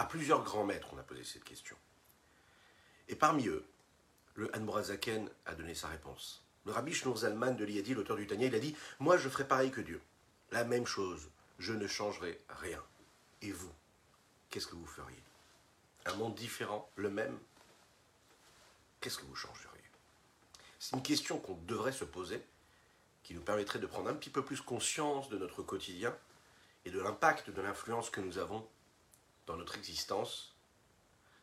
À 0.00 0.04
plusieurs 0.04 0.42
grands 0.42 0.64
maîtres, 0.64 0.88
on 0.94 0.98
a 0.98 1.02
posé 1.02 1.24
cette 1.24 1.44
question. 1.44 1.76
Et 3.08 3.14
parmi 3.14 3.48
eux, 3.48 3.66
le 4.34 4.50
Hanmorazaken 4.56 5.28
a 5.44 5.54
donné 5.54 5.74
sa 5.74 5.88
réponse. 5.88 6.42
Le 6.64 6.72
rabbi 6.72 6.94
Shneur 6.94 7.18
Zalman 7.18 7.54
de 7.54 7.66
l'Iyadi, 7.66 7.92
l'auteur 7.92 8.16
du 8.16 8.26
Tanya, 8.26 8.46
il 8.46 8.54
a 8.54 8.60
dit 8.60 8.74
Moi, 8.98 9.18
je 9.18 9.28
ferai 9.28 9.46
pareil 9.46 9.70
que 9.70 9.82
Dieu. 9.82 10.00
La 10.52 10.64
même 10.64 10.86
chose. 10.86 11.28
Je 11.58 11.74
ne 11.74 11.86
changerai 11.86 12.40
rien. 12.48 12.82
Et 13.42 13.52
vous, 13.52 13.70
qu'est-ce 14.48 14.68
que 14.68 14.74
vous 14.74 14.86
feriez? 14.86 15.22
Un 16.06 16.14
monde 16.14 16.34
différent, 16.34 16.90
le 16.96 17.10
même? 17.10 17.38
Qu'est-ce 19.02 19.18
que 19.18 19.26
vous 19.26 19.36
changeriez? 19.36 19.84
C'est 20.78 20.96
une 20.96 21.02
question 21.02 21.38
qu'on 21.38 21.58
devrait 21.66 21.92
se 21.92 22.06
poser, 22.06 22.42
qui 23.22 23.34
nous 23.34 23.42
permettrait 23.42 23.78
de 23.78 23.86
prendre 23.86 24.08
un 24.08 24.14
petit 24.14 24.30
peu 24.30 24.42
plus 24.42 24.62
conscience 24.62 25.28
de 25.28 25.36
notre 25.36 25.62
quotidien 25.62 26.16
et 26.86 26.90
de 26.90 27.00
l'impact 27.00 27.50
de 27.50 27.60
l'influence 27.60 28.08
que 28.08 28.22
nous 28.22 28.38
avons 28.38 28.66
notre 29.56 29.76
existence, 29.76 30.54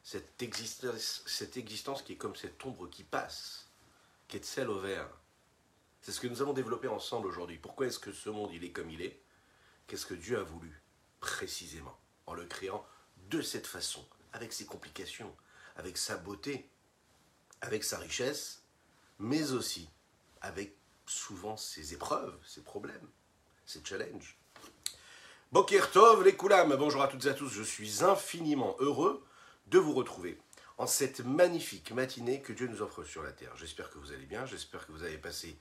cette 0.04 0.42
existence, 0.42 1.24
cette 1.26 1.58
existence 1.58 2.02
qui 2.02 2.14
est 2.14 2.18
comme 2.18 2.36
cette 2.36 2.64
ombre 2.66 2.90
qui 2.90 3.04
passe, 3.04 3.70
qui 4.28 4.38
est 4.38 4.46
celle 4.46 4.70
au 4.70 4.80
vert. 4.80 5.10
C'est 6.02 6.12
ce 6.12 6.20
que 6.20 6.28
nous 6.28 6.42
allons 6.42 6.54
développer 6.54 6.88
ensemble 6.88 7.28
aujourd'hui. 7.28 7.58
Pourquoi 7.58 7.88
est-ce 7.88 8.00
que 8.00 8.14
ce 8.14 8.30
monde 8.30 8.52
il 8.54 8.64
est 8.64 8.72
comme 8.72 8.90
il 8.90 9.02
est? 9.02 9.22
Qu'est-ce 9.88 10.06
que 10.06 10.14
Dieu 10.14 10.40
a 10.40 10.44
voulu 10.44 10.82
précisément 11.20 12.00
en 12.26 12.34
le 12.34 12.46
créant 12.46 12.86
de 13.30 13.42
cette 13.42 13.68
façon, 13.68 14.08
avec 14.34 14.54
ses 14.54 14.66
complications, 14.66 15.36
avec 15.76 15.98
sa 15.98 16.18
beauté, 16.18 16.70
avec 17.62 17.84
sa 17.84 17.98
richesse, 17.98 18.64
mais 19.20 19.52
aussi 19.52 19.90
avec 20.42 20.78
souvent 21.06 21.58
ses 21.58 21.94
épreuves, 21.94 22.38
ses 22.46 22.62
problèmes, 22.62 23.10
ses 23.66 23.84
challenges? 23.84 24.38
Boker 25.54 25.92
Tov, 25.92 26.26
les 26.26 26.36
Koulam, 26.36 26.76
bonjour 26.76 27.02
à 27.02 27.08
toutes 27.08 27.26
et 27.26 27.30
à 27.30 27.34
tous, 27.34 27.48
je 27.48 27.64
suis 27.64 28.04
infiniment 28.04 28.76
heureux 28.80 29.26
de 29.68 29.80
vous 29.80 29.94
retrouver 29.94 30.38
en 30.78 30.88
cette 30.88 31.22
magnifique 31.22 31.94
matinée 31.94 32.42
que 32.42 32.52
Dieu 32.52 32.67
nous 32.67 32.81
offre 32.81 33.06
sur 33.06 33.23
la 33.23 33.31
terre. 33.31 33.56
J'espère 33.56 33.90
que 33.90 33.98
vous 33.98 34.12
allez 34.12 34.25
bien, 34.25 34.45
j'espère 34.45 34.86
que 34.86 34.92
vous 34.92 35.03
avez 35.03 35.18
passé 35.18 35.58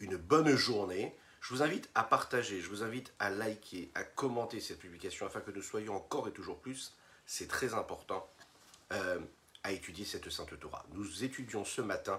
une 0.00 0.16
bonne 0.16 0.56
journée. 0.56 1.14
Je 1.42 1.52
vous 1.52 1.62
invite 1.62 1.90
à 1.94 2.04
partager, 2.04 2.62
je 2.62 2.70
vous 2.70 2.82
invite 2.82 3.12
à 3.18 3.28
liker, 3.28 3.90
à 3.94 4.02
commenter 4.02 4.60
cette 4.60 4.78
publication 4.78 5.26
afin 5.26 5.40
que 5.40 5.50
nous 5.50 5.60
soyons 5.60 5.94
encore 5.94 6.26
et 6.26 6.32
toujours 6.32 6.58
plus, 6.58 6.96
c'est 7.26 7.48
très 7.48 7.74
important, 7.74 8.26
euh, 8.94 9.18
à 9.62 9.72
étudier 9.72 10.06
cette 10.06 10.30
Sainte 10.30 10.58
Torah. 10.58 10.86
Nous 10.94 11.22
étudions 11.22 11.66
ce 11.66 11.82
matin 11.82 12.18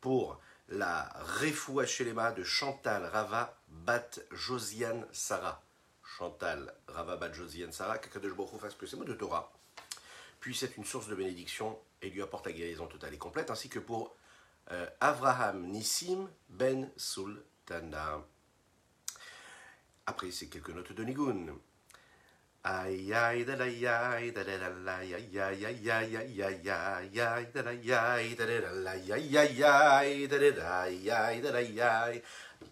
pour 0.00 0.40
la 0.70 1.12
Refoua 1.38 1.84
Shelema 1.84 2.32
de 2.32 2.44
Chantal 2.44 3.04
Rava 3.04 3.60
Bat 3.68 4.20
Josiane 4.32 5.06
Sarah. 5.12 5.65
Chantal 6.16 6.72
Rava 6.88 7.16
Bat 7.16 7.34
Josiane 7.34 7.72
Sarah, 7.72 7.98
Kakadosh 7.98 8.34
Baruch 8.34 8.58
fasse 8.60 8.74
que 8.74 8.86
ces 8.86 8.96
mots 8.96 9.04
de 9.04 9.14
Torah 9.14 9.52
puissent 10.40 10.62
être 10.62 10.76
une 10.76 10.84
source 10.84 11.08
de 11.08 11.14
bénédiction 11.14 11.78
et 12.00 12.08
lui 12.08 12.22
apporte 12.22 12.46
la 12.46 12.52
guérison 12.52 12.86
totale 12.86 13.14
et 13.14 13.18
complète, 13.18 13.50
ainsi 13.50 13.68
que 13.68 13.78
pour 13.78 14.16
euh, 14.70 14.86
Avraham 15.00 15.66
Nissim 15.66 16.28
Ben 16.48 16.90
Sultana. 16.96 18.22
Après, 20.06 20.30
c'est 20.30 20.46
quelques 20.46 20.70
notes 20.70 20.92
de 20.92 21.04
Nigun. 21.04 21.54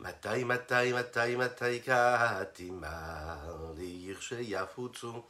מתי 0.00 0.44
מתי 0.44 0.92
מתי 0.92 1.36
מתי 1.36 1.80
כהתימר 1.84 3.72
לעיר 3.76 4.20
שיפוצו, 4.20 5.22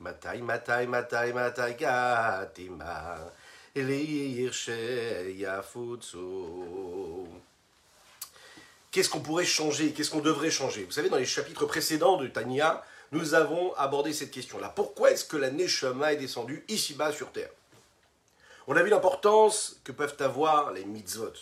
מתי 0.00 0.40
מתי 0.40 0.86
מתי 0.86 1.32
מתי 1.34 1.76
כהתימר 1.78 3.28
Qu'est-ce 3.74 3.88
qu'on 9.08 9.20
pourrait 9.20 9.46
changer 9.46 9.92
Qu'est-ce 9.92 10.10
qu'on 10.10 10.20
devrait 10.20 10.50
changer 10.50 10.84
Vous 10.84 10.92
savez, 10.92 11.08
dans 11.08 11.16
les 11.16 11.24
chapitres 11.24 11.64
précédents 11.64 12.18
de 12.18 12.26
Tania, 12.26 12.84
nous 13.12 13.32
avons 13.32 13.74
abordé 13.76 14.12
cette 14.12 14.30
question-là. 14.30 14.68
Pourquoi 14.68 15.12
est-ce 15.12 15.24
que 15.24 15.38
la 15.38 15.50
Neshama 15.50 16.12
est 16.12 16.16
descendue 16.16 16.66
ici-bas 16.68 17.12
sur 17.12 17.32
Terre 17.32 17.48
On 18.66 18.76
a 18.76 18.82
vu 18.82 18.90
l'importance 18.90 19.80
que 19.84 19.92
peuvent 19.92 20.16
avoir 20.20 20.72
les 20.72 20.84
mitzvot. 20.84 21.32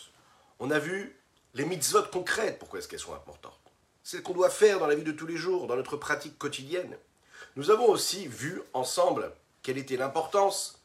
On 0.61 0.71
a 0.71 0.79
vu 0.79 1.14
les 1.56 1.66
mitzvot 1.66 2.04
concrètes, 2.12 2.60
pourquoi 2.60 2.80
est-ce 2.80 2.88
qu'elles 2.88 3.00
sont 3.00 3.14
importantes? 3.14 3.60
Celles 4.04 4.22
qu'on 4.22 4.34
doit 4.34 4.50
faire 4.50 4.80
dans 4.80 4.88
la 4.88 4.96
vie 4.96 5.04
de 5.04 5.12
tous 5.12 5.26
les 5.26 5.38
jours, 5.38 5.68
dans 5.68 5.76
notre 5.76 5.98
pratique 5.98 6.38
quotidienne. 6.38 6.96
Nous 7.56 7.72
avons 7.72 7.88
aussi 7.88 8.28
vu 8.28 8.62
ensemble 8.74 9.32
quelle 9.64 9.78
était 9.78 9.98
l'importance 9.98 10.80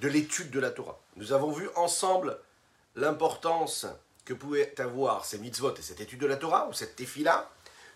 de 0.00 0.08
l'étude 0.08 0.50
de 0.50 0.58
la 0.58 0.70
Torah. 0.70 0.98
Nous 1.16 1.32
avons 1.32 1.52
vu 1.52 1.68
ensemble 1.76 2.38
l'importance 2.96 3.86
que 4.24 4.32
pouvaient 4.32 4.80
avoir 4.80 5.24
ces 5.24 5.38
mitzvot 5.38 5.74
et 5.74 5.82
cette 5.82 6.00
étude 6.00 6.20
de 6.20 6.26
la 6.26 6.36
Torah, 6.36 6.66
ou 6.68 6.72
cette 6.72 6.96
tefila, 6.96 7.48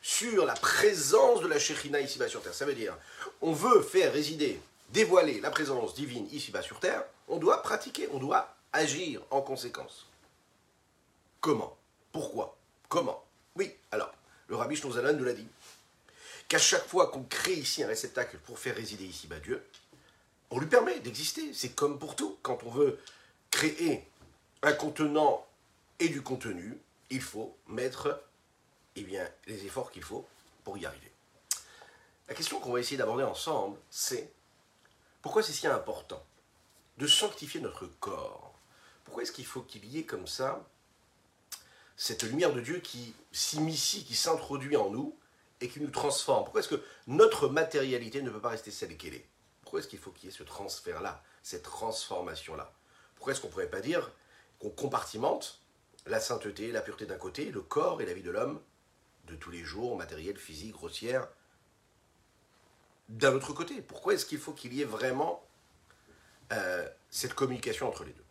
sur 0.02 0.44
la 0.44 0.54
présence 0.54 1.40
de 1.40 1.46
la 1.46 1.58
Shekhinah 1.58 2.00
ici-bas 2.00 2.28
sur 2.28 2.42
terre. 2.42 2.54
Ça 2.54 2.66
veut 2.66 2.74
dire, 2.74 2.96
on 3.40 3.52
veut 3.52 3.80
faire 3.80 4.12
résider, 4.12 4.60
dévoiler 4.90 5.40
la 5.40 5.50
présence 5.50 5.94
divine 5.94 6.28
ici-bas 6.30 6.62
sur 6.62 6.78
terre, 6.80 7.02
on 7.28 7.38
doit 7.38 7.62
pratiquer, 7.62 8.08
on 8.12 8.18
doit 8.18 8.54
agir 8.72 9.22
en 9.30 9.40
conséquence. 9.40 10.06
Comment? 11.40 11.76
Pourquoi? 12.14 12.56
Comment? 12.88 13.24
Oui, 13.56 13.74
alors, 13.90 14.14
le 14.46 14.54
rabbi 14.54 14.76
Shnouzalan 14.76 15.14
nous 15.14 15.24
l'a 15.24 15.32
dit, 15.32 15.48
qu'à 16.46 16.58
chaque 16.58 16.86
fois 16.86 17.08
qu'on 17.08 17.24
crée 17.24 17.54
ici 17.54 17.82
un 17.82 17.88
réceptacle 17.88 18.38
pour 18.38 18.56
faire 18.56 18.76
résider 18.76 19.04
ici-bas 19.04 19.40
Dieu, 19.40 19.66
on 20.50 20.60
lui 20.60 20.68
permet 20.68 21.00
d'exister. 21.00 21.52
C'est 21.52 21.74
comme 21.74 21.98
pour 21.98 22.14
tout. 22.14 22.38
Quand 22.42 22.62
on 22.62 22.70
veut 22.70 23.00
créer 23.50 24.06
un 24.62 24.72
contenant 24.74 25.44
et 25.98 26.08
du 26.08 26.22
contenu, 26.22 26.78
il 27.10 27.20
faut 27.20 27.56
mettre 27.66 28.22
eh 28.94 29.04
les 29.48 29.66
efforts 29.66 29.90
qu'il 29.90 30.04
faut 30.04 30.24
pour 30.62 30.78
y 30.78 30.86
arriver. 30.86 31.10
La 32.28 32.34
question 32.34 32.60
qu'on 32.60 32.74
va 32.74 32.78
essayer 32.78 32.96
d'aborder 32.96 33.24
ensemble, 33.24 33.76
c'est 33.90 34.30
pourquoi 35.20 35.42
c'est 35.42 35.52
si 35.52 35.66
important 35.66 36.24
de 36.96 37.08
sanctifier 37.08 37.60
notre 37.60 37.86
corps? 37.98 38.54
Pourquoi 39.04 39.24
est-ce 39.24 39.32
qu'il 39.32 39.46
faut 39.46 39.62
qu'il 39.62 39.84
y 39.86 39.98
ait 39.98 40.04
comme 40.04 40.28
ça 40.28 40.64
cette 41.96 42.22
lumière 42.22 42.52
de 42.52 42.60
Dieu 42.60 42.78
qui 42.80 43.14
s'immiscie, 43.32 44.04
qui 44.04 44.14
s'introduit 44.14 44.76
en 44.76 44.90
nous 44.90 45.16
et 45.60 45.68
qui 45.68 45.80
nous 45.80 45.90
transforme. 45.90 46.44
Pourquoi 46.44 46.60
est-ce 46.60 46.68
que 46.68 46.82
notre 47.06 47.48
matérialité 47.48 48.22
ne 48.22 48.30
peut 48.30 48.40
pas 48.40 48.50
rester 48.50 48.70
celle 48.70 48.96
qu'elle 48.96 49.14
est? 49.14 49.26
Pourquoi 49.62 49.80
est-ce 49.80 49.88
qu'il 49.88 49.98
faut 49.98 50.10
qu'il 50.10 50.26
y 50.26 50.32
ait 50.32 50.36
ce 50.36 50.42
transfert-là, 50.42 51.22
cette 51.42 51.62
transformation-là? 51.62 52.72
Pourquoi 53.14 53.32
est-ce 53.32 53.40
qu'on 53.40 53.48
ne 53.48 53.52
pourrait 53.52 53.70
pas 53.70 53.80
dire 53.80 54.12
qu'on 54.58 54.70
compartimente 54.70 55.60
la 56.06 56.20
sainteté, 56.20 56.70
la 56.70 56.82
pureté 56.82 57.06
d'un 57.06 57.16
côté, 57.16 57.50
le 57.50 57.62
corps 57.62 58.02
et 58.02 58.06
la 58.06 58.12
vie 58.12 58.22
de 58.22 58.30
l'homme 58.30 58.60
de 59.26 59.36
tous 59.36 59.50
les 59.50 59.64
jours, 59.64 59.96
matériel, 59.96 60.36
physique, 60.36 60.72
grossière, 60.72 61.28
d'un 63.08 63.32
autre 63.32 63.52
côté? 63.52 63.80
Pourquoi 63.80 64.14
est-ce 64.14 64.26
qu'il 64.26 64.38
faut 64.38 64.52
qu'il 64.52 64.74
y 64.74 64.82
ait 64.82 64.86
vraiment 64.86 65.42
euh, 66.52 66.88
cette 67.10 67.34
communication 67.34 67.88
entre 67.88 68.04
les 68.04 68.12
deux? 68.12 68.23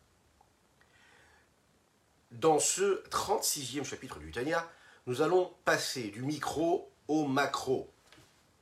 Dans 2.39 2.57
ce 2.57 3.03
36e 3.09 3.83
chapitre 3.83 4.17
du 4.17 4.31
Tanya, 4.31 4.67
nous 5.05 5.21
allons 5.21 5.53
passer 5.65 6.09
du 6.09 6.23
micro 6.23 6.91
au 7.07 7.27
macro. 7.27 7.93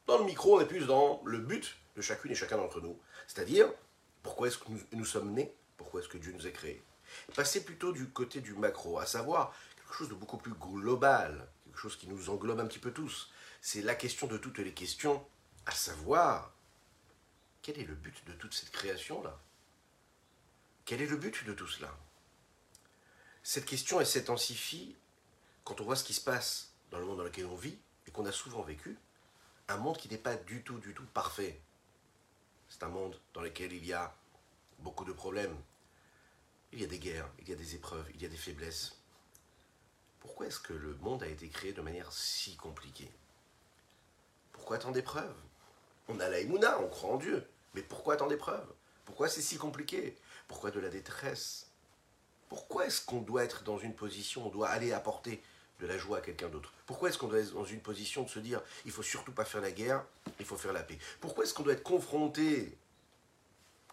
Dans 0.08 0.18
le 0.18 0.26
micro, 0.26 0.58
on 0.58 0.60
est 0.60 0.66
plus 0.66 0.86
dans 0.86 1.22
le 1.24 1.38
but 1.38 1.78
de 1.96 2.02
chacune 2.02 2.32
et 2.32 2.36
chacun 2.36 2.58
d'entre 2.58 2.82
nous. 2.82 3.00
C'est-à-dire, 3.28 3.72
pourquoi 4.24 4.50
est-ce 4.50 4.58
que 4.58 4.66
nous, 4.92 5.06
sommes 5.06 5.32
nés 5.32 5.56
Pourquoi 5.78 6.02
est-ce 6.02 6.10
que 6.10 6.18
Dieu 6.18 6.34
nous 6.34 6.46
a 6.46 6.50
créés? 6.50 6.84
Passer 7.34 7.64
plutôt 7.64 7.94
du 7.94 8.10
côté 8.10 8.42
du 8.42 8.56
macro, 8.56 9.00
à 9.00 9.06
savoir 9.06 9.56
quelque 9.78 9.94
chose 9.94 10.10
de 10.10 10.16
beaucoup 10.16 10.38
plus 10.38 10.54
global, 10.54 11.48
quelque 11.64 11.80
chose 11.80 11.96
qui 11.96 12.10
nous 12.10 12.30
englobe 12.30 12.60
un 12.60 12.68
petit 12.68 12.80
peu 12.80 12.92
tous. 12.92 13.32
C'est 13.62 13.82
la 13.82 13.96
question 13.96 14.28
de 14.28 14.38
toutes 14.38 14.60
les 14.60 14.74
questions, 14.74 15.26
à 15.66 15.72
savoir, 15.72 16.52
quel 17.62 17.80
est 17.80 17.86
le 17.86 17.96
but 17.96 18.22
de 18.28 18.34
toute 18.34 18.54
cette 18.54 18.72
création-là? 18.72 19.40
Quel 20.84 21.02
est 21.02 21.08
le 21.08 21.16
but 21.16 21.46
de 21.46 21.54
tout 21.54 21.68
cela? 21.68 21.96
Cette 23.44 23.66
question, 23.66 24.00
elle 24.00 24.08
s'intensifie 24.08 24.96
quand 25.64 25.82
on 25.82 25.84
voit 25.84 25.96
ce 25.96 26.04
qui 26.04 26.14
se 26.14 26.22
passe 26.22 26.74
dans 26.92 27.00
le 27.00 27.06
monde 27.06 27.18
dans 27.18 27.24
lequel 27.24 27.46
on 27.46 27.56
vit 27.56 27.78
et 28.08 28.12
qu'on 28.12 28.26
a 28.26 28.32
souvent 28.32 28.62
vécu, 28.62 28.98
un 29.68 29.78
monde 29.78 29.98
qui 29.98 30.10
n'est 30.10 30.18
pas 30.18 30.36
du 30.36 30.64
tout, 30.64 30.80
du 30.80 30.94
tout 30.94 31.06
parfait. 31.14 31.60
C'est 32.70 32.84
un 32.84 32.90
monde 32.90 33.20
dans 33.34 33.42
lequel 33.42 33.74
il 33.74 33.86
y 33.86 33.94
a 33.94 34.16
beaucoup 34.80 35.06
de 35.06 35.14
problèmes. 35.14 35.56
Il 36.72 36.80
y 36.80 36.84
a 36.84 36.88
des 36.88 37.00
guerres, 37.00 37.30
il 37.40 37.50
y 37.50 37.54
a 37.54 37.56
des 37.56 37.76
épreuves, 37.76 38.10
il 38.14 38.22
y 38.22 38.26
a 38.26 38.30
des 38.30 38.38
faiblesses. 38.38 38.98
Pourquoi 40.20 40.48
est-ce 40.48 40.60
que 40.60 40.74
le 40.74 40.94
monde 40.96 41.24
a 41.24 41.28
été 41.28 41.50
créé 41.50 41.74
de 41.74 41.82
manière 41.82 42.12
si 42.12 42.56
compliquée? 42.56 43.12
Pourquoi 44.52 44.78
tant 44.78 44.92
d'épreuves? 44.92 45.36
On 46.08 46.20
a 46.20 46.30
la 46.30 46.40
on 46.80 46.90
croit 46.90 47.14
en 47.14 47.18
Dieu. 47.18 47.48
Mais 47.74 47.82
pourquoi 47.82 48.18
tant 48.18 48.28
d'épreuves? 48.28 48.72
Pourquoi 49.06 49.30
c'est 49.30 49.42
si 49.42 49.58
compliqué? 49.58 50.18
Pourquoi 50.48 50.72
de 50.72 50.80
la 50.80 50.90
détresse? 50.90 51.71
Pourquoi 52.51 52.86
est-ce 52.86 53.00
qu'on 53.06 53.21
doit 53.21 53.45
être 53.45 53.63
dans 53.63 53.77
une 53.77 53.95
position, 53.95 54.45
on 54.45 54.50
doit 54.50 54.68
aller 54.68 54.92
apporter 54.92 55.42
de 55.80 55.88
la 55.88 55.98
joie 55.98 56.18
à 56.18 56.21
quelqu'un 56.21 56.50
d'autre? 56.50 56.74
Pourquoi 56.86 57.07
est-ce 57.07 57.18
qu'on 57.18 57.30
doit 57.30 57.39
être 57.39 57.53
dans 57.53 57.63
une 57.63 57.80
position 57.80 58.24
de 58.24 58.30
se 58.30 58.39
dire 58.39 58.62
il 58.83 58.92
faut 58.92 59.03
surtout 59.03 59.31
pas 59.31 59.45
faire 59.45 59.62
la 59.62 59.71
guerre, 59.71 60.03
il 60.38 60.45
faut 60.45 60.57
faire 60.57 60.74
la 60.74 60.83
paix? 60.83 61.00
Pourquoi 61.21 61.45
est-ce 61.45 61.53
qu'on 61.53 61.63
doit 61.63 61.71
être 61.71 61.81
confronté 61.81 62.77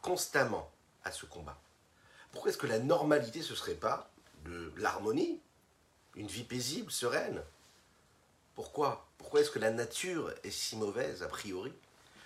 constamment 0.02 0.68
à 1.04 1.12
ce 1.12 1.24
combat? 1.24 1.56
Pourquoi 2.32 2.50
est-ce 2.50 2.58
que 2.58 2.66
la 2.66 2.80
normalité 2.80 3.42
ce 3.42 3.54
serait 3.54 3.76
pas 3.76 4.10
de 4.44 4.72
l'harmonie, 4.76 5.40
une 6.16 6.26
vie 6.26 6.42
paisible, 6.42 6.90
sereine? 6.90 7.40
Pourquoi? 8.56 9.06
Pourquoi 9.18 9.42
est-ce 9.42 9.52
que 9.52 9.60
la 9.60 9.70
nature 9.70 10.34
est 10.42 10.50
si 10.50 10.74
mauvaise 10.74 11.22
a 11.22 11.28
priori? 11.28 11.72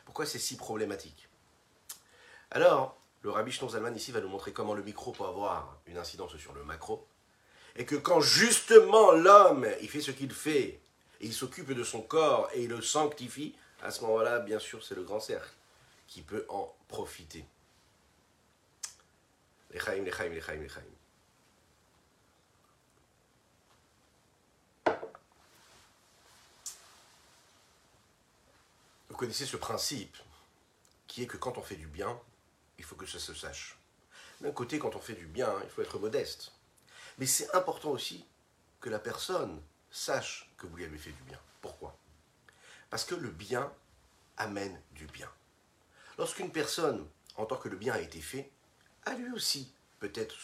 Pourquoi 0.06 0.24
c'est 0.24 0.38
si 0.38 0.56
problématique? 0.56 1.28
Alors, 2.50 2.96
le 3.22 3.30
rabbi 3.30 3.52
Zalman 3.52 3.94
ici 3.94 4.12
va 4.12 4.20
nous 4.20 4.28
montrer 4.28 4.52
comment 4.52 4.74
le 4.74 4.82
micro 4.82 5.12
peut 5.12 5.24
avoir 5.24 5.78
une 5.86 5.96
incidence 5.96 6.36
sur 6.36 6.52
le 6.52 6.64
macro 6.64 7.06
et 7.76 7.86
que 7.86 7.96
quand 7.96 8.20
justement 8.20 9.12
l'homme, 9.12 9.66
il 9.80 9.88
fait 9.88 10.00
ce 10.00 10.10
qu'il 10.10 10.32
fait, 10.32 10.80
et 11.20 11.26
il 11.26 11.32
s'occupe 11.32 11.72
de 11.72 11.84
son 11.84 12.02
corps 12.02 12.50
et 12.52 12.64
il 12.64 12.68
le 12.68 12.82
sanctifie, 12.82 13.54
à 13.82 13.90
ce 13.90 14.02
moment-là, 14.02 14.40
bien 14.40 14.58
sûr, 14.58 14.84
c'est 14.84 14.94
le 14.94 15.02
grand 15.02 15.20
cercle 15.20 15.50
qui 16.06 16.20
peut 16.20 16.44
en 16.48 16.72
profiter. 16.88 17.44
Lechaim, 19.70 20.04
lechaim, 20.04 20.28
lechaim, 20.28 20.60
lechaim. 20.60 20.82
Vous 29.08 29.16
connaissez 29.16 29.46
ce 29.46 29.56
principe 29.56 30.16
qui 31.06 31.22
est 31.22 31.26
que 31.26 31.36
quand 31.36 31.56
on 31.56 31.62
fait 31.62 31.76
du 31.76 31.86
bien, 31.86 32.18
il 32.78 32.84
faut 32.84 32.96
que 32.96 33.06
ça 33.06 33.18
se 33.18 33.34
sache. 33.34 33.78
D'un 34.40 34.52
côté, 34.52 34.78
quand 34.78 34.96
on 34.96 35.00
fait 35.00 35.14
du 35.14 35.26
bien, 35.26 35.52
il 35.62 35.70
faut 35.70 35.82
être 35.82 35.98
modeste. 35.98 36.52
Mais 37.18 37.26
c'est 37.26 37.54
important 37.54 37.90
aussi 37.90 38.24
que 38.80 38.90
la 38.90 38.98
personne 38.98 39.62
sache 39.90 40.50
que 40.56 40.66
vous 40.66 40.76
lui 40.76 40.84
avez 40.84 40.98
fait 40.98 41.12
du 41.12 41.22
bien. 41.22 41.38
Pourquoi? 41.60 41.96
Parce 42.90 43.04
que 43.04 43.14
le 43.14 43.30
bien 43.30 43.72
amène 44.36 44.80
du 44.92 45.06
bien. 45.06 45.30
Lorsqu'une 46.18 46.50
personne, 46.50 47.08
en 47.36 47.46
tant 47.46 47.56
que 47.56 47.68
le 47.68 47.76
bien 47.76 47.94
a 47.94 48.00
été 48.00 48.20
fait, 48.20 48.50
a 49.04 49.14
lui 49.14 49.32
aussi 49.32 49.72
peut-être 50.00 50.36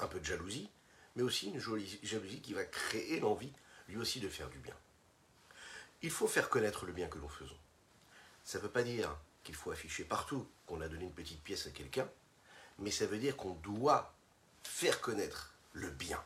un 0.00 0.06
peu 0.06 0.20
de 0.20 0.24
jalousie, 0.24 0.70
mais 1.14 1.22
aussi 1.22 1.48
une 1.48 1.60
jalousie 1.60 2.40
qui 2.40 2.54
va 2.54 2.64
créer 2.64 3.20
l'envie 3.20 3.52
lui 3.88 3.96
aussi 3.96 4.20
de 4.20 4.28
faire 4.28 4.50
du 4.50 4.58
bien. 4.58 4.74
Il 6.02 6.10
faut 6.10 6.26
faire 6.26 6.50
connaître 6.50 6.84
le 6.86 6.92
bien 6.92 7.08
que 7.08 7.18
nous 7.18 7.28
faisons. 7.28 7.58
Ça 8.44 8.58
ne 8.58 8.64
veut 8.64 8.70
pas 8.70 8.82
dire 8.82 9.16
qu'il 9.46 9.54
faut 9.54 9.70
afficher 9.70 10.04
partout 10.04 10.46
qu'on 10.66 10.80
a 10.80 10.88
donné 10.88 11.04
une 11.04 11.12
petite 11.12 11.40
pièce 11.42 11.68
à 11.68 11.70
quelqu'un, 11.70 12.08
mais 12.80 12.90
ça 12.90 13.06
veut 13.06 13.18
dire 13.18 13.36
qu'on 13.36 13.54
doit 13.54 14.12
faire 14.64 15.00
connaître 15.00 15.54
le 15.72 15.88
bien. 15.88 16.22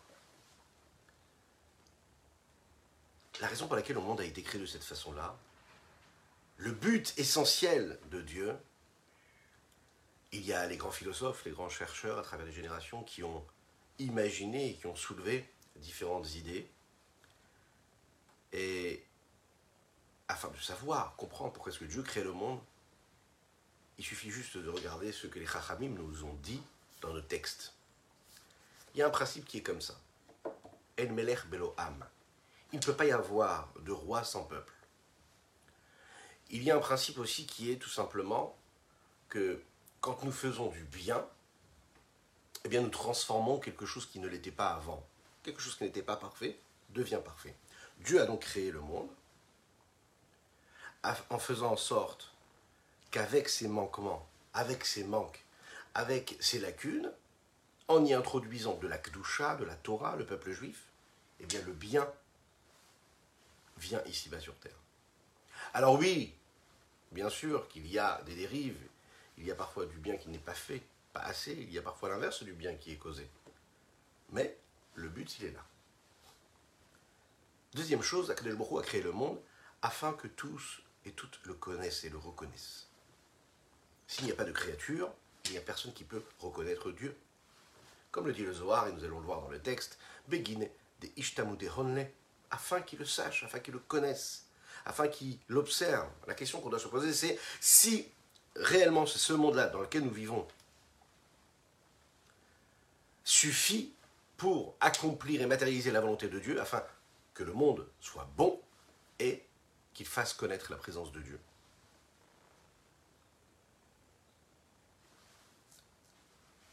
La 3.43 3.46
raison 3.46 3.67
pour 3.67 3.76
laquelle 3.76 3.96
le 3.96 4.02
monde 4.02 4.20
a 4.20 4.25
été 4.25 4.43
créé 4.43 4.58
de 4.58 4.67
cette 4.67 4.84
façon-là, 4.84 5.37
le 6.56 6.72
but 6.72 7.12
essentiel 7.19 7.99
de 8.11 8.22
Dieu, 8.22 8.56
il 10.32 10.44
y 10.44 10.55
a 10.55 10.67
les 10.67 10.78
grands 10.78 10.90
philosophes, 10.90 11.44
les 11.44 11.50
grands 11.50 11.69
chercheurs 11.69 12.19
à 12.19 12.22
travers 12.22 12.46
les 12.46 12.52
générations 12.52 13.02
qui 13.05 13.22
ont 13.22 13.44
imaginé 13.99 14.70
et 14.70 14.75
qui 14.75 14.87
ont 14.87 14.96
soulevé 14.96 15.46
différentes 15.76 16.34
idées. 16.34 16.70
Et 18.52 19.05
afin 20.28 20.49
de 20.49 20.56
savoir, 20.56 21.17
comprendre 21.17 21.52
pourquoi 21.52 21.70
est-ce 21.70 21.81
que 21.81 21.84
Dieu 21.84 22.02
crée 22.02 22.22
le 22.22 22.32
monde, 22.32 22.61
il 24.00 24.02
suffit 24.02 24.31
juste 24.31 24.56
de 24.56 24.70
regarder 24.70 25.12
ce 25.12 25.26
que 25.26 25.38
les 25.38 25.47
Chachamim 25.47 25.91
nous 25.91 26.25
ont 26.25 26.32
dit 26.43 26.62
dans 27.02 27.12
nos 27.12 27.20
textes. 27.20 27.75
Il 28.94 29.00
y 29.00 29.02
a 29.02 29.06
un 29.06 29.11
principe 29.11 29.44
qui 29.44 29.58
est 29.58 29.62
comme 29.62 29.82
ça. 29.82 29.94
El 30.97 31.12
Melech 31.12 31.47
Belo 31.49 31.75
Am. 31.76 32.06
Il 32.73 32.79
ne 32.79 32.82
peut 32.82 32.97
pas 32.97 33.05
y 33.05 33.12
avoir 33.12 33.69
de 33.81 33.93
roi 33.93 34.25
sans 34.25 34.44
peuple. 34.44 34.73
Il 36.49 36.62
y 36.62 36.70
a 36.70 36.76
un 36.76 36.81
principe 36.81 37.19
aussi 37.19 37.44
qui 37.47 37.70
est 37.70 37.76
tout 37.76 37.91
simplement 37.91 38.56
que 39.29 39.62
quand 40.00 40.25
nous 40.25 40.32
faisons 40.32 40.70
du 40.70 40.82
bien, 40.85 41.23
eh 42.64 42.70
bien 42.70 42.81
nous 42.81 42.88
transformons 42.88 43.58
quelque 43.58 43.85
chose 43.85 44.06
qui 44.06 44.19
ne 44.19 44.29
l'était 44.29 44.50
pas 44.50 44.70
avant. 44.70 45.06
Quelque 45.43 45.61
chose 45.61 45.76
qui 45.76 45.85
n'était 45.85 46.00
pas 46.00 46.17
parfait 46.17 46.58
devient 46.88 47.20
parfait. 47.23 47.55
Dieu 47.99 48.23
a 48.23 48.25
donc 48.25 48.41
créé 48.41 48.70
le 48.70 48.81
monde 48.81 49.11
en 51.03 51.38
faisant 51.38 51.73
en 51.73 51.76
sorte 51.76 52.31
qu'avec 53.10 53.48
ses 53.48 53.68
manquements, 53.68 54.28
avec 54.54 54.84
ses 54.84 55.04
manques, 55.04 55.44
avec 55.94 56.36
ses 56.40 56.58
lacunes, 56.58 57.12
en 57.88 58.04
y 58.04 58.14
introduisant 58.14 58.76
de 58.76 58.86
la 58.86 58.98
Kdusha, 58.98 59.56
de 59.56 59.64
la 59.64 59.74
Torah, 59.74 60.16
le 60.16 60.24
peuple 60.24 60.52
juif, 60.52 60.84
eh 61.40 61.46
bien 61.46 61.60
le 61.62 61.72
bien 61.72 62.08
vient 63.78 64.02
ici-bas 64.04 64.40
sur 64.40 64.54
terre. 64.56 64.76
Alors 65.74 65.98
oui, 65.98 66.34
bien 67.10 67.28
sûr 67.28 67.66
qu'il 67.68 67.86
y 67.86 67.98
a 67.98 68.22
des 68.22 68.34
dérives, 68.34 68.80
il 69.38 69.46
y 69.46 69.50
a 69.50 69.54
parfois 69.54 69.86
du 69.86 69.96
bien 69.96 70.16
qui 70.16 70.28
n'est 70.28 70.38
pas 70.38 70.54
fait, 70.54 70.82
pas 71.12 71.20
assez, 71.20 71.52
il 71.52 71.72
y 71.72 71.78
a 71.78 71.82
parfois 71.82 72.10
l'inverse 72.10 72.42
du 72.42 72.52
bien 72.52 72.74
qui 72.74 72.92
est 72.92 72.96
causé. 72.96 73.28
Mais 74.30 74.56
le 74.94 75.08
but, 75.08 75.38
il 75.38 75.46
est 75.46 75.52
là. 75.52 75.64
Deuxième 77.74 78.02
chose, 78.02 78.30
Akadosh 78.30 78.78
a 78.78 78.82
créé 78.82 79.02
le 79.02 79.12
monde 79.12 79.40
afin 79.82 80.12
que 80.12 80.28
tous 80.28 80.82
et 81.04 81.12
toutes 81.12 81.40
le 81.44 81.54
connaissent 81.54 82.04
et 82.04 82.10
le 82.10 82.18
reconnaissent. 82.18 82.89
S'il 84.10 84.24
n'y 84.24 84.32
a 84.32 84.34
pas 84.34 84.44
de 84.44 84.50
créature, 84.50 85.08
il 85.44 85.52
n'y 85.52 85.58
a 85.58 85.60
personne 85.60 85.92
qui 85.92 86.02
peut 86.02 86.24
reconnaître 86.40 86.90
Dieu. 86.90 87.16
Comme 88.10 88.26
le 88.26 88.32
dit 88.32 88.42
le 88.42 88.52
Zohar, 88.52 88.88
et 88.88 88.92
nous 88.92 89.04
allons 89.04 89.20
le 89.20 89.24
voir 89.24 89.40
dans 89.40 89.48
le 89.48 89.60
texte, 89.60 90.00
Begine 90.26 90.68
de 91.00 91.08
Ishtamude 91.16 91.70
Honne, 91.76 92.04
afin 92.50 92.80
qu'il 92.80 92.98
le 92.98 93.04
sache, 93.04 93.44
afin 93.44 93.60
qu'il 93.60 93.72
le 93.72 93.78
connaisse, 93.78 94.46
afin 94.84 95.06
qu'il 95.06 95.38
l'observe. 95.46 96.08
La 96.26 96.34
question 96.34 96.60
qu'on 96.60 96.70
doit 96.70 96.80
se 96.80 96.88
poser, 96.88 97.12
c'est 97.12 97.38
si 97.60 98.08
réellement 98.56 99.06
ce 99.06 99.32
monde-là 99.32 99.68
dans 99.68 99.80
lequel 99.80 100.02
nous 100.02 100.10
vivons 100.10 100.44
suffit 103.22 103.94
pour 104.36 104.74
accomplir 104.81 105.40
et 105.40 105.46
matérialiser 105.46 105.93
la 105.93 106.00
volonté 106.00 106.29
de 106.29 106.40
Dieu, 106.40 106.60
afin 106.60 106.82
que 107.32 107.44
le 107.44 107.52
monde 107.52 107.86
soit 108.00 108.29
bon 108.36 108.60
et 109.20 109.44
qu'il 109.94 110.06
fasse 110.06 110.32
connaître 110.32 110.72
la 110.72 110.79
présence 110.79 111.12
de 111.12 111.20
Dieu. 111.20 111.38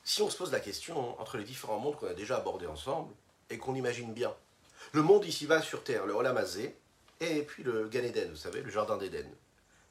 Si 0.08 0.22
on 0.22 0.30
se 0.30 0.38
pose 0.38 0.54
la 0.54 0.62
question 0.62 1.20
entre 1.20 1.38
les 1.38 1.44
différents 1.44 1.80
mondes 1.80 1.98
qu'on 1.98 2.08
a 2.08 2.14
déjà 2.14 2.38
abordés 2.38 2.66
ensemble 2.66 3.14
et 3.50 3.58
qu'on 3.58 3.76
imagine 3.76 4.14
bien, 4.14 4.34
le 4.94 5.02
monde 5.02 5.26
ici-bas 5.26 5.62
sur 5.62 5.84
Terre, 5.84 6.06
le 6.06 6.14
Olamazé, 6.14 6.78
et 7.20 7.42
puis 7.42 7.62
le 7.62 7.90
Gan 7.90 8.04
Eden, 8.04 8.30
vous 8.30 8.38
savez, 8.38 8.62
le 8.62 8.70
Jardin 8.70 8.96
d'Éden, 8.96 9.30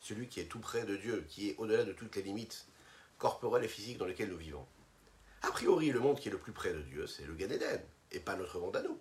celui 0.01 0.27
qui 0.27 0.41
est 0.41 0.47
tout 0.47 0.59
près 0.59 0.85
de 0.85 0.97
Dieu, 0.97 1.27
qui 1.29 1.51
est 1.51 1.55
au-delà 1.59 1.85
de 1.85 1.93
toutes 1.93 2.17
les 2.17 2.23
limites 2.23 2.67
corporelles 3.19 3.65
et 3.65 3.69
physiques 3.69 3.99
dans 3.99 4.07
lesquelles 4.07 4.31
nous 4.31 4.39
vivons. 4.39 4.65
A 5.43 5.51
priori, 5.51 5.91
le 5.91 6.01
monde 6.01 6.19
qui 6.19 6.29
est 6.29 6.33
le 6.33 6.39
plus 6.39 6.53
près 6.53 6.73
de 6.73 6.81
Dieu, 6.81 7.07
c'est 7.07 7.27
le 7.27 7.35
Gan 7.35 7.51
Eden, 7.51 7.83
et 8.11 8.21
pas 8.21 8.37
notre 8.37 8.59
monde 8.59 8.77
à 8.77 8.83
nous. 8.83 8.99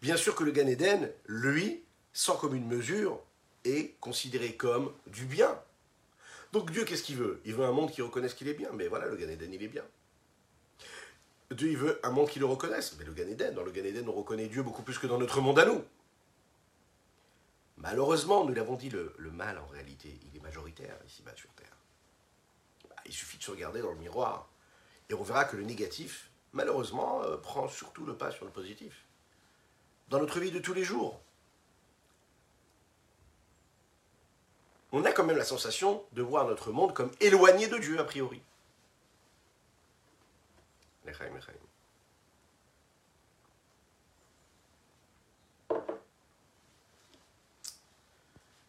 Bien 0.00 0.16
sûr 0.16 0.36
que 0.36 0.44
le 0.44 0.52
Gan 0.52 0.68
Eden, 0.68 1.10
lui, 1.26 1.82
sans 2.12 2.36
commune 2.36 2.68
mesure, 2.68 3.20
est 3.64 3.96
considéré 3.98 4.54
comme 4.54 4.92
du 5.08 5.24
bien, 5.24 5.60
donc 6.52 6.70
Dieu, 6.70 6.84
qu'est-ce 6.84 7.02
qu'il 7.02 7.16
veut? 7.16 7.40
Il 7.44 7.54
veut 7.54 7.64
un 7.64 7.72
monde 7.72 7.90
qui 7.90 8.02
reconnaisse 8.02 8.34
qu'il 8.34 8.48
est 8.48 8.54
bien. 8.54 8.70
Mais 8.72 8.88
voilà, 8.88 9.06
le 9.06 9.16
Gan 9.16 9.28
Eden, 9.28 9.52
il 9.52 9.62
est 9.62 9.68
bien. 9.68 9.84
Dieu, 11.50 11.68
il 11.70 11.76
veut 11.76 12.00
un 12.02 12.10
monde 12.10 12.28
qui 12.28 12.38
le 12.38 12.46
reconnaisse. 12.46 12.96
Mais 12.98 13.04
le 13.04 13.12
Gan 13.12 13.28
Eden, 13.28 13.54
dans 13.54 13.64
le 13.64 13.70
Gan 13.70 13.84
Eden, 13.84 14.08
on 14.08 14.12
reconnaît 14.12 14.48
Dieu 14.48 14.62
beaucoup 14.62 14.82
plus 14.82 14.98
que 14.98 15.06
dans 15.06 15.18
notre 15.18 15.40
monde 15.40 15.58
à 15.58 15.66
nous. 15.66 15.82
Malheureusement, 17.76 18.44
nous 18.44 18.54
l'avons 18.54 18.74
dit, 18.74 18.90
le, 18.90 19.14
mal, 19.32 19.58
en 19.58 19.66
réalité, 19.66 20.18
il 20.26 20.36
est 20.36 20.42
majoritaire 20.42 20.98
ici-bas 21.06 21.36
sur 21.36 21.50
Terre. 21.50 21.76
Bah, 22.88 22.96
il 23.06 23.12
suffit 23.12 23.38
de 23.38 23.42
se 23.42 23.50
regarder 23.50 23.80
dans 23.80 23.92
le 23.92 23.98
miroir. 23.98 24.48
Et 25.10 25.14
on 25.14 25.22
verra 25.22 25.44
que 25.44 25.56
le 25.56 25.62
négatif, 25.62 26.30
malheureusement, 26.52 27.22
euh, 27.22 27.36
prend 27.36 27.68
surtout 27.68 28.04
le 28.04 28.16
pas 28.16 28.32
sur 28.32 28.46
le 28.46 28.50
positif. 28.50 29.04
Dans 30.08 30.18
notre 30.18 30.40
vie 30.40 30.50
de 30.50 30.58
tous 30.58 30.74
les 30.74 30.84
jours, 30.84 31.20
on 34.92 35.04
a 35.04 35.12
quand 35.12 35.24
même 35.24 35.36
la 35.36 35.44
sensation 35.44 36.04
de 36.12 36.22
voir 36.22 36.46
notre 36.46 36.72
monde 36.72 36.94
comme 36.94 37.10
éloigné 37.20 37.68
de 37.68 37.78
Dieu, 37.78 37.98
a 37.98 38.04
priori. 38.04 38.42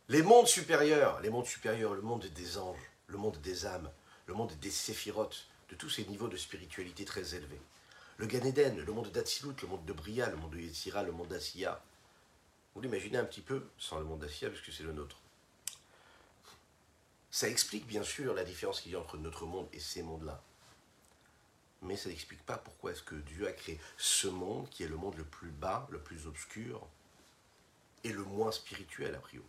Les 0.07 0.23
mondes 0.23 0.47
supérieurs, 0.47 1.19
les 1.21 1.29
mondes 1.29 1.45
supérieurs, 1.45 1.93
le 1.93 2.01
monde 2.01 2.25
des 2.25 2.57
anges, 2.57 2.91
le 3.07 3.17
monde 3.17 3.37
des 3.41 3.65
âmes, 3.65 3.91
le 4.25 4.33
monde 4.33 4.53
des 4.59 4.71
séphirotes, 4.71 5.47
de 5.69 5.75
tous 5.75 5.89
ces 5.89 6.05
niveaux 6.05 6.27
de 6.27 6.37
spiritualité 6.37 7.05
très 7.05 7.35
élevés. 7.35 7.61
Le 8.17 8.25
Gan 8.25 8.43
Eden, 8.43 8.83
le 8.83 8.91
monde 8.91 9.11
d'Atsilut, 9.11 9.53
le 9.61 9.67
monde 9.67 9.85
de 9.85 9.93
Bria, 9.93 10.29
le 10.29 10.35
monde 10.35 10.51
de 10.51 10.59
Yetzira, 10.59 11.03
le 11.03 11.11
monde 11.11 11.27
d'Asiya. 11.27 11.81
Vous 12.73 12.81
l'imaginez 12.81 13.19
un 13.19 13.23
petit 13.23 13.41
peu, 13.41 13.69
sans 13.77 13.99
le 13.99 14.05
monde 14.05 14.19
d'Asiya, 14.19 14.49
puisque 14.49 14.75
c'est 14.75 14.83
le 14.83 14.93
nôtre. 14.93 15.17
Ça 17.31 17.47
explique 17.47 17.85
bien 17.85 18.03
sûr 18.03 18.33
la 18.33 18.43
différence 18.43 18.81
qu'il 18.81 18.91
y 18.91 18.95
a 18.95 18.99
entre 18.99 19.17
notre 19.17 19.45
monde 19.45 19.67
et 19.73 19.79
ces 19.79 20.01
mondes-là. 20.01 20.41
Mais 21.81 21.95
ça 21.95 22.09
n'explique 22.09 22.45
pas 22.45 22.57
pourquoi 22.57 22.91
est-ce 22.91 23.03
que 23.03 23.15
Dieu 23.15 23.47
a 23.47 23.51
créé 23.51 23.79
ce 23.97 24.27
monde 24.27 24.67
qui 24.69 24.83
est 24.83 24.87
le 24.87 24.97
monde 24.97 25.15
le 25.15 25.23
plus 25.23 25.51
bas, 25.51 25.87
le 25.91 25.99
plus 25.99 26.27
obscur 26.27 26.85
et 28.03 28.11
le 28.11 28.23
moins 28.23 28.51
spirituel 28.51 29.15
a 29.15 29.19
priori. 29.19 29.45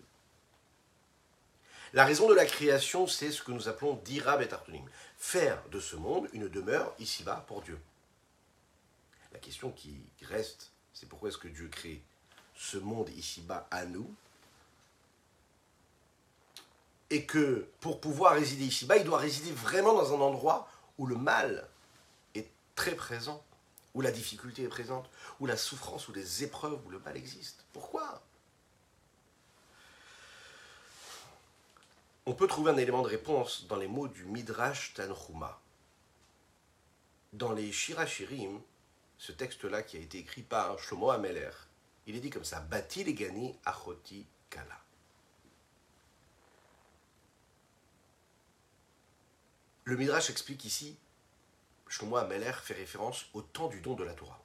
La 1.92 2.04
raison 2.04 2.28
de 2.28 2.34
la 2.34 2.46
création, 2.46 3.08
c'est 3.08 3.32
ce 3.32 3.42
que 3.42 3.50
nous 3.50 3.68
appelons 3.68 3.94
d'Irab 4.04 4.42
et. 4.42 4.88
Faire 5.18 5.60
de 5.70 5.80
ce 5.80 5.96
monde 5.96 6.28
une 6.32 6.48
demeure 6.48 6.94
ici-bas 7.00 7.44
pour 7.48 7.62
Dieu. 7.62 7.80
La 9.32 9.40
question 9.40 9.72
qui 9.72 10.00
reste, 10.22 10.70
c'est 10.92 11.08
pourquoi 11.08 11.30
est-ce 11.30 11.38
que 11.38 11.48
Dieu 11.48 11.68
crée 11.68 12.02
ce 12.54 12.76
monde 12.76 13.08
ici-bas 13.10 13.66
à 13.70 13.86
nous 13.86 14.14
et 17.10 17.24
que 17.24 17.68
pour 17.80 18.00
pouvoir 18.00 18.34
résider 18.34 18.64
ici-bas, 18.64 18.96
il 18.96 19.04
doit 19.04 19.18
résider 19.18 19.52
vraiment 19.52 19.94
dans 19.94 20.14
un 20.14 20.20
endroit 20.20 20.68
où 20.96 21.06
le 21.06 21.16
mal 21.16 21.68
est 22.34 22.48
très 22.76 22.94
présent, 22.94 23.44
où 23.94 24.00
la 24.00 24.12
difficulté 24.12 24.62
est 24.62 24.68
présente, 24.68 25.10
où 25.40 25.46
la 25.46 25.56
souffrance, 25.56 26.08
où 26.08 26.12
les 26.12 26.44
épreuves, 26.44 26.78
où 26.86 26.90
le 26.90 27.00
mal 27.00 27.16
existe. 27.16 27.64
Pourquoi? 27.72 28.22
On 32.26 32.34
peut 32.34 32.46
trouver 32.46 32.70
un 32.70 32.76
élément 32.76 33.02
de 33.02 33.08
réponse 33.08 33.66
dans 33.66 33.76
les 33.76 33.88
mots 33.88 34.06
du 34.06 34.24
Midrash 34.24 34.94
Tanhuma. 34.94 35.60
Dans 37.32 37.52
les 37.52 37.72
Shirachirim, 37.72 38.60
ce 39.18 39.32
texte-là 39.32 39.82
qui 39.82 39.96
a 39.96 40.00
été 40.00 40.18
écrit 40.18 40.42
par 40.42 40.78
Shlomo 40.78 41.10
Ameler, 41.10 41.50
il 42.06 42.16
est 42.16 42.20
dit 42.20 42.30
comme 42.30 42.44
ça 42.44 42.60
Bati 42.60 43.04
legani 43.04 43.58
achoti 43.64 44.26
kala. 44.48 44.79
Le 49.90 49.96
Midrash 49.96 50.30
explique 50.30 50.64
ici, 50.64 50.96
Shlomo 51.88 52.16
Ameler 52.16 52.52
fait 52.62 52.74
référence 52.74 53.26
au 53.34 53.42
temps 53.42 53.66
du 53.66 53.80
don 53.80 53.94
de 53.94 54.04
la 54.04 54.12
Torah. 54.12 54.40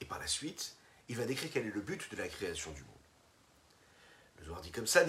Et 0.00 0.06
par 0.06 0.18
la 0.18 0.26
suite, 0.26 0.76
il 1.10 1.16
va 1.18 1.26
décrire 1.26 1.50
quel 1.52 1.66
est 1.66 1.70
le 1.70 1.82
but 1.82 2.10
de 2.10 2.16
la 2.16 2.26
création 2.26 2.70
du 2.70 2.80
monde. 2.80 2.90
Le 4.38 4.46
Zohar 4.46 4.62
dit 4.62 4.70
comme 4.70 4.86
ça 4.86 5.04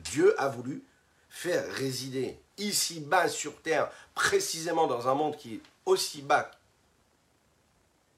Dieu 0.00 0.40
a 0.40 0.48
voulu 0.48 0.82
faire 1.28 1.72
résider 1.72 2.40
ici 2.56 2.98
bas 2.98 3.28
sur 3.28 3.62
terre, 3.62 3.92
précisément 4.16 4.88
dans 4.88 5.06
un 5.06 5.14
monde 5.14 5.36
qui 5.36 5.54
est 5.54 5.62
aussi 5.86 6.20
bas, 6.20 6.50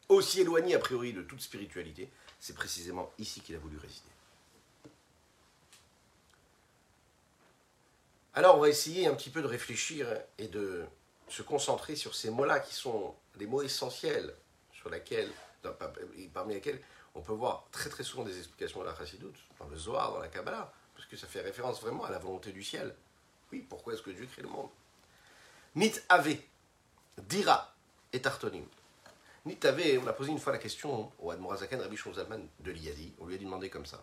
aussi 0.09 0.41
éloigné 0.41 0.75
a 0.75 0.79
priori 0.79 1.13
de 1.13 1.21
toute 1.21 1.43
spiritualité. 1.43 2.09
C'est 2.39 2.55
précisément 2.55 3.13
ici 3.19 3.43
qu'il 3.43 3.57
a 3.57 3.59
voulu 3.59 3.77
résider. 3.77 4.10
Alors 8.35 8.57
on 8.57 8.61
va 8.61 8.69
essayer 8.69 9.07
un 9.07 9.15
petit 9.15 9.31
peu 9.31 9.43
de 9.43 9.47
réfléchir 9.47 10.07
et 10.39 10.47
de 10.47 10.85
se 11.29 11.43
concentrer 11.43 11.97
sur 11.97 12.15
ces 12.15 12.31
mots-là 12.31 12.61
qui 12.61 12.75
sont 12.75 13.15
des 13.37 13.47
mots 13.47 13.63
essentiels 13.63 14.35
parmi 16.33 16.55
lesquels 16.55 16.81
on 17.15 17.21
peut 17.21 17.33
voir 17.33 17.67
très 17.73 17.91
très 17.91 18.05
souvent 18.05 18.23
des 18.23 18.39
explications 18.39 18.81
de 18.81 18.87
la 18.87 18.95
Chassidoute, 18.95 19.37
dans 19.59 19.67
le 19.67 19.77
Zohar, 19.77 20.13
dans 20.13 20.21
la 20.21 20.29
Kabbalah, 20.29 20.73
parce 20.95 21.07
que 21.07 21.17
ça 21.17 21.27
fait 21.27 21.41
référence 21.41 21.81
vraiment 21.81 22.05
à 22.05 22.11
la 22.11 22.19
volonté 22.19 22.53
du 22.53 22.63
ciel. 22.63 22.95
Oui, 23.53 23.67
pourquoi 23.69 23.95
est-ce 23.95 24.03
que 24.03 24.11
Dieu 24.11 24.27
crée 24.27 24.43
le 24.43 24.49
monde 24.49 24.71
Nit 25.75 25.95
Ave, 26.09 26.37
Dira 27.19 27.75
et 28.13 28.23
Tartonim. 28.23 28.65
Nit 29.45 29.59
Ave, 29.65 30.01
on 30.03 30.07
a 30.07 30.13
posé 30.13 30.31
une 30.31 30.39
fois 30.39 30.53
la 30.53 30.59
question 30.59 31.13
au 31.19 31.31
Admorazakan 31.31 31.79
Rabbi 31.79 31.97
Shonzalman 31.97 32.47
de 32.61 32.71
l'Iyadi, 32.71 33.13
on 33.19 33.27
lui 33.27 33.35
a 33.35 33.39
demandé 33.39 33.71
comme 33.71 33.87
ça. 33.87 34.03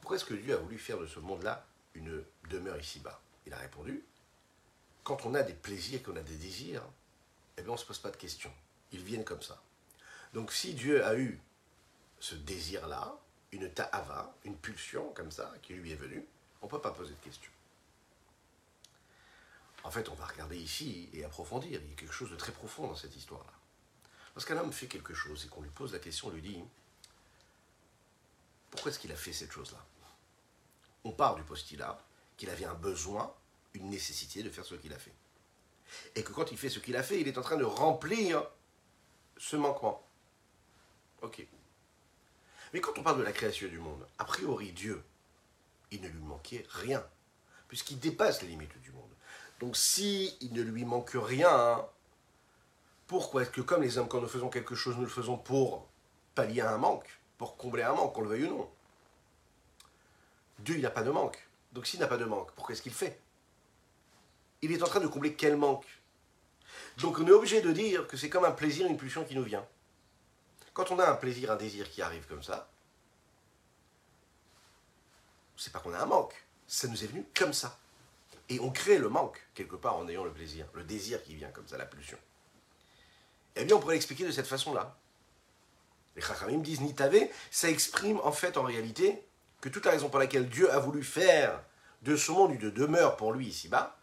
Pourquoi 0.00 0.16
est-ce 0.16 0.24
que 0.24 0.34
Dieu 0.34 0.54
a 0.54 0.58
voulu 0.58 0.78
faire 0.78 0.98
de 0.98 1.06
ce 1.06 1.18
monde-là 1.18 1.66
une 1.94 2.24
demeure 2.48 2.78
ici-bas 2.78 3.20
Il 3.46 3.52
a 3.52 3.58
répondu, 3.58 4.04
quand 5.02 5.26
on 5.26 5.34
a 5.34 5.42
des 5.42 5.54
plaisirs, 5.54 6.02
qu'on 6.02 6.16
a 6.16 6.22
des 6.22 6.36
désirs, 6.36 6.82
eh 7.56 7.62
bien 7.62 7.70
on 7.70 7.74
ne 7.74 7.78
se 7.78 7.84
pose 7.84 7.98
pas 7.98 8.10
de 8.10 8.16
questions. 8.16 8.52
Ils 8.92 9.02
viennent 9.02 9.24
comme 9.24 9.42
ça. 9.42 9.62
Donc 10.32 10.52
si 10.52 10.74
Dieu 10.74 11.04
a 11.04 11.16
eu 11.16 11.40
ce 12.20 12.34
désir-là, 12.34 13.16
une 13.52 13.70
ta'ava, 13.70 14.34
une 14.44 14.56
pulsion 14.56 15.12
comme 15.12 15.30
ça, 15.30 15.52
qui 15.62 15.74
lui 15.74 15.92
est 15.92 15.96
venue, 15.96 16.24
on 16.62 16.66
ne 16.66 16.70
peut 16.70 16.80
pas 16.80 16.90
poser 16.90 17.12
de 17.12 17.20
questions. 17.20 17.52
En 19.84 19.90
fait, 19.90 20.08
on 20.08 20.14
va 20.14 20.24
regarder 20.24 20.56
ici 20.56 21.10
et 21.12 21.24
approfondir. 21.24 21.80
Il 21.82 21.90
y 21.90 21.92
a 21.92 21.96
quelque 21.96 22.14
chose 22.14 22.30
de 22.30 22.36
très 22.36 22.52
profond 22.52 22.88
dans 22.88 22.96
cette 22.96 23.14
histoire-là. 23.14 23.52
Lorsqu'un 24.34 24.56
homme 24.56 24.72
fait 24.72 24.86
quelque 24.86 25.14
chose 25.14 25.44
et 25.44 25.48
qu'on 25.48 25.60
lui 25.60 25.70
pose 25.70 25.92
la 25.92 25.98
question, 25.98 26.28
on 26.28 26.30
lui 26.30 26.40
dit 26.40 26.64
pourquoi 28.74 28.90
est-ce 28.90 28.98
qu'il 28.98 29.12
a 29.12 29.16
fait 29.16 29.32
cette 29.32 29.52
chose-là? 29.52 29.78
On 31.04 31.12
part 31.12 31.36
du 31.36 31.44
postulat 31.44 31.96
qu'il 32.36 32.50
avait 32.50 32.64
un 32.64 32.74
besoin, 32.74 33.32
une 33.74 33.90
nécessité 33.90 34.42
de 34.42 34.50
faire 34.50 34.64
ce 34.64 34.74
qu'il 34.74 34.92
a 34.92 34.98
fait. 34.98 35.14
Et 36.16 36.22
que 36.22 36.32
quand 36.32 36.50
il 36.50 36.58
fait 36.58 36.68
ce 36.68 36.78
qu'il 36.78 36.96
a 36.96 37.02
fait, 37.02 37.20
il 37.20 37.28
est 37.28 37.38
en 37.38 37.42
train 37.42 37.56
de 37.56 37.64
remplir 37.64 38.44
ce 39.36 39.56
manquement. 39.56 40.02
Ok. 41.22 41.46
Mais 42.72 42.80
quand 42.80 42.98
on 42.98 43.02
parle 43.02 43.18
de 43.18 43.22
la 43.22 43.32
création 43.32 43.68
du 43.68 43.78
monde, 43.78 44.06
a 44.18 44.24
priori 44.24 44.72
Dieu, 44.72 45.02
il 45.90 46.00
ne 46.02 46.08
lui 46.08 46.22
manquait 46.22 46.66
rien, 46.68 47.04
puisqu'il 47.68 47.98
dépasse 48.00 48.42
les 48.42 48.48
limites 48.48 48.76
du 48.82 48.90
monde. 48.90 49.10
Donc 49.60 49.76
si 49.76 50.36
il 50.40 50.52
ne 50.52 50.62
lui 50.62 50.84
manque 50.84 51.12
rien, 51.14 51.86
pourquoi 53.06 53.42
est-ce 53.42 53.50
que 53.50 53.60
comme 53.60 53.82
les 53.82 53.96
hommes, 53.98 54.08
quand 54.08 54.20
nous 54.20 54.28
faisons 54.28 54.48
quelque 54.48 54.74
chose, 54.74 54.96
nous 54.96 55.04
le 55.04 55.08
faisons 55.08 55.38
pour 55.38 55.86
pallier 56.34 56.62
un 56.62 56.78
manque, 56.78 57.08
pour 57.38 57.56
combler 57.56 57.84
un 57.84 57.94
manque, 57.94 58.14
qu'on 58.14 58.22
le 58.22 58.28
veuille 58.28 58.44
ou 58.44 58.58
non? 58.58 58.70
Dieu, 60.58 60.76
il 60.76 60.82
n'a 60.82 60.90
pas 60.90 61.02
de 61.02 61.10
manque. 61.10 61.46
Donc 61.74 61.86
s'il 61.86 62.00
n'a 62.00 62.06
pas 62.06 62.16
de 62.16 62.24
manque, 62.24 62.52
pourquoi 62.52 62.72
est-ce 62.72 62.82
qu'il 62.82 62.92
fait? 62.92 63.20
Il 64.62 64.72
est 64.72 64.82
en 64.82 64.86
train 64.86 65.00
de 65.00 65.08
combler 65.08 65.34
quel 65.34 65.56
manque? 65.56 65.86
Donc 66.98 67.18
on 67.18 67.26
est 67.26 67.32
obligé 67.32 67.60
de 67.60 67.72
dire 67.72 68.06
que 68.06 68.16
c'est 68.16 68.30
comme 68.30 68.44
un 68.44 68.52
plaisir, 68.52 68.86
une 68.86 68.96
pulsion 68.96 69.24
qui 69.24 69.34
nous 69.34 69.42
vient. 69.42 69.66
Quand 70.72 70.90
on 70.90 70.98
a 70.98 71.06
un 71.06 71.14
plaisir, 71.14 71.50
un 71.50 71.56
désir 71.56 71.90
qui 71.90 72.00
arrive 72.00 72.26
comme 72.26 72.42
ça, 72.42 72.68
c'est 75.56 75.72
pas 75.72 75.80
qu'on 75.80 75.94
a 75.94 75.98
un 75.98 76.06
manque, 76.06 76.34
ça 76.66 76.88
nous 76.88 77.04
est 77.04 77.06
venu 77.06 77.24
comme 77.34 77.52
ça. 77.52 77.78
Et 78.48 78.60
on 78.60 78.70
crée 78.70 78.98
le 78.98 79.08
manque, 79.08 79.40
quelque 79.54 79.76
part, 79.76 79.96
en 79.96 80.08
ayant 80.08 80.24
le 80.24 80.32
plaisir, 80.32 80.66
le 80.74 80.84
désir 80.84 81.22
qui 81.22 81.34
vient 81.34 81.50
comme 81.50 81.66
ça, 81.66 81.78
la 81.78 81.86
pulsion. 81.86 82.18
Eh 83.56 83.64
bien, 83.64 83.76
on 83.76 83.80
pourrait 83.80 83.94
l'expliquer 83.94 84.26
de 84.26 84.32
cette 84.32 84.46
façon-là. 84.46 84.96
Les 86.16 86.22
Chachamim 86.22 86.58
disent 86.58 86.80
Nitavé, 86.80 87.30
ça 87.50 87.70
exprime 87.70 88.20
en 88.22 88.32
fait, 88.32 88.56
en 88.56 88.62
réalité, 88.62 89.24
que 89.64 89.70
toute 89.70 89.86
la 89.86 89.92
raison 89.92 90.10
pour 90.10 90.18
laquelle 90.18 90.50
Dieu 90.50 90.70
a 90.70 90.78
voulu 90.78 91.02
faire 91.02 91.58
de 92.02 92.16
ce 92.16 92.30
monde 92.30 92.52
une 92.52 92.70
demeure 92.70 93.16
pour 93.16 93.32
lui 93.32 93.46
ici-bas, 93.46 93.96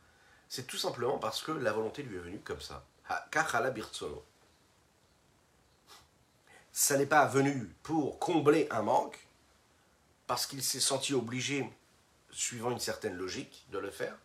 c'est 0.49 0.65
tout 0.65 0.75
simplement 0.75 1.19
parce 1.19 1.43
que 1.43 1.51
la 1.51 1.71
volonté 1.71 2.01
lui 2.01 2.15
est 2.17 2.19
venue 2.19 2.39
comme 2.39 2.59
ça. 2.59 2.83
Ça 6.71 6.97
n'est 6.97 7.05
pas 7.05 7.27
venu 7.27 7.75
pour 7.83 8.17
combler 8.17 8.67
un 8.71 8.81
manque, 8.81 9.19
parce 10.25 10.47
qu'il 10.47 10.63
s'est 10.63 10.79
senti 10.79 11.13
obligé, 11.13 11.71
suivant 12.31 12.71
une 12.71 12.79
certaine 12.79 13.15
logique, 13.15 13.67
de 13.69 13.77
le 13.77 13.91
faire, 13.91 14.17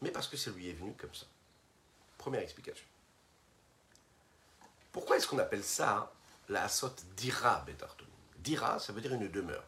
mais 0.00 0.10
parce 0.10 0.26
que 0.26 0.36
ça 0.36 0.50
lui 0.50 0.68
est 0.68 0.72
venu 0.72 0.94
comme 0.94 1.14
ça. 1.14 1.26
Première 2.18 2.42
explication. 2.42 2.86
Pourquoi 4.90 5.16
est-ce 5.16 5.28
qu'on 5.28 5.38
appelle 5.38 5.62
ça 5.62 6.12
la 6.48 6.64
asot 6.64 6.96
d'ira 7.16 7.60
betarton 7.60 8.06
Dira, 8.38 8.80
ça 8.80 8.92
veut 8.92 9.00
dire 9.00 9.14
une 9.14 9.30
demeure. 9.30 9.64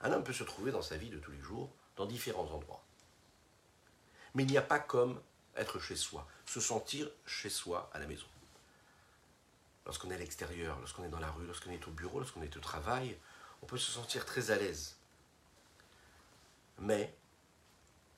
Un 0.00 0.12
homme 0.12 0.24
peut 0.24 0.32
se 0.32 0.44
trouver 0.44 0.70
dans 0.70 0.82
sa 0.82 0.96
vie 0.96 1.10
de 1.10 1.18
tous 1.18 1.32
les 1.32 1.40
jours 1.40 1.70
dans 1.96 2.06
différents 2.06 2.50
endroits. 2.50 2.84
Mais 4.34 4.44
il 4.44 4.50
n'y 4.50 4.58
a 4.58 4.62
pas 4.62 4.78
comme 4.78 5.20
être 5.56 5.80
chez 5.80 5.96
soi, 5.96 6.26
se 6.46 6.60
sentir 6.60 7.10
chez 7.26 7.50
soi 7.50 7.90
à 7.92 7.98
la 7.98 8.06
maison 8.06 8.26
lorsqu'on 9.88 10.10
est 10.10 10.14
à 10.14 10.18
l'extérieur, 10.18 10.78
lorsqu'on 10.78 11.02
est 11.04 11.08
dans 11.08 11.18
la 11.18 11.30
rue, 11.30 11.46
lorsqu'on 11.46 11.70
est 11.70 11.88
au 11.88 11.90
bureau, 11.90 12.18
lorsqu'on 12.20 12.42
est 12.42 12.56
au 12.56 12.60
travail, 12.60 13.18
on 13.62 13.66
peut 13.66 13.78
se 13.78 13.90
sentir 13.90 14.24
très 14.26 14.50
à 14.50 14.56
l'aise. 14.56 14.96
Mais 16.78 17.12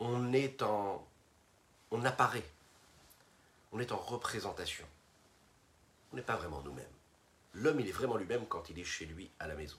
on 0.00 0.32
est 0.32 0.62
en. 0.62 1.06
On 1.92 2.04
apparaît. 2.04 2.44
On 3.72 3.78
est 3.78 3.92
en 3.92 3.96
représentation. 3.96 4.84
On 6.12 6.16
n'est 6.16 6.22
pas 6.22 6.36
vraiment 6.36 6.60
nous-mêmes. 6.62 6.84
L'homme, 7.54 7.80
il 7.80 7.88
est 7.88 7.92
vraiment 7.92 8.16
lui-même 8.16 8.46
quand 8.46 8.68
il 8.68 8.78
est 8.78 8.84
chez 8.84 9.06
lui 9.06 9.30
à 9.38 9.46
la 9.46 9.54
maison. 9.54 9.78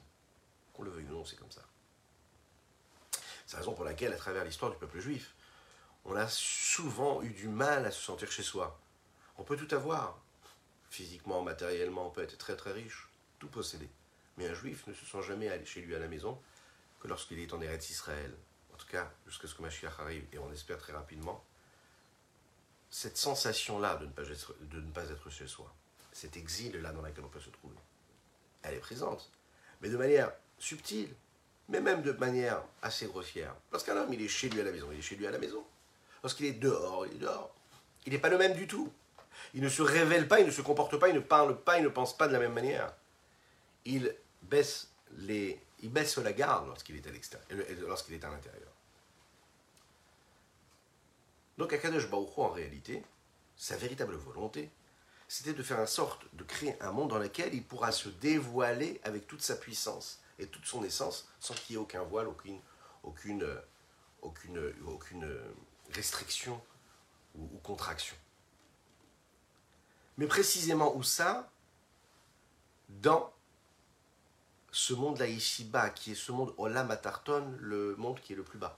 Qu'on 0.74 0.84
le 0.84 0.92
veuille 0.92 1.06
ou 1.06 1.14
non, 1.14 1.26
c'est 1.26 1.36
comme 1.36 1.52
ça. 1.52 1.62
C'est 3.52 3.58
la 3.58 3.64
raison 3.64 3.74
pour 3.74 3.84
laquelle, 3.84 4.14
à 4.14 4.16
travers 4.16 4.46
l'histoire 4.46 4.72
du 4.72 4.78
peuple 4.78 5.02
juif, 5.02 5.36
on 6.06 6.16
a 6.16 6.26
souvent 6.30 7.22
eu 7.22 7.32
du 7.32 7.50
mal 7.50 7.86
à 7.86 7.92
se 7.92 8.02
sentir 8.02 8.32
chez 8.32 8.44
soi. 8.44 8.80
On 9.38 9.44
peut 9.44 9.58
tout 9.58 9.76
avoir, 9.76 10.18
physiquement, 10.90 11.42
matériellement, 11.42 12.08
on 12.08 12.12
peut 12.12 12.24
être 12.24 12.38
très 12.38 12.56
très 12.56 12.72
riche, 12.72 13.10
tout 13.40 13.50
posséder. 13.50 13.90
Mais 14.38 14.48
un 14.48 14.54
juif 14.54 14.88
ne 14.88 14.94
se 14.94 15.06
sent 15.06 15.22
jamais 15.24 15.66
chez 15.66 15.82
lui 15.82 15.94
à 15.94 16.00
la 16.00 16.08
maison 16.08 16.42
que 17.02 17.10
lorsqu'il 17.10 17.40
est 17.40 17.54
en 17.54 17.60
Eretz 17.60 17.90
Israël, 17.90 18.34
en 18.74 18.78
tout 18.78 18.88
cas 18.88 19.12
jusqu'à 19.28 19.50
ce 19.50 19.56
que 19.56 19.64
Mashiach 19.64 20.00
arrive, 20.00 20.24
et 20.32 20.38
on 20.38 20.50
espère 20.54 20.78
très 20.78 20.94
rapidement, 20.94 21.44
cette 22.90 23.18
sensation-là 23.18 23.98
de 23.98 24.80
ne 24.80 24.92
pas 24.92 25.10
être 25.10 25.30
chez 25.30 25.48
soi, 25.48 25.76
cet 26.14 26.38
exil-là 26.38 26.94
dans 26.94 27.02
lequel 27.02 27.26
on 27.26 27.30
peut 27.30 27.42
se 27.42 27.50
trouver, 27.50 27.76
elle 28.64 28.76
est 28.76 28.80
présente, 28.80 29.30
mais 29.82 29.90
de 29.90 29.98
manière 29.98 30.32
subtile, 30.58 31.14
mais 31.70 31.82
même 31.82 32.02
de 32.02 32.12
manière 32.14 32.62
assez 32.82 33.08
grossière. 33.08 33.56
Lorsqu'un 33.72 33.96
homme, 33.96 34.14
il 34.14 34.22
est 34.22 34.28
chez 34.28 34.50
lui 34.50 34.62
à 34.62 34.64
la 34.64 34.72
maison, 34.72 34.88
il 34.92 35.00
est 35.00 35.02
chez 35.02 35.16
lui 35.16 35.28
à 35.28 35.32
la 35.32 35.40
maison. 35.40 35.64
Lorsqu'il 36.24 36.46
est 36.46 36.54
dehors, 36.54 37.06
il 37.08 37.14
est 37.14 37.20
dehors. 37.20 37.54
Il 38.06 38.14
n'est 38.14 38.20
pas 38.20 38.30
le 38.30 38.38
même 38.38 38.54
du 38.54 38.68
tout. 38.68 38.92
Il 39.54 39.62
ne 39.62 39.70
se 39.70 39.82
révèle 39.82 40.28
pas, 40.28 40.40
il 40.40 40.46
ne 40.46 40.52
se 40.52 40.62
comporte 40.62 40.98
pas, 40.98 41.10
il 41.10 41.16
ne 41.16 41.20
parle 41.20 41.58
pas, 41.62 41.78
il 41.78 41.84
ne 41.84 41.90
pense 41.90 42.18
pas 42.18 42.28
de 42.28 42.34
la 42.34 42.40
même 42.40 42.54
manière. 42.54 42.94
Il 43.86 44.16
baisse, 44.44 44.90
les, 45.18 45.60
il 45.82 45.92
baisse 45.92 46.18
la 46.18 46.34
garde 46.34 46.68
lorsqu'il 46.68 46.96
est 46.96 47.08
à 47.08 47.12
l'extérieur, 47.12 47.48
euh, 47.52 47.88
lorsqu'il 47.88 48.14
est 48.16 48.24
à 48.24 48.30
l'intérieur. 48.30 48.72
Donc 51.58 51.74
Akadosh 51.74 52.10
Baruch 52.10 52.38
en 52.38 52.50
réalité, 52.50 53.04
sa 53.56 53.76
véritable 53.78 54.16
volonté, 54.16 54.70
c'était 55.28 55.54
de 55.54 55.64
faire 55.64 55.80
en 55.80 55.88
sorte 55.88 56.24
de 56.34 56.44
créer 56.44 56.76
un 56.82 56.92
monde 56.92 57.10
dans 57.10 57.20
lequel 57.20 57.54
il 57.54 57.64
pourra 57.64 57.92
se 57.92 58.10
dévoiler 58.10 59.00
avec 59.04 59.28
toute 59.28 59.42
sa 59.42 59.56
puissance 59.56 60.21
et 60.40 60.48
toute 60.48 60.66
son 60.66 60.84
essence 60.84 61.30
sans 61.40 61.54
qu'il 61.54 61.76
y 61.76 61.80
ait 61.80 61.82
aucun 61.82 62.04
voile, 62.04 62.28
aucune, 62.28 62.60
aucune, 63.04 63.44
euh, 63.44 63.62
aucune, 64.22 64.58
euh, 64.58 64.74
aucune 64.86 65.24
euh, 65.24 65.54
restriction 65.92 66.62
ou, 67.36 67.44
ou 67.44 67.58
contraction. 67.60 68.16
Mais 70.18 70.28
précisément 70.28 70.96
où 70.96 71.04
ça 71.04 71.50
Dans 72.90 73.34
ce 74.72 74.94
monde-là 74.94 75.28
ici-bas, 75.28 75.90
qui 75.90 76.12
est 76.12 76.16
ce 76.16 76.32
monde 76.32 76.54
Olam 76.58 76.92
Atarton, 76.92 77.58
le 77.60 77.96
monde 77.98 78.20
qui 78.22 78.34
est 78.34 78.36
le 78.36 78.44
plus 78.44 78.60
bas. 78.60 78.78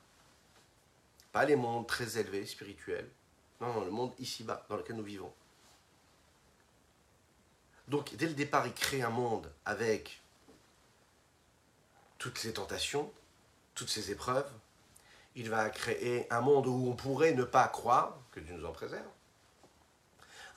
Pas 1.31 1.45
les 1.45 1.55
mondes 1.55 1.87
très 1.87 2.17
élevés, 2.17 2.45
spirituels. 2.45 3.09
Non, 3.61 3.73
non, 3.73 3.85
le 3.85 3.91
monde 3.91 4.13
ici-bas, 4.19 4.65
dans 4.69 4.77
lequel 4.77 4.95
nous 4.95 5.03
vivons. 5.03 5.33
Donc, 7.87 8.15
dès 8.15 8.27
le 8.27 8.33
départ, 8.33 8.65
il 8.65 8.73
crée 8.73 9.01
un 9.01 9.09
monde 9.09 9.51
avec 9.65 10.22
toutes 12.23 12.37
ces 12.37 12.53
tentations, 12.53 13.11
toutes 13.75 13.89
ces 13.89 14.09
épreuves. 14.09 14.49
Il 15.35 15.49
va 15.49 15.69
créer 15.69 16.25
un 16.31 16.39
monde 16.39 16.67
où 16.67 16.87
on 16.89 16.95
pourrait 16.95 17.33
ne 17.33 17.43
pas 17.43 17.67
croire, 17.67 18.17
que 18.31 18.39
Dieu 18.39 18.55
nous 18.55 18.65
en 18.65 18.71
préserve. 18.71 19.03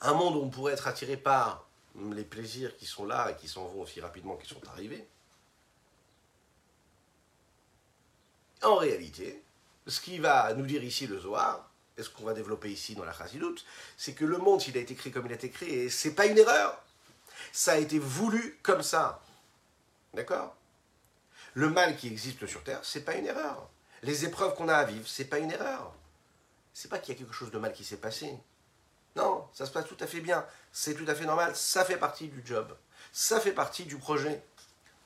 Un 0.01 0.13
monde 0.13 0.37
où 0.37 0.43
on 0.43 0.49
pourrait 0.49 0.75
être 0.75 0.87
attiré 0.87 1.17
par 1.17 1.67
les 2.13 2.23
plaisirs 2.23 2.77
qui 2.77 2.87
sont 2.87 3.05
là 3.05 3.33
et 3.33 3.37
qui 3.37 3.49
s'en 3.49 3.67
vont 3.67 3.81
aussi 3.81 4.01
rapidement 4.01 4.37
qu'ils 4.37 4.49
sont 4.49 4.65
arrivés. 4.69 5.09
En 8.63 8.77
réalité, 8.77 9.43
ce 9.89 10.01
qui 10.01 10.21
va 10.21 10.55
nous 10.55 10.67
dire 10.67 10.85
ici 10.85 11.09
le 11.09 11.19
Zohar, 11.19 11.69
et 11.99 12.05
ce 12.05 12.11
qu'on 12.11 12.25
va 12.25 12.35
développer 12.35 12.71
ici 12.71 12.95
dans 12.95 13.05
la 13.05 13.13
Chassidoute, 13.13 13.65
c'est 13.97 14.15
que 14.15 14.25
le 14.25 14.39
monde, 14.39 14.61
s'il 14.61 14.77
a 14.79 14.81
été 14.81 14.95
créé 14.95 15.13
comme 15.13 15.27
il 15.27 15.33
a 15.33 15.35
été 15.35 15.51
créé, 15.51 15.91
c'est 15.91 16.15
pas 16.15 16.27
une 16.27 16.39
erreur. 16.39 16.81
Ça 17.51 17.73
a 17.73 17.77
été 17.79 17.99
voulu 17.99 18.61
comme 18.63 18.85
ça. 18.85 19.21
D'accord? 20.15 20.55
Le 21.57 21.71
mal 21.71 21.97
qui 21.97 22.09
existe 22.09 22.47
sur 22.47 22.63
Terre, 22.63 22.81
c'est 22.83 23.01
pas 23.01 23.15
une 23.15 23.25
erreur. 23.25 23.71
Les 24.03 24.27
épreuves 24.27 24.55
qu'on 24.57 24.69
a 24.69 24.75
à 24.75 24.85
vivre, 24.85 25.09
c'est 25.09 25.25
pas 25.25 25.39
une 25.39 25.51
erreur. 25.51 25.95
C'est 26.75 26.91
pas 26.91 26.99
qu'il 26.99 27.15
y 27.15 27.17
a 27.17 27.19
quelque 27.19 27.33
chose 27.33 27.51
de 27.51 27.57
mal 27.57 27.73
qui 27.73 27.83
s'est 27.83 27.97
passé. 27.97 28.39
Non, 29.17 29.49
ça 29.55 29.65
se 29.65 29.71
passe 29.71 29.87
tout 29.87 29.97
à 30.01 30.07
fait 30.07 30.21
bien. 30.21 30.45
C'est 30.71 30.95
tout 30.95 31.07
à 31.09 31.15
fait 31.15 31.25
normal. 31.25 31.57
Ça 31.57 31.87
fait 31.87 31.97
partie 31.97 32.29
du 32.29 32.43
job. 32.45 32.77
Ça 33.11 33.41
fait 33.41 33.55
partie 33.55 33.87
du 33.87 33.97
projet. 33.97 34.45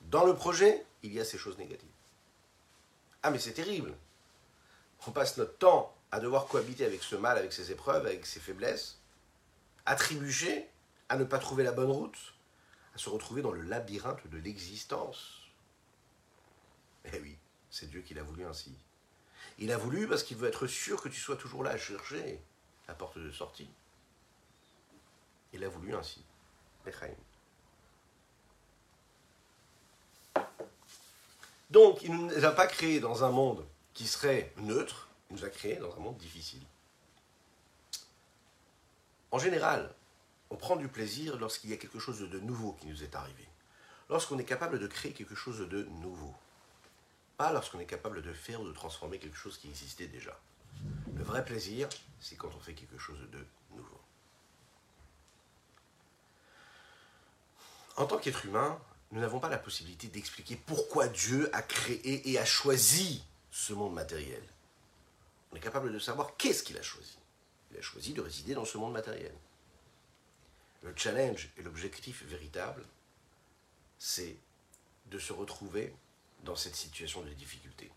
Dans 0.01 0.25
le 0.25 0.35
projet, 0.35 0.85
il 1.03 1.13
y 1.13 1.21
a 1.21 1.23
ces 1.23 1.37
choses 1.37 1.57
négatives. 1.57 1.87
Ah, 3.23 3.31
mais 3.31 3.39
c'est 3.39 3.53
terrible. 3.53 3.93
On 5.07 5.11
passe 5.11 5.37
notre 5.37 5.57
temps 5.57 5.95
à 6.11 6.19
devoir 6.19 6.47
cohabiter 6.47 6.83
avec 6.83 7.01
ce 7.01 7.15
mal, 7.15 7.37
avec 7.37 7.53
ses 7.53 7.71
épreuves, 7.71 8.05
avec 8.05 8.25
ses 8.25 8.41
faiblesses, 8.41 8.99
à 9.85 9.95
trébucher, 9.95 10.67
à 11.07 11.15
ne 11.15 11.23
pas 11.23 11.39
trouver 11.39 11.63
la 11.63 11.71
bonne 11.71 11.91
route, 11.91 12.33
à 12.93 12.97
se 12.97 13.09
retrouver 13.09 13.41
dans 13.41 13.53
le 13.53 13.61
labyrinthe 13.61 14.27
de 14.27 14.37
l'existence. 14.37 15.40
Eh 17.05 17.19
oui, 17.19 17.37
c'est 17.69 17.89
Dieu 17.89 18.01
qui 18.01 18.13
l'a 18.13 18.23
voulu 18.23 18.45
ainsi. 18.45 18.75
Il 19.57 19.71
a 19.71 19.77
voulu 19.77 20.07
parce 20.07 20.23
qu'il 20.23 20.37
veut 20.37 20.47
être 20.47 20.67
sûr 20.67 21.01
que 21.01 21.09
tu 21.09 21.19
sois 21.19 21.35
toujours 21.35 21.63
là 21.63 21.71
à 21.71 21.77
chercher 21.77 22.41
la 22.87 22.93
porte 22.93 23.17
de 23.17 23.31
sortie. 23.31 23.69
Il 25.53 25.63
a 25.63 25.69
voulu 25.69 25.95
ainsi. 25.95 26.23
Donc, 31.69 32.01
il 32.01 32.11
ne 32.11 32.35
nous 32.35 32.45
a 32.45 32.51
pas 32.51 32.67
créé 32.67 32.99
dans 32.99 33.23
un 33.23 33.31
monde 33.31 33.65
qui 33.93 34.07
serait 34.07 34.53
neutre, 34.57 35.09
il 35.29 35.37
nous 35.37 35.45
a 35.45 35.49
créé 35.49 35.75
dans 35.77 35.95
un 35.95 35.99
monde 35.99 36.17
difficile. 36.17 36.63
En 39.31 39.39
général, 39.39 39.93
on 40.49 40.57
prend 40.57 40.75
du 40.75 40.89
plaisir 40.89 41.37
lorsqu'il 41.37 41.69
y 41.69 41.73
a 41.73 41.77
quelque 41.77 41.99
chose 41.99 42.19
de 42.19 42.39
nouveau 42.39 42.73
qui 42.73 42.87
nous 42.87 43.03
est 43.03 43.15
arrivé. 43.15 43.47
Lorsqu'on 44.09 44.37
est 44.37 44.45
capable 44.45 44.79
de 44.79 44.87
créer 44.87 45.13
quelque 45.13 45.35
chose 45.35 45.59
de 45.59 45.83
nouveau. 45.83 46.35
Lorsqu'on 47.49 47.79
est 47.79 47.85
capable 47.85 48.21
de 48.21 48.33
faire 48.33 48.61
ou 48.61 48.67
de 48.67 48.71
transformer 48.71 49.17
quelque 49.17 49.37
chose 49.37 49.57
qui 49.57 49.67
existait 49.67 50.05
déjà. 50.05 50.37
Le 51.15 51.23
vrai 51.23 51.43
plaisir, 51.43 51.89
c'est 52.19 52.35
quand 52.35 52.51
on 52.55 52.59
fait 52.59 52.75
quelque 52.75 52.99
chose 52.99 53.19
de 53.31 53.45
nouveau. 53.75 53.99
En 57.97 58.05
tant 58.05 58.19
qu'être 58.19 58.45
humain, 58.45 58.79
nous 59.11 59.19
n'avons 59.19 59.39
pas 59.39 59.49
la 59.49 59.57
possibilité 59.57 60.07
d'expliquer 60.07 60.55
pourquoi 60.55 61.07
Dieu 61.07 61.49
a 61.53 61.63
créé 61.63 62.29
et 62.29 62.37
a 62.37 62.45
choisi 62.45 63.23
ce 63.49 63.73
monde 63.73 63.93
matériel. 63.93 64.43
On 65.51 65.55
est 65.55 65.61
capable 65.61 65.91
de 65.91 65.99
savoir 65.99 66.37
qu'est-ce 66.37 66.63
qu'il 66.63 66.77
a 66.77 66.83
choisi. 66.83 67.17
Il 67.71 67.77
a 67.77 67.81
choisi 67.81 68.13
de 68.13 68.21
résider 68.21 68.53
dans 68.53 68.65
ce 68.65 68.77
monde 68.77 68.93
matériel. 68.93 69.33
Le 70.83 70.93
challenge 70.95 71.49
et 71.57 71.63
l'objectif 71.63 72.23
véritable, 72.23 72.85
c'est 73.97 74.37
de 75.07 75.19
se 75.19 75.33
retrouver 75.33 75.93
dans 76.43 76.55
cette 76.55 76.75
situation 76.75 77.21
de 77.21 77.33
difficulté. 77.33 77.91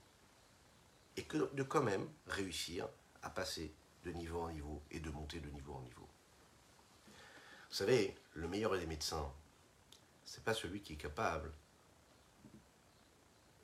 Et 1.16 1.24
que 1.24 1.52
de 1.54 1.62
quand 1.62 1.82
même 1.82 2.08
réussir 2.26 2.88
à 3.22 3.30
passer 3.30 3.72
de 4.04 4.10
niveau 4.12 4.40
en 4.40 4.50
niveau 4.50 4.82
et 4.90 5.00
de 5.00 5.10
monter 5.10 5.40
de 5.40 5.48
niveau 5.50 5.74
en 5.74 5.80
niveau. 5.80 6.08
Vous 7.70 7.76
savez, 7.76 8.16
le 8.34 8.46
meilleur 8.48 8.76
des 8.76 8.86
médecins, 8.86 9.32
c'est 10.24 10.44
pas 10.44 10.54
celui 10.54 10.80
qui 10.80 10.94
est 10.94 10.96
capable 10.96 11.52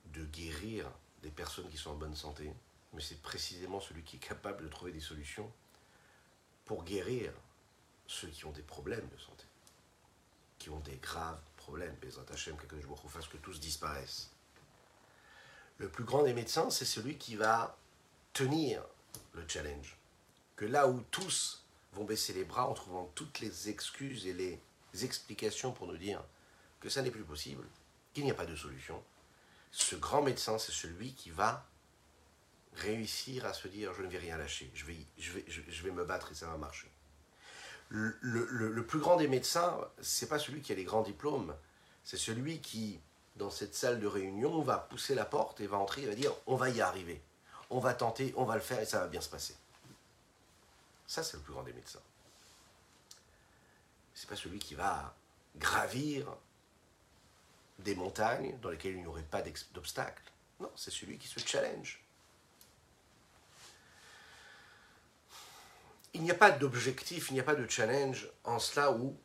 de 0.06 0.24
guérir 0.24 0.90
des 1.22 1.30
personnes 1.30 1.68
qui 1.68 1.76
sont 1.76 1.90
en 1.90 1.96
bonne 1.96 2.16
santé, 2.16 2.52
mais 2.92 3.02
c'est 3.02 3.20
précisément 3.22 3.80
celui 3.80 4.02
qui 4.02 4.16
est 4.16 4.20
capable 4.20 4.64
de 4.64 4.68
trouver 4.68 4.92
des 4.92 5.00
solutions 5.00 5.52
pour 6.64 6.84
guérir 6.84 7.32
ceux 8.06 8.28
qui 8.28 8.44
ont 8.44 8.52
des 8.52 8.62
problèmes 8.62 9.08
de 9.08 9.18
santé, 9.18 9.44
qui 10.58 10.70
ont 10.70 10.80
des 10.80 10.96
graves 10.96 11.40
problèmes. 11.56 11.94
Bezrat 12.00 12.24
Hashem, 12.32 12.56
que 12.56 12.80
je 12.80 12.86
vous 12.86 12.96
fasse 13.08 13.28
que 13.28 13.36
tous 13.36 13.60
disparaissent. 13.60 14.30
Le 15.80 15.88
plus 15.88 16.04
grand 16.04 16.22
des 16.22 16.34
médecins, 16.34 16.68
c'est 16.68 16.84
celui 16.84 17.16
qui 17.16 17.36
va 17.36 17.74
tenir 18.34 18.82
le 19.32 19.42
challenge. 19.48 19.96
Que 20.54 20.66
là 20.66 20.86
où 20.86 21.00
tous 21.10 21.64
vont 21.94 22.04
baisser 22.04 22.34
les 22.34 22.44
bras 22.44 22.68
en 22.68 22.74
trouvant 22.74 23.10
toutes 23.14 23.40
les 23.40 23.70
excuses 23.70 24.26
et 24.26 24.34
les 24.34 24.60
explications 25.02 25.72
pour 25.72 25.86
nous 25.86 25.96
dire 25.96 26.22
que 26.80 26.90
ça 26.90 27.00
n'est 27.00 27.10
plus 27.10 27.24
possible, 27.24 27.64
qu'il 28.12 28.24
n'y 28.24 28.30
a 28.30 28.34
pas 28.34 28.44
de 28.44 28.54
solution, 28.54 29.02
ce 29.70 29.96
grand 29.96 30.20
médecin, 30.20 30.58
c'est 30.58 30.70
celui 30.70 31.14
qui 31.14 31.30
va 31.30 31.66
réussir 32.74 33.46
à 33.46 33.54
se 33.54 33.66
dire 33.66 33.94
je 33.94 34.02
ne 34.02 34.08
vais 34.08 34.18
rien 34.18 34.36
lâcher, 34.36 34.70
je 34.74 34.84
vais, 34.84 35.90
me 35.90 36.04
battre 36.04 36.30
et 36.30 36.34
ça 36.34 36.46
va 36.46 36.58
marcher. 36.58 36.90
Le, 37.88 38.18
le, 38.20 38.70
le 38.70 38.86
plus 38.86 38.98
grand 38.98 39.16
des 39.16 39.28
médecins, 39.28 39.80
c'est 40.02 40.28
pas 40.28 40.38
celui 40.38 40.60
qui 40.60 40.72
a 40.72 40.74
les 40.74 40.84
grands 40.84 41.02
diplômes, 41.02 41.56
c'est 42.04 42.18
celui 42.18 42.60
qui, 42.60 43.00
dans 43.40 43.50
cette 43.50 43.74
salle 43.74 44.00
de 44.00 44.06
réunion, 44.06 44.60
va 44.60 44.76
pousser 44.76 45.14
la 45.14 45.24
porte 45.24 45.60
et 45.60 45.66
va 45.66 45.78
entrer 45.78 46.02
et 46.02 46.06
va 46.06 46.14
dire 46.14 46.32
on 46.46 46.56
va 46.56 46.68
y 46.68 46.80
arriver, 46.80 47.20
on 47.70 47.80
va 47.80 47.94
tenter, 47.94 48.32
on 48.36 48.44
va 48.44 48.54
le 48.54 48.60
faire 48.60 48.80
et 48.80 48.84
ça 48.84 49.00
va 49.00 49.08
bien 49.08 49.20
se 49.20 49.30
passer. 49.30 49.56
Ça, 51.06 51.24
c'est 51.24 51.38
le 51.38 51.42
plus 51.42 51.54
grand 51.54 51.62
des 51.62 51.72
médecins. 51.72 52.02
C'est 54.14 54.28
pas 54.28 54.36
celui 54.36 54.58
qui 54.58 54.74
va 54.74 55.14
gravir 55.56 56.26
des 57.78 57.94
montagnes 57.94 58.56
dans 58.60 58.68
lesquelles 58.68 58.92
il 58.92 59.00
n'y 59.00 59.06
aurait 59.06 59.22
pas 59.22 59.42
d'obstacles. 59.72 60.30
Non, 60.60 60.70
c'est 60.76 60.90
celui 60.90 61.16
qui 61.16 61.26
se 61.26 61.40
challenge. 61.40 62.04
Il 66.12 66.22
n'y 66.22 66.30
a 66.30 66.34
pas 66.34 66.50
d'objectif, 66.50 67.30
il 67.30 67.34
n'y 67.34 67.40
a 67.40 67.44
pas 67.44 67.54
de 67.54 67.68
challenge 67.68 68.28
en 68.44 68.58
cela 68.58 68.92
où 68.92 69.16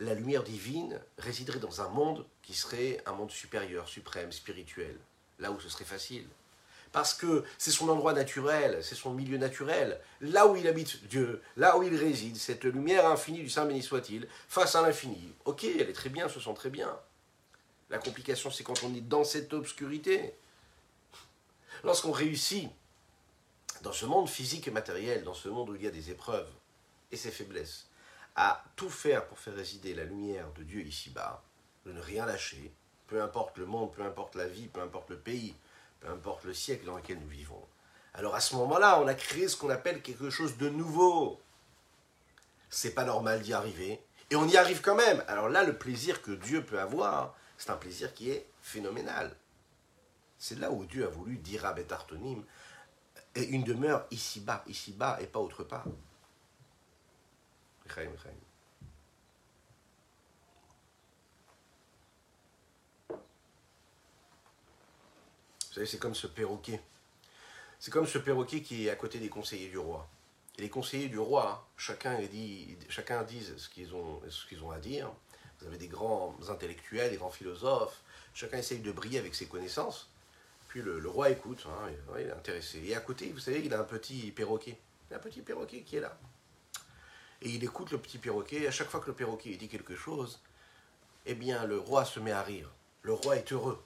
la 0.00 0.14
lumière 0.14 0.42
divine 0.42 1.00
résiderait 1.18 1.58
dans 1.58 1.80
un 1.80 1.88
monde 1.88 2.26
qui 2.42 2.54
serait 2.54 3.02
un 3.06 3.12
monde 3.12 3.30
supérieur, 3.30 3.88
suprême, 3.88 4.32
spirituel, 4.32 4.96
là 5.38 5.50
où 5.50 5.60
ce 5.60 5.68
serait 5.68 5.84
facile. 5.84 6.26
Parce 6.92 7.14
que 7.14 7.44
c'est 7.58 7.70
son 7.70 7.88
endroit 7.88 8.12
naturel, 8.12 8.82
c'est 8.82 8.94
son 8.94 9.12
milieu 9.12 9.38
naturel, 9.38 10.00
là 10.20 10.46
où 10.46 10.56
il 10.56 10.66
habite 10.66 11.06
Dieu, 11.08 11.42
là 11.56 11.76
où 11.76 11.82
il 11.82 11.94
réside, 11.94 12.36
cette 12.36 12.64
lumière 12.64 13.06
infinie 13.06 13.40
du 13.40 13.50
Saint 13.50 13.66
béni 13.66 13.82
soit-il, 13.82 14.28
face 14.48 14.74
à 14.74 14.82
l'infini. 14.82 15.32
Ok, 15.44 15.64
elle 15.64 15.90
est 15.90 15.92
très 15.92 16.10
bien, 16.10 16.28
se 16.28 16.40
sent 16.40 16.54
très 16.54 16.70
bien. 16.70 16.96
La 17.90 17.98
complication, 17.98 18.50
c'est 18.50 18.64
quand 18.64 18.82
on 18.84 18.94
est 18.94 19.00
dans 19.00 19.24
cette 19.24 19.52
obscurité 19.52 20.34
Lorsqu'on 21.84 22.12
réussit 22.12 22.68
dans 23.82 23.92
ce 23.92 24.06
monde 24.06 24.28
physique 24.28 24.66
et 24.66 24.70
matériel, 24.70 25.24
dans 25.24 25.34
ce 25.34 25.48
monde 25.48 25.70
où 25.70 25.76
il 25.76 25.82
y 25.82 25.86
a 25.86 25.90
des 25.90 26.10
épreuves 26.10 26.48
et 27.12 27.16
ses 27.16 27.30
faiblesses, 27.30 27.88
à 28.36 28.62
tout 28.76 28.90
faire 28.90 29.26
pour 29.26 29.38
faire 29.38 29.54
résider 29.54 29.94
la 29.94 30.04
lumière 30.04 30.52
de 30.52 30.62
Dieu 30.62 30.82
ici-bas, 30.82 31.42
de 31.86 31.92
ne 31.92 32.00
rien 32.00 32.26
lâcher, 32.26 32.72
peu 33.06 33.22
importe 33.22 33.58
le 33.58 33.66
monde, 33.66 33.92
peu 33.92 34.02
importe 34.02 34.34
la 34.34 34.46
vie, 34.46 34.68
peu 34.68 34.80
importe 34.80 35.10
le 35.10 35.18
pays, 35.18 35.54
peu 36.00 36.08
importe 36.08 36.44
le 36.44 36.52
siècle 36.52 36.84
dans 36.84 36.96
lequel 36.96 37.18
nous 37.18 37.28
vivons. 37.28 37.62
Alors 38.14 38.34
à 38.34 38.40
ce 38.40 38.54
moment-là, 38.56 39.00
on 39.00 39.06
a 39.06 39.14
créé 39.14 39.48
ce 39.48 39.56
qu'on 39.56 39.70
appelle 39.70 40.02
quelque 40.02 40.30
chose 40.30 40.56
de 40.58 40.68
nouveau. 40.68 41.40
C'est 42.68 42.94
pas 42.94 43.04
normal 43.04 43.40
d'y 43.40 43.54
arriver, 43.54 44.02
et 44.30 44.36
on 44.36 44.46
y 44.46 44.56
arrive 44.56 44.82
quand 44.82 44.96
même. 44.96 45.22
Alors 45.28 45.48
là, 45.48 45.62
le 45.64 45.78
plaisir 45.78 46.20
que 46.20 46.32
Dieu 46.32 46.64
peut 46.64 46.80
avoir, 46.80 47.34
c'est 47.56 47.70
un 47.70 47.76
plaisir 47.76 48.12
qui 48.12 48.30
est 48.30 48.46
phénoménal. 48.60 49.34
C'est 50.38 50.58
là 50.58 50.70
où 50.70 50.84
Dieu 50.84 51.06
a 51.06 51.10
voulu 51.10 51.38
dire 51.38 51.64
à 51.64 51.72
Betartonim, 51.72 52.44
et 53.34 53.44
une 53.44 53.64
demeure 53.64 54.06
ici-bas, 54.10 54.64
ici-bas 54.66 55.18
et 55.20 55.26
pas 55.26 55.38
autre 55.38 55.62
part. 55.62 55.86
Vous 65.76 65.80
savez, 65.80 65.86
c'est 65.86 65.98
comme 65.98 66.14
ce 66.14 66.26
perroquet. 66.26 66.80
C'est 67.78 67.90
comme 67.90 68.06
ce 68.06 68.18
perroquet 68.18 68.62
qui 68.62 68.86
est 68.86 68.90
à 68.90 68.96
côté 68.96 69.18
des 69.18 69.28
conseillers 69.28 69.68
du 69.68 69.78
roi. 69.78 70.08
Et 70.58 70.62
les 70.62 70.70
conseillers 70.70 71.08
du 71.08 71.18
roi, 71.18 71.68
chacun 71.76 72.18
dit, 72.20 72.78
chacun 72.88 73.22
disent 73.24 73.54
ce 73.58 73.68
qu'ils 73.68 73.94
ont, 73.94 74.22
ce 74.28 74.54
ont 74.62 74.70
à 74.70 74.78
dire. 74.78 75.12
Vous 75.60 75.66
avez 75.66 75.76
des 75.76 75.88
grands 75.88 76.34
intellectuels, 76.48 77.10
des 77.10 77.16
grands 77.16 77.30
philosophes. 77.30 78.02
Chacun 78.34 78.58
essaye 78.58 78.80
de 78.80 78.92
briller 78.92 79.18
avec 79.18 79.34
ses 79.34 79.46
connaissances. 79.46 80.08
Puis 80.68 80.82
le, 80.82 81.08
roi 81.08 81.30
écoute, 81.30 81.64
hein, 81.66 81.90
il 82.18 82.26
est 82.26 82.32
intéressé. 82.32 82.82
Et 82.84 82.94
à 82.94 83.00
côté, 83.00 83.30
vous 83.32 83.38
savez, 83.38 83.62
il 83.64 83.72
a 83.72 83.80
un 83.80 83.84
petit 83.84 84.30
perroquet. 84.32 84.78
Il 85.10 85.14
a 85.14 85.16
un 85.16 85.20
petit 85.20 85.42
perroquet 85.42 85.82
qui 85.82 85.96
est 85.96 86.00
là. 86.00 86.18
Et 87.42 87.50
il 87.50 87.64
écoute 87.64 87.90
le 87.90 87.98
petit 87.98 88.18
perroquet. 88.18 88.62
Et 88.62 88.66
à 88.66 88.70
chaque 88.70 88.88
fois 88.88 89.00
que 89.00 89.06
le 89.06 89.14
perroquet 89.14 89.56
dit 89.56 89.68
quelque 89.68 89.94
chose, 89.94 90.40
eh 91.26 91.34
bien, 91.34 91.64
le 91.66 91.78
roi 91.78 92.04
se 92.04 92.20
met 92.20 92.32
à 92.32 92.42
rire. 92.42 92.70
Le 93.02 93.12
roi 93.12 93.36
est 93.36 93.52
heureux. 93.52 93.84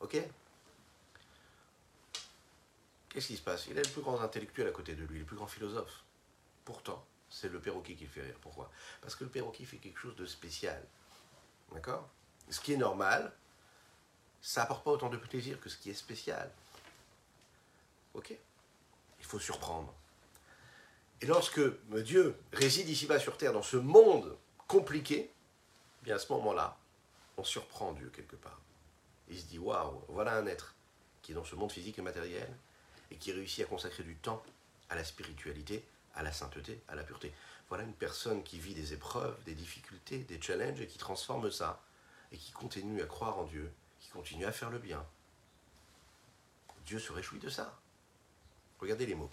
Ok? 0.00 0.16
Qu'est-ce 3.08 3.26
qui 3.26 3.36
se 3.36 3.42
passe? 3.42 3.66
Il 3.66 3.78
a 3.78 3.82
le 3.82 3.88
plus 3.88 4.00
grand 4.00 4.20
intellectuel 4.20 4.68
à 4.68 4.72
côté 4.72 4.94
de 4.94 5.04
lui, 5.04 5.18
le 5.18 5.24
plus 5.24 5.36
grand 5.36 5.46
philosophe. 5.46 6.02
Pourtant, 6.64 7.04
c'est 7.28 7.50
le 7.50 7.60
perroquet 7.60 7.94
qui 7.94 8.04
le 8.04 8.10
fait 8.10 8.22
rire. 8.22 8.38
Pourquoi? 8.40 8.70
Parce 9.00 9.14
que 9.14 9.24
le 9.24 9.30
perroquet 9.30 9.64
fait 9.64 9.76
quelque 9.76 9.98
chose 9.98 10.16
de 10.16 10.26
spécial. 10.26 10.82
D'accord? 11.72 12.08
Ce 12.48 12.60
qui 12.60 12.72
est 12.72 12.78
normal, 12.78 13.32
ça 14.40 14.62
apporte 14.62 14.84
pas 14.84 14.90
autant 14.90 15.08
de 15.08 15.16
plaisir 15.16 15.60
que 15.60 15.68
ce 15.68 15.76
qui 15.76 15.90
est 15.90 15.94
spécial. 15.94 16.50
Ok? 18.14 18.34
Il 19.18 19.24
faut 19.24 19.38
surprendre. 19.38 19.94
Et 21.22 21.26
lorsque 21.26 21.60
Dieu 22.02 22.36
réside 22.52 22.88
ici-bas 22.88 23.20
sur 23.20 23.36
terre, 23.36 23.52
dans 23.52 23.62
ce 23.62 23.76
monde 23.76 24.36
compliqué, 24.66 25.30
eh 25.30 26.04
bien 26.04 26.16
à 26.16 26.18
ce 26.18 26.32
moment-là, 26.32 26.76
on 27.36 27.44
surprend 27.44 27.92
Dieu 27.92 28.10
quelque 28.12 28.34
part. 28.34 28.60
Il 29.28 29.38
se 29.38 29.46
dit 29.46 29.58
waouh, 29.58 30.02
voilà 30.08 30.34
un 30.36 30.46
être 30.46 30.74
qui 31.22 31.30
est 31.30 31.34
dans 31.36 31.44
ce 31.44 31.54
monde 31.54 31.70
physique 31.70 31.96
et 32.00 32.02
matériel 32.02 32.48
et 33.12 33.16
qui 33.16 33.30
réussit 33.30 33.64
à 33.64 33.68
consacrer 33.68 34.02
du 34.02 34.16
temps 34.16 34.42
à 34.90 34.96
la 34.96 35.04
spiritualité, 35.04 35.84
à 36.16 36.24
la 36.24 36.32
sainteté, 36.32 36.82
à 36.88 36.96
la 36.96 37.04
pureté. 37.04 37.32
Voilà 37.68 37.84
une 37.84 37.94
personne 37.94 38.42
qui 38.42 38.58
vit 38.58 38.74
des 38.74 38.92
épreuves, 38.92 39.40
des 39.44 39.54
difficultés, 39.54 40.18
des 40.18 40.42
challenges 40.42 40.80
et 40.80 40.88
qui 40.88 40.98
transforme 40.98 41.52
ça 41.52 41.80
et 42.32 42.36
qui 42.36 42.50
continue 42.50 43.00
à 43.00 43.06
croire 43.06 43.38
en 43.38 43.44
Dieu, 43.44 43.72
qui 44.00 44.08
continue 44.08 44.44
à 44.44 44.52
faire 44.52 44.70
le 44.70 44.80
bien. 44.80 45.06
Dieu 46.84 46.98
se 46.98 47.12
réjouit 47.12 47.38
de 47.38 47.48
ça. 47.48 47.78
Regardez 48.80 49.06
les 49.06 49.14
mots. 49.14 49.30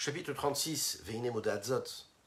Chapitre 0.00 0.32
36, 0.32 1.02
Veine 1.06 1.28
Modadzot, 1.32 1.82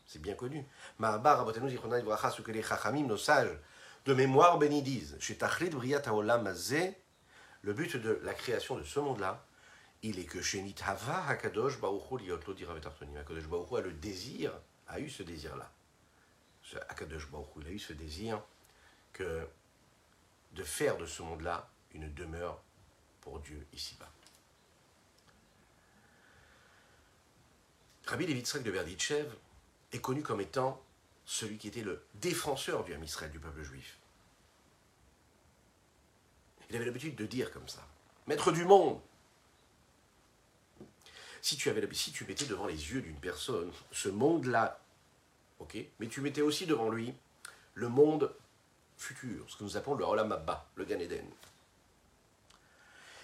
c'est 0.05 0.21
bien 0.21 0.33
connu. 0.33 0.65
Ma'abar 0.99 1.49
ce 1.49 2.41
que 2.41 2.51
les 2.51 2.61
chachamim, 2.61 3.07
nos 3.07 3.15
sages, 3.15 3.57
de 4.03 4.13
mémoire 4.13 4.57
béni 4.57 4.81
disent, 4.81 5.15
chez 5.21 5.37
Tachlit 5.37 5.69
Briat 5.69 6.01
le 7.61 7.73
but 7.73 7.95
de 7.95 8.19
la 8.23 8.33
création 8.33 8.75
de 8.75 8.83
ce 8.83 8.99
monde-là, 8.99 9.45
il 10.03 10.19
est 10.19 10.25
que 10.25 10.41
chez 10.41 10.61
Nithava 10.61 11.25
Hakadosh 11.29 11.79
Baruchu 11.79 12.17
liotlo 12.17 12.53
diravetartonim. 12.53 13.15
Hakadosh 13.15 13.47
Baruchu 13.47 13.77
a 13.77 13.81
le 13.81 13.93
désir, 13.93 14.51
a 14.89 14.99
eu 14.99 15.09
ce 15.09 15.23
désir-là. 15.23 15.71
Hakadosh 16.89 17.29
Baruchu, 17.29 17.61
il 17.61 17.67
a 17.67 17.71
eu 17.71 17.79
ce 17.79 17.93
désir 17.93 18.43
que 19.13 19.47
de 20.51 20.63
faire 20.63 20.97
de 20.97 21.05
ce 21.05 21.21
monde-là 21.21 21.69
une 21.93 22.13
demeure 22.13 22.61
pour 23.21 23.39
Dieu 23.39 23.65
ici-bas. 23.71 24.11
Rabbi 28.11 28.27
Levitzrak 28.27 28.61
de 28.63 28.71
Berditchev 28.71 29.25
est 29.93 29.99
connu 29.99 30.21
comme 30.21 30.41
étant 30.41 30.83
celui 31.23 31.57
qui 31.57 31.69
était 31.69 31.81
le 31.81 32.03
défenseur 32.15 32.83
du 32.83 32.93
Ham 32.93 33.01
Israël, 33.01 33.31
du 33.31 33.39
peuple 33.39 33.63
juif. 33.63 33.97
Il 36.69 36.75
avait 36.75 36.83
l'habitude 36.83 37.15
de 37.15 37.25
dire 37.25 37.53
comme 37.53 37.69
ça 37.69 37.87
Maître 38.27 38.51
du 38.51 38.65
monde, 38.65 38.99
si 41.41 41.55
tu, 41.55 41.69
avais, 41.69 41.87
si 41.93 42.11
tu 42.11 42.25
mettais 42.25 42.43
devant 42.43 42.67
les 42.67 42.91
yeux 42.91 43.01
d'une 43.01 43.15
personne 43.15 43.71
ce 43.93 44.09
monde-là, 44.09 44.81
ok, 45.59 45.77
mais 45.99 46.07
tu 46.07 46.19
mettais 46.19 46.41
aussi 46.41 46.65
devant 46.65 46.89
lui 46.89 47.13
le 47.75 47.87
monde 47.87 48.35
futur, 48.97 49.45
ce 49.47 49.55
que 49.55 49.63
nous 49.63 49.77
appelons 49.77 49.95
le 49.95 50.03
Olam 50.03 50.33
Abba, 50.33 50.69
le 50.75 50.83
Gan 50.83 50.99
Eden. 50.99 51.29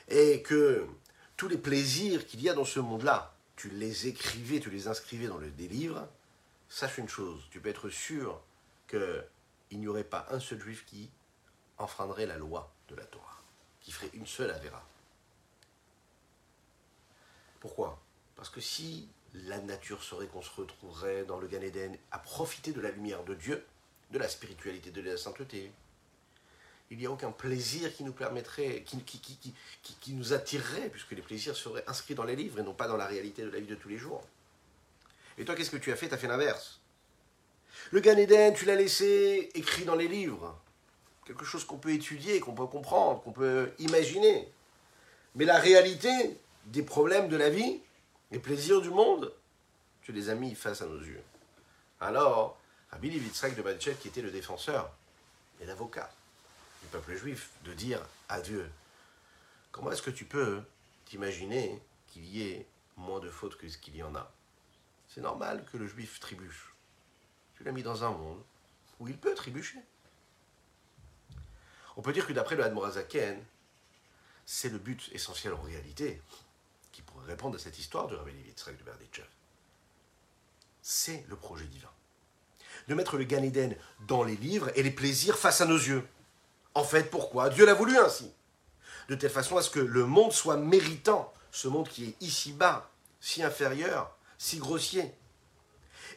Et 0.07 0.41
que 0.41 0.87
tous 1.35 1.49
les 1.49 1.57
plaisirs 1.57 2.25
qu'il 2.25 2.41
y 2.41 2.47
a 2.47 2.53
dans 2.53 2.63
ce 2.63 2.79
monde-là, 2.79 3.36
tu 3.57 3.69
les 3.69 4.07
écrivais, 4.07 4.59
tu 4.61 4.69
les 4.69 4.87
inscrivais 4.87 5.27
dans 5.27 5.37
le, 5.37 5.49
des 5.49 5.67
livres, 5.67 6.07
sache 6.69 6.97
une 6.99 7.09
chose, 7.09 7.43
tu 7.51 7.59
peux 7.59 7.69
être 7.69 7.89
sûr 7.89 8.39
qu'il 8.87 9.79
n'y 9.79 9.87
aurait 9.87 10.03
pas 10.05 10.25
un 10.29 10.39
seul 10.39 10.61
juif 10.61 10.85
qui 10.85 11.09
enfreindrait 11.77 12.25
la 12.25 12.37
loi 12.37 12.71
de 12.87 12.95
la 12.95 13.03
Torah, 13.03 13.41
qui 13.81 13.91
ferait 13.91 14.11
une 14.13 14.27
seule 14.27 14.51
avéra. 14.51 14.81
Pourquoi? 17.59 17.99
Parce 18.35 18.49
que 18.49 18.61
si 18.61 19.09
la 19.33 19.59
nature 19.59 20.03
serait 20.03 20.27
qu'on 20.27 20.41
se 20.41 20.53
retrouverait 20.55 21.25
dans 21.25 21.39
le 21.39 21.47
Gan 21.47 21.61
Eden 21.61 21.97
à 22.11 22.19
profiter 22.19 22.71
de 22.71 22.79
la 22.79 22.91
lumière 22.91 23.23
de 23.23 23.33
Dieu, 23.33 23.65
de 24.11 24.19
la 24.19 24.29
spiritualité, 24.29 24.91
de 24.91 25.01
la 25.01 25.17
sainteté, 25.17 25.71
il 26.89 26.97
n'y 26.97 27.05
a 27.05 27.11
aucun 27.11 27.31
plaisir 27.31 27.93
qui 27.93 28.03
nous 28.03 28.13
permettrait, 28.13 28.83
qui, 28.83 30.13
nous 30.13 30.33
attirerait, 30.33 30.89
puisque 30.89 31.11
les 31.11 31.21
plaisirs 31.21 31.55
seraient 31.55 31.83
inscrits 31.87 32.15
dans 32.15 32.23
les 32.23 32.35
livres 32.35 32.59
et 32.59 32.63
non 32.63 32.73
pas 32.73 32.87
dans 32.87 32.95
la 32.95 33.05
réalité 33.05 33.41
de 33.41 33.49
la 33.49 33.59
vie 33.59 33.67
de 33.67 33.75
tous 33.75 33.89
les 33.89 33.97
jours. 33.97 34.23
Et 35.37 35.45
toi, 35.45 35.55
qu'est-ce 35.55 35.69
que 35.69 35.77
tu 35.77 35.91
as 35.91 35.95
fait? 35.95 36.07
Tu 36.07 36.13
as 36.13 36.17
fait 36.17 36.27
l'inverse. 36.27 36.79
Le 37.91 37.99
Gan 37.99 38.17
Eden, 38.17 38.53
tu 38.53 38.65
l'as 38.65 38.75
laissé 38.75 39.49
écrit 39.53 39.83
dans 39.83 39.95
les 39.95 40.07
livres. 40.07 40.57
Quelque 41.25 41.45
chose 41.45 41.65
qu'on 41.65 41.77
peut 41.77 41.91
étudier, 41.91 42.39
qu'on 42.39 42.53
peut 42.53 42.65
comprendre, 42.65 43.21
qu'on 43.21 43.33
peut 43.33 43.73
imaginer. 43.79 44.49
Mais 45.35 45.43
la 45.43 45.59
réalité 45.59 46.39
des 46.67 46.83
problèmes 46.83 47.27
de 47.27 47.35
la 47.35 47.49
vie, 47.49 47.81
les 48.31 48.39
plaisirs 48.39 48.81
du 48.81 48.89
monde, 48.89 49.33
tu 50.01 50.13
les 50.13 50.29
as 50.29 50.35
mis 50.35 50.55
face 50.55 50.81
à 50.81 50.85
nos 50.85 50.99
yeux. 50.99 51.21
Alors, 51.99 52.57
Rabbi 52.91 53.09
Levitzrak 53.09 53.55
de 53.55 53.61
Badchev, 53.61 53.97
qui 53.97 54.07
était 54.07 54.21
le 54.21 54.31
défenseur 54.31 54.89
et 55.61 55.65
l'avocat 55.65 56.09
du 56.87 56.91
peuple 56.91 57.15
juif, 57.17 57.49
de 57.65 57.73
dire 57.73 57.99
à 58.29 58.39
Dieu 58.39 58.69
Comment 59.73 59.91
est-ce 59.91 60.01
que 60.01 60.09
tu 60.09 60.23
peux 60.23 60.61
t'imaginer 61.05 61.81
qu'il 62.07 62.25
y 62.25 62.49
ait 62.49 62.65
moins 62.95 63.19
de 63.19 63.29
fautes 63.29 63.57
que 63.57 63.67
ce 63.67 63.77
qu'il 63.77 63.95
y 63.97 64.03
en 64.03 64.15
a? 64.15 64.31
C'est 65.09 65.19
normal 65.19 65.65
que 65.69 65.75
le 65.75 65.85
juif 65.85 66.21
trébuche. 66.21 66.73
Tu 67.55 67.65
l'as 67.65 67.73
mis 67.73 67.83
dans 67.83 68.05
un 68.05 68.11
monde 68.11 68.41
où 68.99 69.07
il 69.09 69.17
peut 69.17 69.35
trébucher. 69.35 69.79
On 71.97 72.01
peut 72.01 72.13
dire 72.13 72.25
que 72.25 72.31
d'après 72.31 72.55
le 72.55 72.63
Hadmorazaken, 72.63 73.43
c'est 74.45 74.69
le 74.69 74.77
but 74.77 75.09
essentiel 75.11 75.53
en 75.53 75.61
réalité 75.61 76.21
qui 76.93 77.01
pourrait 77.01 77.27
répondre 77.27 77.57
à 77.57 77.59
cette 77.59 77.77
histoire 77.79 78.07
de 78.07 78.15
Rabbi 78.15 78.31
Yitzhak 78.31 78.77
de 78.77 78.83
Berditchev. 78.83 79.27
C'est 80.81 81.25
le 81.27 81.35
projet 81.35 81.65
divin. 81.65 81.91
De 82.87 82.95
mettre 82.95 83.17
le 83.17 83.25
Gan 83.25 83.43
Eden 83.43 83.75
dans 84.07 84.23
les 84.23 84.37
livres 84.37 84.71
et 84.75 84.83
les 84.83 84.91
plaisirs 84.91 85.37
face 85.37 85.59
à 85.59 85.65
nos 85.65 85.77
yeux. 85.77 86.07
En 86.77 86.83
fait, 86.83 87.09
pourquoi? 87.09 87.49
Dieu 87.49 87.65
l'a 87.65 87.73
voulu 87.73 87.97
ainsi. 87.97 88.31
De 89.09 89.15
telle 89.15 89.31
façon 89.31 89.57
à 89.57 89.63
ce 89.63 89.71
que 89.71 89.79
le 89.79 90.05
monde 90.05 90.31
soit 90.31 90.57
méritant, 90.57 91.33
ce 91.49 91.67
monde 91.67 91.89
qui 91.89 92.05
est 92.05 92.15
ici-bas, 92.21 92.87
si 93.19 93.41
inférieur, 93.41 94.15
si 94.37 94.59
grossier. 94.59 95.11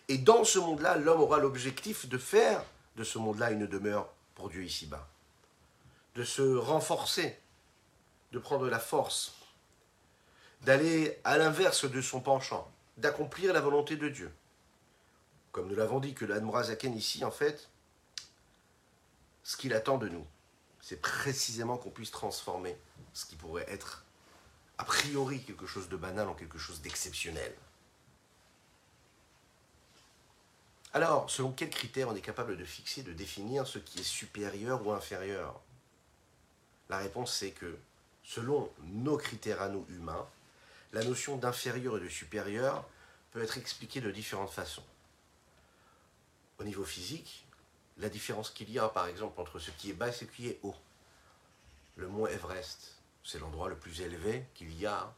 Et 0.09 0.18
dans 0.18 0.44
ce 0.44 0.59
monde-là, 0.59 0.99
l'homme 0.99 1.23
aura 1.23 1.38
l'objectif 1.38 2.11
de 2.11 2.18
faire 2.18 2.62
de 2.96 3.05
ce 3.05 3.16
monde-là 3.16 3.53
une 3.53 3.66
demeure 3.66 4.11
pour 4.35 4.51
Dieu 4.51 4.62
ici-bas. 4.62 5.09
De 6.14 6.25
se 6.25 6.42
renforcer, 6.42 7.38
de 8.33 8.38
prendre 8.38 8.68
la 8.68 8.79
force, 8.79 9.33
d'aller 10.61 11.18
à 11.25 11.38
l'inverse 11.38 11.90
de 11.90 12.03
son 12.03 12.20
penchant, 12.20 12.70
d'accomplir 12.99 13.55
la 13.55 13.62
volonté 13.62 13.96
de 13.96 14.11
Dieu. 14.11 14.31
Comme 15.53 15.68
nous 15.68 15.77
l'avons 15.77 16.01
dit, 16.01 16.12
que 16.12 16.27
l'Admorazaken 16.27 16.94
ici, 16.94 17.25
en 17.25 17.31
fait, 17.31 17.70
ce 19.42 19.57
qu'il 19.57 19.73
attend 19.73 19.96
de 19.96 20.11
nous, 20.11 20.27
c'est 20.81 21.01
précisément 21.01 21.77
qu'on 21.77 21.90
puisse 21.90 22.11
transformer 22.11 22.77
ce 23.12 23.27
qui 23.27 23.37
pourrait 23.37 23.66
être 23.69 24.05
a 24.79 24.85
priori 24.85 25.43
quelque 25.43 25.66
chose 25.66 25.88
de 25.88 25.97
banal 25.97 26.29
en 26.29 26.35
quelque 26.35 26.59
chose 26.59 26.81
d'exceptionnel. 26.81 27.55
Alors, 30.93 31.31
selon 31.31 31.53
quels 31.53 31.71
critères 31.71 32.09
on 32.09 32.16
est 32.16 32.21
capable 32.21 32.57
de 32.57 32.64
fixer, 32.64 33.03
de 33.03 33.12
définir 33.12 33.66
ce 33.66 33.79
qui 33.79 34.01
est 34.01 34.05
supérieur 34.05 34.85
ou 34.85 34.93
inférieur? 34.93 35.61
La 36.88 36.99
réponse 36.99 37.33
c'est 37.35 37.53
que, 37.53 37.79
selon 38.25 38.73
nos 38.85 39.16
critères 39.16 39.62
à 39.62 39.69
nous 39.69 39.87
humains, 39.90 40.27
la 40.93 41.05
notion 41.05 41.37
d'inférieur 41.37 41.99
et 41.99 42.01
de 42.01 42.09
supérieur 42.09 42.85
peut 43.31 43.43
être 43.43 43.59
expliquée 43.59 44.01
de 44.01 44.11
différentes 44.11 44.51
façons. 44.51 44.85
Au 46.59 46.64
niveau 46.64 46.85
physique, 46.85 47.47
la 48.00 48.08
différence 48.08 48.50
qu'il 48.50 48.70
y 48.70 48.78
a 48.78 48.88
par 48.88 49.06
exemple 49.06 49.40
entre 49.40 49.58
ce 49.58 49.70
qui 49.72 49.90
est 49.90 49.94
bas 49.94 50.08
et 50.08 50.12
ce 50.12 50.24
qui 50.24 50.48
est 50.48 50.58
haut. 50.62 50.74
Le 51.96 52.08
mont 52.08 52.26
Everest, 52.26 52.96
c'est 53.22 53.38
l'endroit 53.38 53.68
le 53.68 53.76
plus 53.76 54.00
élevé 54.00 54.46
qu'il 54.54 54.72
y 54.74 54.86
a 54.86 55.14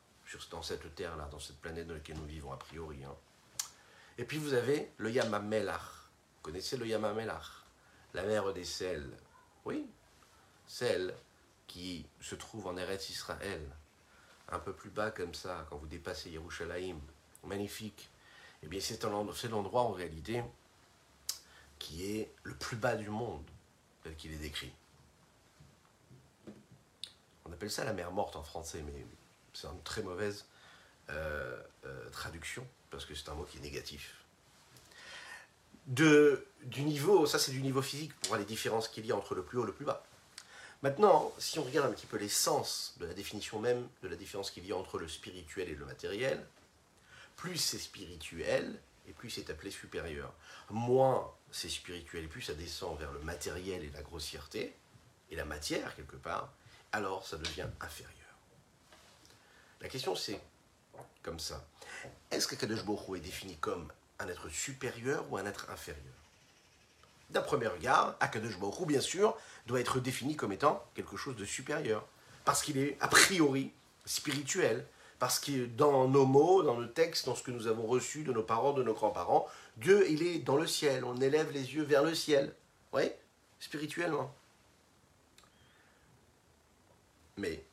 dans 0.51 0.63
cette 0.63 0.95
terre-là, 0.95 1.29
dans 1.31 1.39
cette 1.39 1.61
planète 1.61 1.87
dans 1.87 1.95
laquelle 1.95 2.17
nous 2.17 2.27
vivons 2.27 2.53
a 2.53 2.57
priori. 2.57 3.05
Hein. 3.05 3.15
Et 4.19 4.25
puis 4.25 4.39
vous 4.39 4.55
avez 4.55 4.91
le 4.97 5.11
Yamamelach. 5.11 5.81
Vous 5.81 6.43
connaissez 6.43 6.77
le 6.77 6.87
Yamamelach 6.87 7.47
La 8.15 8.23
mer 8.25 8.53
des 8.53 8.65
sels. 8.65 9.11
Oui, 9.65 9.87
celle 10.67 11.15
qui 11.67 12.07
se 12.21 12.35
trouve 12.35 12.67
en 12.67 12.77
Eretz 12.77 13.11
Israël, 13.11 13.61
un 14.49 14.59
peu 14.59 14.73
plus 14.73 14.91
bas 14.91 15.11
comme 15.11 15.35
ça, 15.35 15.67
quand 15.69 15.77
vous 15.77 15.87
dépassez 15.87 16.31
Yerushalayim. 16.31 16.99
Magnifique. 17.45 18.09
Eh 18.63 18.69
bien, 18.69 18.81
c'est 18.81 19.03
l'endroit 19.03 19.83
en 19.83 19.93
réalité 19.93 20.43
qui 21.83 22.17
est 22.17 22.31
le 22.45 22.55
plus 22.55 22.77
bas 22.77 22.95
du 22.95 23.11
monde, 23.11 23.45
tel 24.05 24.15
qu'il 24.15 24.33
est 24.33 24.37
décrit. 24.37 24.73
On 27.45 27.53
appelle 27.53 27.73
ça 27.73 27.85
la 27.85 27.93
mer 27.93 28.13
morte 28.13 28.37
en 28.37 28.45
français, 28.45 28.83
mais 28.87 29.05
c'est 29.53 29.67
une 29.67 29.83
très 29.83 30.03
mauvaise 30.03 30.47
euh, 31.11 31.61
euh, 31.85 32.09
traduction, 32.11 32.65
parce 32.91 33.05
que 33.05 33.17
c'est 33.17 33.29
un 33.29 33.35
mot 33.35 33.43
qui 33.43 33.59
est 33.59 33.63
négatif. 33.63 34.15
Du 35.87 36.39
niveau, 36.77 37.27
ça 37.27 37.41
c'est 37.41 37.51
du 37.51 37.61
niveau 37.61 37.83
physique, 37.83 38.15
pour 38.21 38.29
voir 38.29 38.39
les 38.39 38.47
différences 38.47 38.87
qu'il 38.87 39.05
y 39.05 39.11
a 39.11 39.17
entre 39.17 39.35
le 39.35 39.43
plus 39.43 39.59
haut 39.59 39.65
et 39.65 39.67
le 39.67 39.75
plus 39.75 39.85
bas. 39.85 40.05
Maintenant, 40.83 41.33
si 41.39 41.59
on 41.59 41.65
regarde 41.65 41.91
un 41.91 41.93
petit 41.93 42.07
peu 42.07 42.17
l'essence 42.17 42.95
de 43.01 43.07
la 43.07 43.15
définition 43.15 43.59
même 43.59 43.89
de 44.03 44.09
la 44.09 44.17
différence 44.17 44.53
qu'il 44.53 44.65
y 44.65 44.73
a 44.73 44.77
entre 44.77 44.99
le 44.99 45.09
spirituel 45.09 45.69
et 45.69 45.75
le 45.75 45.85
matériel, 45.85 46.47
plus 47.37 47.57
c'est 47.57 47.79
spirituel 47.79 48.79
et 49.07 49.13
plus 49.13 49.31
c'est 49.31 49.51
appelé 49.51 49.71
supérieur. 49.71 50.33
Moins 50.71 51.31
c'est 51.51 51.69
spirituel 51.69 52.25
et 52.25 52.29
plus 52.29 52.43
ça 52.43 52.55
descend 52.55 52.99
vers 52.99 53.13
le 53.13 53.21
matériel 53.21 53.85
et 53.85 53.91
la 53.91 54.03
grossièreté, 54.03 54.75
et 55.31 55.37
la 55.37 55.45
matière 55.45 55.95
quelque 55.97 56.17
part, 56.17 56.53
alors 56.93 57.27
ça 57.27 57.37
devient 57.37 57.69
inférieur. 57.81 58.13
La 59.81 59.89
question 59.89 60.15
c'est 60.15 60.41
comme 61.23 61.39
ça. 61.39 61.65
Est-ce 62.31 62.47
que 62.47 62.55
Kadosh 62.55 62.81
est 63.17 63.21
défini 63.21 63.57
comme 63.57 63.93
un 64.19 64.29
être 64.29 64.49
supérieur 64.49 65.25
ou 65.31 65.37
un 65.37 65.47
être 65.47 65.71
inférieur? 65.71 66.15
D'un 67.31 67.41
premier 67.41 67.69
regard, 67.69 68.17
Akadosh 68.21 68.59
bien 68.87 69.01
sûr, 69.01 69.37
doit 69.67 69.81
être 69.81 70.01
défini 70.01 70.37
comme 70.37 70.53
étant 70.53 70.85
quelque 70.95 71.17
chose 71.17 71.35
de 71.37 71.47
supérieur. 71.47 72.07
Parce 72.45 72.63
qu'il 72.63 72.77
est 72.77 72.99
a 73.01 73.09
priori 73.09 73.73
spirituel. 74.05 74.87
Parce 75.23 75.39
que 75.39 75.67
dans 75.67 76.09
nos 76.09 76.27
mots, 76.27 76.65
dans 76.65 76.81
le 76.81 76.93
texte, 76.93 77.27
dans 77.27 77.37
ce 77.37 77.45
que 77.45 77.53
nous 77.53 77.69
avons 77.69 77.87
reçu 77.87 78.25
de 78.25 78.33
nos 78.33 78.43
parents, 78.43 78.73
de 78.73 78.83
nos 78.83 78.93
grands-parents, 78.93 79.47
Dieu, 79.77 80.05
il 80.11 80.21
est 80.25 80.41
dans 80.41 80.57
le 80.57 80.67
ciel. 80.67 81.05
On 81.05 81.17
élève 81.21 81.53
les 81.53 81.77
yeux 81.77 81.85
vers 81.85 82.03
le 82.03 82.13
ciel. 82.13 82.53
Oui, 82.93 83.05
spirituellement. 83.61 84.35
Mais 87.37 87.65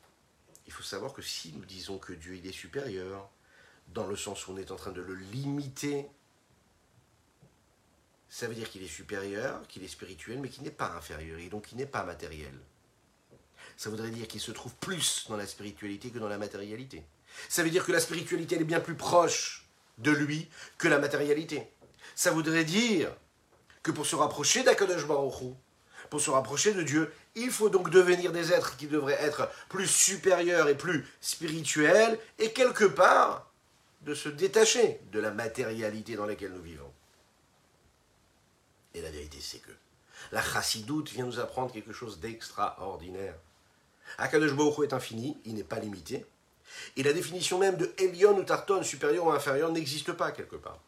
il 0.67 0.71
faut 0.71 0.83
savoir 0.83 1.11
que 1.11 1.23
si 1.23 1.51
nous 1.53 1.65
disons 1.65 1.97
que 1.97 2.13
Dieu, 2.13 2.35
il 2.35 2.45
est 2.45 2.51
supérieur, 2.51 3.27
dans 3.95 4.05
le 4.05 4.15
sens 4.15 4.45
où 4.45 4.51
on 4.51 4.57
est 4.57 4.69
en 4.69 4.75
train 4.75 4.91
de 4.91 5.01
le 5.01 5.15
limiter, 5.15 6.05
ça 8.29 8.47
veut 8.47 8.53
dire 8.53 8.69
qu'il 8.69 8.83
est 8.83 8.87
supérieur, 8.87 9.67
qu'il 9.67 9.83
est 9.83 9.87
spirituel, 9.87 10.39
mais 10.39 10.49
qu'il 10.49 10.61
n'est 10.61 10.69
pas 10.69 10.91
inférieur, 10.91 11.39
et 11.39 11.49
donc 11.49 11.65
qu'il 11.65 11.79
n'est 11.79 11.87
pas 11.87 12.03
matériel. 12.03 12.53
Ça 13.75 13.89
voudrait 13.89 14.11
dire 14.11 14.27
qu'il 14.27 14.39
se 14.39 14.51
trouve 14.51 14.75
plus 14.75 15.25
dans 15.29 15.35
la 15.35 15.47
spiritualité 15.47 16.11
que 16.11 16.19
dans 16.19 16.29
la 16.29 16.37
matérialité. 16.37 17.03
Ça 17.47 17.63
veut 17.63 17.69
dire 17.69 17.85
que 17.85 17.91
la 17.91 17.99
spiritualité 17.99 18.55
est 18.55 18.63
bien 18.63 18.79
plus 18.79 18.95
proche 18.95 19.67
de 19.97 20.11
lui 20.11 20.49
que 20.77 20.87
la 20.87 20.99
matérialité. 20.99 21.69
Ça 22.15 22.31
voudrait 22.31 22.63
dire 22.65 23.15
que 23.83 23.91
pour 23.91 24.05
se 24.05 24.15
rapprocher 24.15 24.63
d'Akadosh 24.63 25.07
Baruch 25.07 25.55
pour 26.09 26.21
se 26.21 26.31
rapprocher 26.31 26.73
de 26.73 26.81
Dieu, 26.81 27.13
il 27.35 27.51
faut 27.51 27.69
donc 27.69 27.89
devenir 27.89 28.31
des 28.31 28.51
êtres 28.51 28.77
qui 28.77 28.87
devraient 28.87 29.21
être 29.21 29.49
plus 29.69 29.87
supérieurs 29.87 30.67
et 30.67 30.75
plus 30.75 31.07
spirituels, 31.21 32.19
et 32.39 32.51
quelque 32.51 32.85
part 32.85 33.51
de 34.01 34.13
se 34.13 34.29
détacher 34.29 34.99
de 35.11 35.19
la 35.19 35.31
matérialité 35.31 36.15
dans 36.15 36.25
laquelle 36.25 36.53
nous 36.53 36.61
vivons. 36.61 36.91
Et 38.93 39.01
la 39.01 39.11
vérité, 39.11 39.37
c'est 39.39 39.59
que 39.59 39.71
la 40.31 40.41
chassidoute 40.41 41.11
vient 41.11 41.25
nous 41.25 41.39
apprendre 41.39 41.71
quelque 41.71 41.93
chose 41.93 42.19
d'extraordinaire. 42.19 43.35
Akadosh 44.17 44.53
Baruch 44.53 44.83
est 44.83 44.93
infini, 44.93 45.37
il 45.45 45.55
n'est 45.55 45.63
pas 45.63 45.79
limité. 45.79 46.25
Et 46.97 47.03
la 47.03 47.13
définition 47.13 47.57
même 47.57 47.77
de 47.77 47.91
Elion 47.97 48.37
ou 48.37 48.43
Tarton, 48.43 48.83
supérieur 48.83 49.25
ou 49.25 49.31
inférieur, 49.31 49.71
n'existe 49.71 50.11
pas 50.13 50.31
quelque 50.31 50.55
part. 50.55 50.79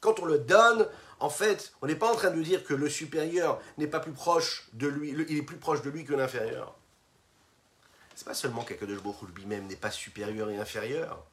Quand 0.00 0.20
on 0.20 0.26
le 0.26 0.38
donne, 0.38 0.86
en 1.20 1.30
fait, 1.30 1.72
on 1.80 1.86
n'est 1.86 1.94
pas 1.94 2.12
en 2.12 2.14
train 2.14 2.30
de 2.30 2.42
dire 2.42 2.64
que 2.64 2.74
le 2.74 2.90
supérieur 2.90 3.60
n'est 3.78 3.86
pas 3.86 4.00
plus 4.00 4.12
proche 4.12 4.68
de 4.74 4.86
lui, 4.86 5.10
il 5.10 5.38
est 5.38 5.42
plus 5.42 5.56
proche 5.56 5.82
de 5.82 5.90
lui 5.90 6.04
que 6.04 6.12
l'inférieur. 6.12 6.74
C'est 8.14 8.26
pas 8.26 8.34
seulement 8.34 8.62
qu'Akadosh 8.62 9.02
Baruch 9.02 9.34
lui-même 9.34 9.66
n'est 9.66 9.76
pas 9.76 9.90
supérieur 9.90 10.50
et 10.50 10.58
inférieur. 10.58 11.24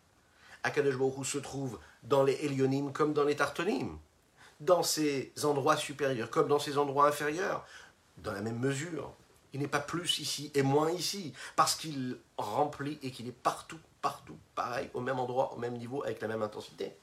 Akadosh 0.64 0.98
Baruch 0.98 1.26
se 1.26 1.38
trouve 1.38 1.80
dans 2.04 2.24
les 2.24 2.34
Elionim 2.46 2.92
comme 2.92 3.14
dans 3.14 3.24
les 3.24 3.36
Tartonim, 3.36 3.98
dans 4.60 4.84
ces 4.84 5.32
endroits 5.44 5.78
supérieurs 5.78 6.30
comme 6.30 6.48
dans 6.48 6.60
ces 6.60 6.78
endroits 6.78 7.08
inférieurs, 7.08 7.66
dans 8.18 8.32
la 8.32 8.42
même 8.42 8.60
mesure. 8.60 9.14
Il 9.54 9.60
n'est 9.60 9.68
pas 9.68 9.80
plus 9.80 10.20
ici 10.20 10.50
et 10.56 10.62
moins 10.62 10.92
ici, 10.92 11.34
parce 11.56 11.76
qu'il 11.76 12.18
remplit 12.38 12.98
et 13.02 13.12
qu'il 13.12 13.28
est 13.28 13.34
partout, 13.34 13.80
partout, 14.02 14.38
pareil, 14.56 14.90
au 14.94 15.02
même 15.02 15.20
endroit, 15.20 15.54
au 15.54 15.58
même 15.58 15.78
niveau, 15.78 16.04
avec 16.04 16.22
la 16.22 16.28
même 16.28 16.42
intensité. 16.42 16.96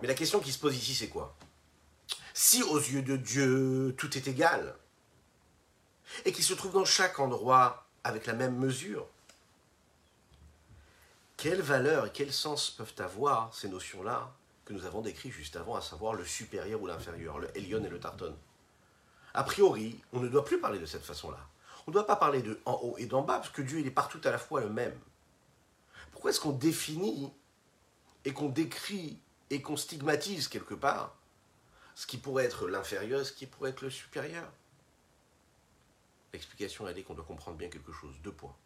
Mais 0.00 0.06
la 0.06 0.14
question 0.14 0.40
qui 0.40 0.52
se 0.52 0.58
pose 0.58 0.76
ici, 0.76 0.94
c'est 0.94 1.08
quoi? 1.08 1.34
Si 2.32 2.62
aux 2.62 2.78
yeux 2.78 3.02
de 3.02 3.16
Dieu, 3.16 3.94
tout 3.98 4.16
est 4.16 4.28
égal, 4.28 4.76
et 6.24 6.32
qu'il 6.32 6.44
se 6.44 6.54
trouve 6.54 6.72
dans 6.72 6.84
chaque 6.84 7.18
endroit 7.18 7.86
avec 8.04 8.26
la 8.26 8.34
même 8.34 8.56
mesure, 8.56 9.08
quelle 11.36 11.60
valeur 11.60 12.06
et 12.06 12.12
quel 12.12 12.32
sens 12.32 12.70
peuvent 12.70 12.94
avoir 12.98 13.52
ces 13.52 13.68
notions-là? 13.68 14.32
Que 14.66 14.72
nous 14.72 14.84
avons 14.84 15.00
décrites 15.00 15.32
juste 15.32 15.56
avant, 15.56 15.76
à 15.76 15.80
savoir 15.80 16.12
le 16.12 16.24
supérieur 16.24 16.82
ou 16.82 16.86
l'inférieur, 16.86 17.38
le 17.38 17.56
Elion 17.56 17.82
et 17.84 17.88
le 17.88 18.00
Tarton 18.00 18.36
A 19.32 19.44
priori, 19.44 20.02
on 20.12 20.20
ne 20.20 20.28
doit 20.28 20.44
plus 20.44 20.60
parler 20.60 20.80
de 20.80 20.86
cette 20.86 21.04
façon-là. 21.04 21.38
On 21.86 21.92
ne 21.92 21.94
doit 21.94 22.06
pas 22.06 22.16
parler 22.16 22.42
de 22.42 22.60
en 22.64 22.74
haut 22.82 22.98
et 22.98 23.06
d'en 23.06 23.22
bas, 23.22 23.36
parce 23.36 23.50
que 23.50 23.62
Dieu 23.62 23.78
est 23.78 23.90
partout 23.92 24.20
à 24.24 24.30
la 24.32 24.38
fois 24.38 24.60
le 24.60 24.68
même. 24.68 24.98
Pourquoi 26.10 26.30
est-ce 26.30 26.40
qu'on 26.40 26.52
définit 26.52 27.32
et 28.24 28.32
qu'on 28.32 28.48
décrit 28.48 29.20
et 29.50 29.62
qu'on 29.62 29.76
stigmatise 29.76 30.48
quelque 30.48 30.74
part 30.74 31.16
ce 31.94 32.06
qui 32.06 32.18
pourrait 32.18 32.44
être 32.44 32.66
l'inférieur 32.66 33.24
ce 33.24 33.32
qui 33.32 33.46
pourrait 33.46 33.70
être 33.70 33.82
le 33.82 33.90
supérieur? 33.90 34.50
L'explication, 36.32 36.88
elle 36.88 36.98
est 36.98 37.04
qu'on 37.04 37.14
doit 37.14 37.24
comprendre 37.24 37.56
bien 37.56 37.68
quelque 37.68 37.92
chose. 37.92 38.16
Deux 38.22 38.32
points. 38.32 38.56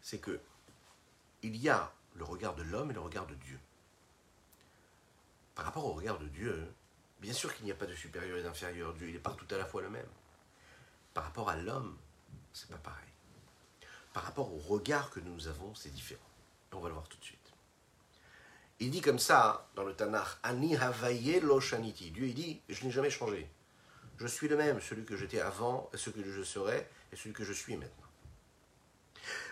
C'est 0.00 0.18
que 0.18 0.40
il 1.42 1.56
y 1.56 1.68
a 1.68 1.92
le 2.14 2.24
regard 2.24 2.54
de 2.54 2.62
l'homme 2.62 2.90
et 2.90 2.94
le 2.94 3.00
regard 3.00 3.26
de 3.26 3.34
Dieu. 3.34 3.60
Par 5.58 5.64
rapport 5.64 5.86
au 5.86 5.92
regard 5.92 6.20
de 6.20 6.28
Dieu, 6.28 6.72
bien 7.20 7.32
sûr 7.32 7.52
qu'il 7.52 7.64
n'y 7.64 7.72
a 7.72 7.74
pas 7.74 7.86
de 7.86 7.94
supérieur 7.96 8.38
et 8.38 8.44
d'inférieur. 8.44 8.94
Dieu, 8.94 9.08
il 9.08 9.16
est 9.16 9.18
partout 9.18 9.44
à 9.52 9.58
la 9.58 9.64
fois 9.64 9.82
le 9.82 9.90
même. 9.90 10.06
Par 11.12 11.24
rapport 11.24 11.50
à 11.50 11.56
l'homme, 11.56 11.98
c'est 12.52 12.70
pas 12.70 12.76
pareil. 12.76 13.10
Par 14.12 14.22
rapport 14.22 14.54
au 14.54 14.58
regard 14.58 15.10
que 15.10 15.18
nous 15.18 15.48
avons, 15.48 15.74
c'est 15.74 15.92
différent. 15.92 16.22
On 16.70 16.78
va 16.78 16.86
le 16.86 16.94
voir 16.94 17.08
tout 17.08 17.18
de 17.18 17.24
suite. 17.24 17.52
Il 18.78 18.92
dit 18.92 19.00
comme 19.00 19.18
ça 19.18 19.68
dans 19.74 19.82
le 19.82 19.94
Tanakh, 19.94 20.28
Ani 20.44 20.76
Havaye 20.76 21.42
shaniti. 21.60 22.12
Dieu 22.12 22.28
il 22.28 22.34
dit, 22.34 22.60
je 22.68 22.84
n'ai 22.84 22.92
jamais 22.92 23.10
changé. 23.10 23.50
Je 24.16 24.28
suis 24.28 24.46
le 24.46 24.54
même, 24.56 24.80
celui 24.80 25.04
que 25.04 25.16
j'étais 25.16 25.40
avant, 25.40 25.90
ce 25.92 26.10
que 26.10 26.22
je 26.22 26.42
serai 26.44 26.86
et 27.10 27.16
celui 27.16 27.32
que 27.32 27.42
je 27.42 27.52
suis 27.52 27.76
maintenant. 27.76 28.06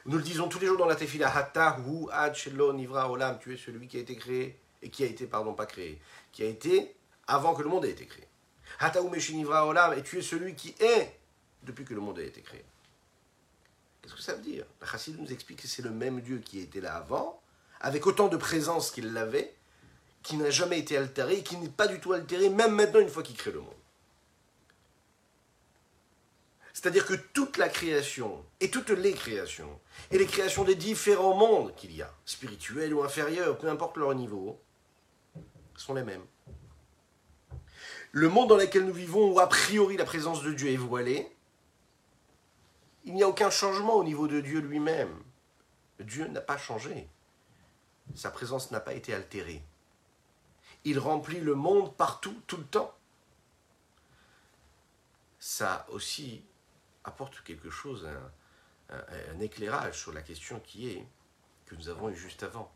Nous 0.04 0.18
le 0.18 0.22
disons 0.22 0.48
tous 0.48 0.60
les 0.60 0.68
jours 0.68 0.78
dans 0.78 0.86
la 0.86 0.94
tefila, 0.94 1.36
Hatta 1.36 1.80
hu 1.80 2.06
ad 2.12 2.36
shelo 2.36 2.72
nivra 2.72 3.10
olam. 3.10 3.40
Tu 3.40 3.54
es 3.54 3.56
celui 3.56 3.88
qui 3.88 3.96
a 3.96 4.00
été 4.00 4.14
créé 4.14 4.60
et 4.82 4.90
qui 4.90 5.04
a 5.04 5.06
été, 5.06 5.26
pardon, 5.26 5.54
pas 5.54 5.66
créé, 5.66 6.00
qui 6.32 6.42
a 6.42 6.46
été 6.46 6.94
avant 7.26 7.54
que 7.54 7.62
le 7.62 7.68
monde 7.68 7.84
ait 7.84 7.90
été 7.90 8.06
créé. 8.06 8.26
Olam. 8.80 9.94
Et 9.94 10.02
tu 10.02 10.18
es 10.18 10.22
celui 10.22 10.54
qui 10.54 10.74
est 10.80 11.18
depuis 11.62 11.84
que 11.84 11.94
le 11.94 12.00
monde 12.00 12.18
a 12.18 12.22
été 12.22 12.40
créé. 12.42 12.64
Qu'est-ce 14.02 14.14
que 14.14 14.22
ça 14.22 14.34
veut 14.34 14.42
dire? 14.42 14.64
La 14.80 14.86
Chassid 14.86 15.18
nous 15.18 15.32
explique 15.32 15.62
que 15.62 15.68
c'est 15.68 15.82
le 15.82 15.90
même 15.90 16.20
Dieu 16.20 16.38
qui 16.38 16.60
était 16.60 16.80
là 16.80 16.96
avant, 16.96 17.40
avec 17.80 18.06
autant 18.06 18.28
de 18.28 18.36
présence 18.36 18.90
qu'il 18.90 19.12
l'avait, 19.12 19.54
qui 20.22 20.36
n'a 20.36 20.50
jamais 20.50 20.78
été 20.78 20.96
altéré 20.96 21.42
qui 21.42 21.56
n'est 21.56 21.68
pas 21.68 21.86
du 21.86 22.00
tout 22.00 22.12
altéré, 22.12 22.48
même 22.48 22.74
maintenant 22.74 23.00
une 23.00 23.08
fois 23.08 23.22
qu'il 23.22 23.36
crée 23.36 23.52
le 23.52 23.60
monde. 23.60 23.74
C'est-à-dire 26.72 27.06
que 27.06 27.14
toute 27.14 27.56
la 27.56 27.68
création, 27.68 28.44
et 28.60 28.70
toutes 28.70 28.90
les 28.90 29.14
créations, 29.14 29.80
et 30.10 30.18
les 30.18 30.26
créations 30.26 30.62
des 30.62 30.74
différents 30.74 31.34
mondes 31.34 31.74
qu'il 31.74 31.94
y 31.96 32.02
a, 32.02 32.12
spirituels 32.26 32.92
ou 32.92 33.02
inférieurs, 33.02 33.56
peu 33.56 33.68
importe 33.68 33.96
leur 33.96 34.14
niveau, 34.14 34.60
sont 35.82 35.94
les 35.94 36.04
mêmes. 36.04 36.24
Le 38.12 38.28
monde 38.28 38.48
dans 38.48 38.56
lequel 38.56 38.86
nous 38.86 38.94
vivons, 38.94 39.32
où 39.32 39.40
a 39.40 39.48
priori 39.48 39.96
la 39.96 40.04
présence 40.04 40.42
de 40.42 40.52
Dieu 40.52 40.70
est 40.70 40.76
voilée, 40.76 41.30
il 43.04 43.14
n'y 43.14 43.22
a 43.22 43.28
aucun 43.28 43.50
changement 43.50 43.94
au 43.94 44.04
niveau 44.04 44.26
de 44.26 44.40
Dieu 44.40 44.60
lui-même. 44.60 45.22
Dieu 46.00 46.26
n'a 46.26 46.40
pas 46.40 46.58
changé. 46.58 47.08
Sa 48.14 48.30
présence 48.30 48.70
n'a 48.70 48.80
pas 48.80 48.94
été 48.94 49.14
altérée. 49.14 49.62
Il 50.84 50.98
remplit 50.98 51.40
le 51.40 51.54
monde 51.54 51.96
partout, 51.96 52.40
tout 52.46 52.56
le 52.56 52.64
temps. 52.64 52.94
Ça 55.38 55.86
aussi 55.90 56.44
apporte 57.04 57.42
quelque 57.42 57.70
chose, 57.70 58.08
un, 58.88 59.40
éclairage 59.40 60.00
sur 60.00 60.12
la 60.12 60.22
question 60.22 60.60
qui 60.60 60.90
est, 60.90 61.06
que 61.66 61.74
nous 61.74 61.88
avons 61.88 62.08
eu 62.08 62.16
juste 62.16 62.42
avant. 62.42 62.72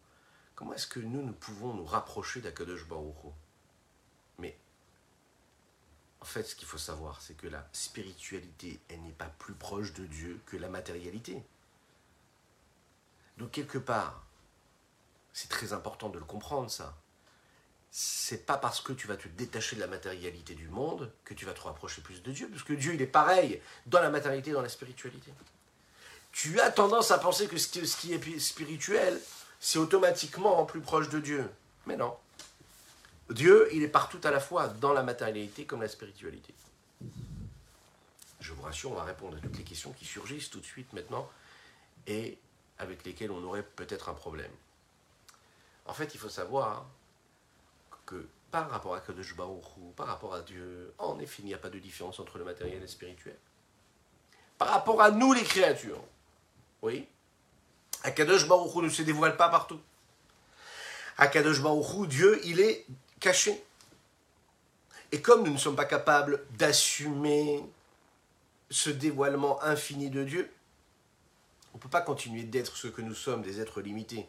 Comment 0.60 0.74
est-ce 0.74 0.86
que 0.86 1.00
nous, 1.00 1.22
nous 1.22 1.32
pouvons 1.32 1.72
nous 1.72 1.86
rapprocher 1.86 2.42
d'Akadosh 2.42 2.86
Baruch 2.86 3.16
Mais 4.36 4.58
en 6.20 6.26
fait, 6.26 6.42
ce 6.42 6.54
qu'il 6.54 6.68
faut 6.68 6.76
savoir, 6.76 7.22
c'est 7.22 7.32
que 7.32 7.46
la 7.46 7.66
spiritualité, 7.72 8.78
elle 8.90 9.00
n'est 9.00 9.12
pas 9.12 9.32
plus 9.38 9.54
proche 9.54 9.94
de 9.94 10.04
Dieu 10.04 10.38
que 10.44 10.58
la 10.58 10.68
matérialité. 10.68 11.42
Donc 13.38 13.52
quelque 13.52 13.78
part, 13.78 14.22
c'est 15.32 15.48
très 15.48 15.72
important 15.72 16.10
de 16.10 16.18
le 16.18 16.26
comprendre 16.26 16.70
ça. 16.70 16.94
C'est 17.90 18.44
pas 18.44 18.58
parce 18.58 18.82
que 18.82 18.92
tu 18.92 19.06
vas 19.06 19.16
te 19.16 19.28
détacher 19.28 19.76
de 19.76 19.80
la 19.80 19.86
matérialité 19.86 20.54
du 20.54 20.68
monde 20.68 21.10
que 21.24 21.32
tu 21.32 21.46
vas 21.46 21.54
te 21.54 21.62
rapprocher 21.62 22.02
plus 22.02 22.22
de 22.22 22.32
Dieu, 22.32 22.50
parce 22.50 22.64
que 22.64 22.74
Dieu 22.74 22.92
il 22.92 23.00
est 23.00 23.06
pareil 23.06 23.62
dans 23.86 24.02
la 24.02 24.10
matérialité 24.10 24.50
dans 24.52 24.60
la 24.60 24.68
spiritualité. 24.68 25.32
Tu 26.32 26.60
as 26.60 26.70
tendance 26.70 27.10
à 27.12 27.18
penser 27.18 27.48
que 27.48 27.56
ce 27.56 27.66
qui 27.96 28.12
est 28.12 28.38
spirituel, 28.38 29.18
c'est 29.60 29.78
automatiquement 29.78 30.64
plus 30.64 30.80
proche 30.80 31.10
de 31.10 31.20
Dieu. 31.20 31.48
Mais 31.86 31.96
non. 31.96 32.16
Dieu, 33.28 33.68
il 33.72 33.82
est 33.82 33.88
partout 33.88 34.20
à 34.24 34.30
la 34.30 34.40
fois 34.40 34.66
dans 34.68 34.92
la 34.92 35.02
matérialité 35.02 35.66
comme 35.66 35.82
la 35.82 35.88
spiritualité. 35.88 36.52
Je 38.40 38.52
vous 38.52 38.62
rassure, 38.62 38.90
on 38.90 38.94
va 38.94 39.04
répondre 39.04 39.36
à 39.36 39.40
toutes 39.40 39.56
les 39.56 39.64
questions 39.64 39.92
qui 39.92 40.04
surgissent 40.04 40.50
tout 40.50 40.58
de 40.58 40.64
suite 40.64 40.92
maintenant 40.92 41.30
et 42.06 42.38
avec 42.78 43.04
lesquelles 43.04 43.30
on 43.30 43.44
aurait 43.44 43.62
peut-être 43.62 44.08
un 44.08 44.14
problème. 44.14 44.50
En 45.86 45.92
fait, 45.92 46.14
il 46.14 46.18
faut 46.18 46.30
savoir 46.30 46.86
que 48.06 48.26
par 48.50 48.70
rapport 48.70 48.94
à 48.94 49.00
Kadosh 49.00 49.36
par 49.94 50.06
rapport 50.06 50.34
à 50.34 50.40
Dieu, 50.40 50.92
en 50.98 51.18
effet, 51.20 51.42
il 51.42 51.46
n'y 51.46 51.54
a 51.54 51.58
pas 51.58 51.70
de 51.70 51.78
différence 51.78 52.18
entre 52.18 52.38
le 52.38 52.44
matériel 52.44 52.78
et 52.78 52.80
le 52.80 52.86
spirituel. 52.86 53.36
Par 54.58 54.68
rapport 54.68 55.00
à 55.00 55.10
nous, 55.10 55.32
les 55.32 55.44
créatures, 55.44 56.02
oui, 56.82 57.06
Akadosh 58.02 58.46
Baruch 58.48 58.74
ne 58.76 58.88
se 58.88 59.02
dévoile 59.02 59.36
pas 59.36 59.48
partout. 59.48 59.80
Akadosh 61.18 61.60
Baruch 61.60 62.08
Dieu, 62.08 62.40
il 62.44 62.60
est 62.60 62.86
caché. 63.18 63.62
Et 65.12 65.20
comme 65.20 65.42
nous 65.42 65.52
ne 65.52 65.58
sommes 65.58 65.76
pas 65.76 65.84
capables 65.84 66.44
d'assumer 66.52 67.62
ce 68.70 68.90
dévoilement 68.90 69.62
infini 69.62 70.08
de 70.08 70.24
Dieu, 70.24 70.50
on 71.74 71.78
ne 71.78 71.82
peut 71.82 71.88
pas 71.88 72.00
continuer 72.00 72.44
d'être 72.44 72.76
ce 72.76 72.88
que 72.88 73.02
nous 73.02 73.14
sommes, 73.14 73.42
des 73.42 73.60
êtres 73.60 73.80
limités, 73.80 74.28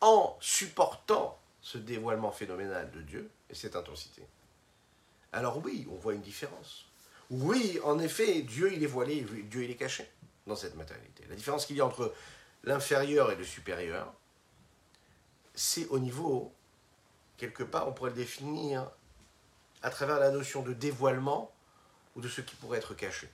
en 0.00 0.36
supportant 0.40 1.38
ce 1.60 1.78
dévoilement 1.78 2.32
phénoménal 2.32 2.90
de 2.90 3.02
Dieu 3.02 3.30
et 3.50 3.54
cette 3.54 3.76
intensité. 3.76 4.22
Alors 5.32 5.64
oui, 5.64 5.86
on 5.90 5.96
voit 5.96 6.14
une 6.14 6.22
différence. 6.22 6.86
Oui, 7.30 7.78
en 7.84 7.98
effet, 7.98 8.42
Dieu 8.42 8.72
il 8.72 8.82
est 8.82 8.86
voilé, 8.86 9.26
Dieu 9.44 9.64
il 9.64 9.70
est 9.70 9.76
caché 9.76 10.08
dans 10.46 10.56
cette 10.56 10.74
matérialité. 10.74 11.24
La 11.28 11.36
différence 11.36 11.66
qu'il 11.66 11.76
y 11.76 11.80
a 11.80 11.86
entre 11.86 12.12
l'inférieur 12.64 13.30
et 13.30 13.36
le 13.36 13.44
supérieur, 13.44 14.12
c'est 15.54 15.86
au 15.88 15.98
niveau, 15.98 16.52
quelque 17.36 17.62
part, 17.62 17.88
on 17.88 17.92
pourrait 17.92 18.10
le 18.10 18.16
définir 18.16 18.90
à 19.82 19.90
travers 19.90 20.18
la 20.18 20.30
notion 20.30 20.62
de 20.62 20.72
dévoilement 20.72 21.52
ou 22.16 22.20
de 22.20 22.28
ce 22.28 22.40
qui 22.40 22.56
pourrait 22.56 22.78
être 22.78 22.94
caché. 22.94 23.30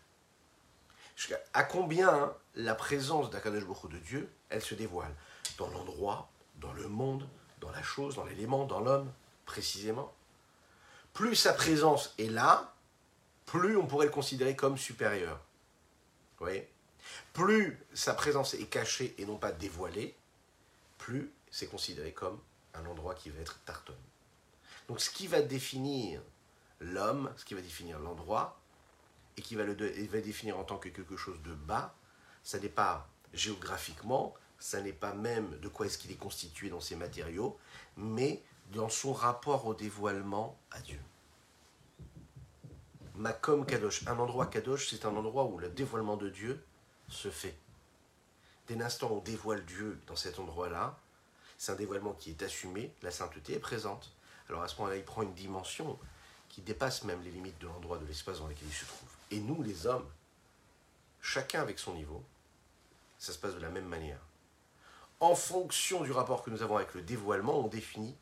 À 1.53 1.65
combien 1.65 2.33
la 2.55 2.75
présence 2.75 3.31
d'Akadosh 3.31 3.65
Baruch 3.65 3.91
de 3.91 3.99
Dieu, 3.99 4.31
elle 4.51 4.63
se 4.63 4.75
dévoile 4.75 5.13
Dans 5.59 5.69
l'endroit, 5.69 6.31
dans 6.57 6.73
le 6.73 6.89
monde, 6.89 7.29
dans 7.61 7.71
la 7.71 7.83
chose, 7.83 8.15
dans 8.15 8.25
l'élément, 8.25 8.67
dans 8.67 8.81
l'homme, 8.81 9.13
précisément. 9.45 10.13
Plus 11.13 11.35
sa 11.35 11.53
présence 11.53 12.15
est 12.19 12.31
là, 12.31 12.73
plus 13.47 13.77
on 13.77 13.87
pourrait 13.87 14.07
le 14.07 14.13
considérer 14.13 14.55
comme 14.55 14.79
supérieur. 14.79 15.41
Vous 16.39 16.47
voyez? 16.47 16.69
Plus 17.39 17.79
sa 17.95 18.15
présence 18.15 18.55
est 18.55 18.67
cachée 18.67 19.15
et 19.17 19.25
non 19.25 19.37
pas 19.37 19.53
dévoilée, 19.53 20.17
plus 20.99 21.31
c'est 21.53 21.69
considéré 21.69 22.11
comme 22.13 22.37
un 22.75 22.85
endroit 22.85 23.15
qui 23.15 23.31
va 23.31 23.41
être 23.41 23.61
tarton. 23.65 23.95
Donc 24.89 25.01
ce 25.01 25.09
qui 25.09 25.29
va 25.29 25.41
définir 25.41 26.21
l'homme, 26.81 27.33
ce 27.37 27.45
qui 27.45 27.55
va 27.55 27.61
définir 27.61 28.01
l'endroit, 28.01 28.59
et 29.37 29.43
qui 29.43 29.55
va 29.55 29.63
le 29.63 29.75
va 29.75 30.21
définir 30.21 30.59
en 30.59 30.65
tant 30.65 30.79
que 30.79 30.89
quelque 30.89 31.17
chose 31.17 31.41
de 31.45 31.55
bas, 31.55 31.95
ça 32.43 32.59
n'est 32.59 32.69
pas 32.69 33.09
géographiquement, 33.33 34.35
ça 34.59 34.81
n'est 34.81 34.93
pas 34.93 35.15
même 35.15 35.61
de 35.61 35.69
quoi 35.69 35.87
est-ce 35.87 35.99
qu'il 35.99 36.11
est 36.11 36.17
constitué 36.17 36.71
dans 36.71 36.81
ses 36.81 36.97
matériaux, 36.97 37.57
mais 37.97 38.43
dans 38.73 38.89
son 38.89 39.13
rapport 39.13 39.65
au 39.65 39.75
dévoilement 39.75 40.59
à 40.73 40.81
Dieu. 40.81 41.01
Makom 43.15 43.65
Kadosh, 43.65 44.05
un 44.09 44.19
endroit 44.19 44.47
Kadosh, 44.47 44.89
c'est 44.89 45.05
un 45.05 45.15
endroit 45.15 45.45
où 45.45 45.59
le 45.59 45.69
dévoilement 45.69 46.17
de 46.17 46.31
Dieu 46.31 46.65
se 47.09 47.31
fait. 47.31 47.57
Dès 48.67 48.77
l'instant 48.77 49.11
où 49.11 49.17
on 49.17 49.21
dévoile 49.21 49.65
Dieu 49.65 50.01
dans 50.07 50.17
cet 50.17 50.39
endroit-là, 50.39 50.99
c'est 51.57 51.73
un 51.73 51.77
dévoilement 51.77 52.13
qui 52.13 52.31
est 52.31 52.43
assumé, 52.43 52.93
la 53.03 53.11
sainteté 53.11 53.55
est 53.55 53.61
présente. 53.61 54.13
Alors 54.49 54.63
à 54.63 54.69
ce 54.69 54.77
moment-là, 54.77 54.97
il 54.97 55.05
prend 55.05 55.23
une 55.23 55.35
dimension 55.35 55.99
qui 56.49 56.63
dépasse 56.63 57.05
même 57.05 57.23
les 57.23 57.31
limites 57.31 57.59
de 57.61 57.67
l'endroit, 57.67 57.99
de 57.99 58.07
l'espace 58.07 58.39
dans 58.39 58.47
lequel 58.47 58.69
il 58.69 58.75
se 58.75 58.85
trouve. 58.85 59.09
Et 59.31 59.41
nous, 59.41 59.63
les 59.63 59.87
hommes, 59.87 60.09
chacun 61.21 61.61
avec 61.61 61.79
son 61.79 61.95
niveau, 61.95 62.25
ça 63.19 63.33
se 63.33 63.39
passe 63.39 63.55
de 63.55 63.61
la 63.61 63.71
même 63.71 63.87
manière. 63.87 64.21
En 65.21 65.35
fonction 65.35 66.03
du 66.03 66.13
rapport 66.13 66.43
que 66.43 66.51
nous 66.51 66.63
avons 66.63 66.77
avec 66.77 66.95
le 66.95 67.03
dévoilement, 67.03 67.59
on 67.59 67.67
définit 67.67 68.15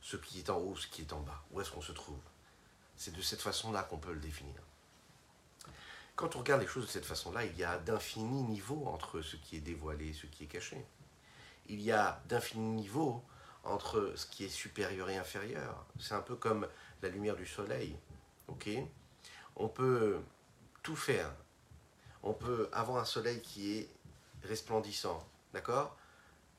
ce 0.00 0.16
qui 0.16 0.40
est 0.40 0.50
en 0.50 0.58
haut, 0.58 0.76
ce 0.76 0.88
qui 0.88 1.02
est 1.02 1.12
en 1.12 1.20
bas, 1.20 1.42
où 1.52 1.60
est-ce 1.60 1.70
qu'on 1.70 1.80
se 1.80 1.92
trouve? 1.92 2.18
C'est 2.96 3.14
de 3.14 3.22
cette 3.22 3.40
façon-là 3.40 3.84
qu'on 3.84 3.98
peut 3.98 4.12
le 4.12 4.20
définir. 4.20 4.60
Quand 6.14 6.36
on 6.36 6.40
regarde 6.40 6.60
les 6.60 6.66
choses 6.66 6.86
de 6.86 6.90
cette 6.90 7.06
façon-là, 7.06 7.44
il 7.44 7.56
y 7.56 7.64
a 7.64 7.78
d'infinis 7.78 8.42
niveaux 8.42 8.86
entre 8.86 9.22
ce 9.22 9.36
qui 9.36 9.56
est 9.56 9.60
dévoilé 9.60 10.08
et 10.08 10.12
ce 10.12 10.26
qui 10.26 10.44
est 10.44 10.46
caché. 10.46 10.84
Il 11.66 11.80
y 11.80 11.90
a 11.90 12.22
d'infinis 12.28 12.82
niveaux 12.82 13.24
entre 13.64 14.12
ce 14.16 14.26
qui 14.26 14.44
est 14.44 14.48
supérieur 14.48 15.08
et 15.08 15.16
inférieur. 15.16 15.86
C'est 15.98 16.14
un 16.14 16.20
peu 16.20 16.36
comme 16.36 16.68
la 17.00 17.08
lumière 17.08 17.36
du 17.36 17.46
soleil. 17.46 17.96
on 19.56 19.68
peut 19.68 20.20
tout 20.82 20.96
faire. 20.96 21.30
On 22.22 22.34
peut 22.34 22.68
avoir 22.72 23.02
un 23.02 23.04
soleil 23.04 23.40
qui 23.40 23.78
est 23.78 23.88
resplendissant, 24.44 25.26
d'accord? 25.52 25.96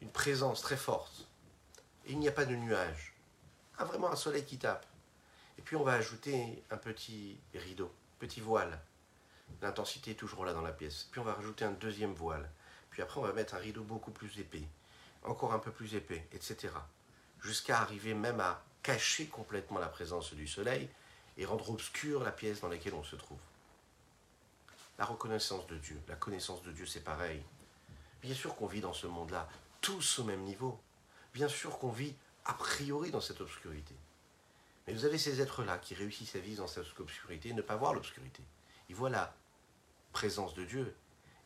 Une 0.01 0.09
présence 0.09 0.61
très 0.61 0.77
forte. 0.77 1.27
Il 2.05 2.19
n'y 2.19 2.27
a 2.27 2.31
pas 2.31 2.45
de 2.45 2.55
nuages. 2.55 3.13
Ah, 3.77 3.85
vraiment 3.85 4.11
un 4.11 4.15
soleil 4.15 4.45
qui 4.45 4.57
tape. 4.57 4.85
Et 5.57 5.61
puis 5.61 5.75
on 5.75 5.83
va 5.83 5.93
ajouter 5.93 6.63
un 6.71 6.77
petit 6.77 7.37
rideau, 7.53 7.91
petit 8.19 8.41
voile. 8.41 8.79
L'intensité 9.61 10.11
est 10.11 10.15
toujours 10.15 10.45
là 10.45 10.53
dans 10.53 10.61
la 10.61 10.71
pièce. 10.71 11.07
Puis 11.11 11.19
on 11.19 11.23
va 11.23 11.33
rajouter 11.33 11.65
un 11.65 11.71
deuxième 11.71 12.13
voile. 12.13 12.49
Puis 12.89 13.01
après 13.01 13.19
on 13.19 13.23
va 13.23 13.33
mettre 13.33 13.55
un 13.55 13.59
rideau 13.59 13.83
beaucoup 13.83 14.11
plus 14.11 14.39
épais. 14.39 14.67
Encore 15.23 15.53
un 15.53 15.59
peu 15.59 15.71
plus 15.71 15.95
épais, 15.95 16.27
etc. 16.33 16.73
Jusqu'à 17.41 17.79
arriver 17.79 18.13
même 18.13 18.39
à 18.39 18.61
cacher 18.81 19.27
complètement 19.27 19.79
la 19.79 19.87
présence 19.87 20.33
du 20.33 20.47
soleil 20.47 20.89
et 21.37 21.45
rendre 21.45 21.69
obscure 21.69 22.23
la 22.23 22.31
pièce 22.31 22.61
dans 22.61 22.67
laquelle 22.67 22.93
on 22.93 23.03
se 23.03 23.15
trouve. 23.15 23.39
La 24.99 25.05
reconnaissance 25.05 25.65
de 25.67 25.77
Dieu, 25.77 25.99
la 26.07 26.15
connaissance 26.15 26.61
de 26.63 26.71
Dieu, 26.71 26.85
c'est 26.85 27.03
pareil. 27.03 27.41
Bien 28.21 28.35
sûr 28.35 28.55
qu'on 28.55 28.67
vit 28.67 28.81
dans 28.81 28.93
ce 28.93 29.07
monde-là, 29.07 29.49
tous 29.81 30.19
au 30.19 30.23
même 30.23 30.41
niveau. 30.41 30.79
Bien 31.33 31.47
sûr 31.47 31.79
qu'on 31.79 31.91
vit 31.91 32.15
a 32.45 32.53
priori 32.53 33.09
dans 33.09 33.21
cette 33.21 33.41
obscurité. 33.41 33.95
Mais 34.85 34.93
vous 34.93 35.05
avez 35.05 35.17
ces 35.17 35.41
êtres-là 35.41 35.77
qui 35.77 35.95
réussissent 35.95 36.35
à 36.35 36.39
vivre 36.39 36.61
dans 36.61 36.67
cette 36.67 36.99
obscurité 36.99 37.49
et 37.49 37.53
ne 37.53 37.61
pas 37.61 37.75
voir 37.75 37.93
l'obscurité. 37.93 38.43
Ils 38.89 38.95
voient 38.95 39.09
présence 40.13 40.53
de 40.53 40.63
Dieu, 40.63 40.95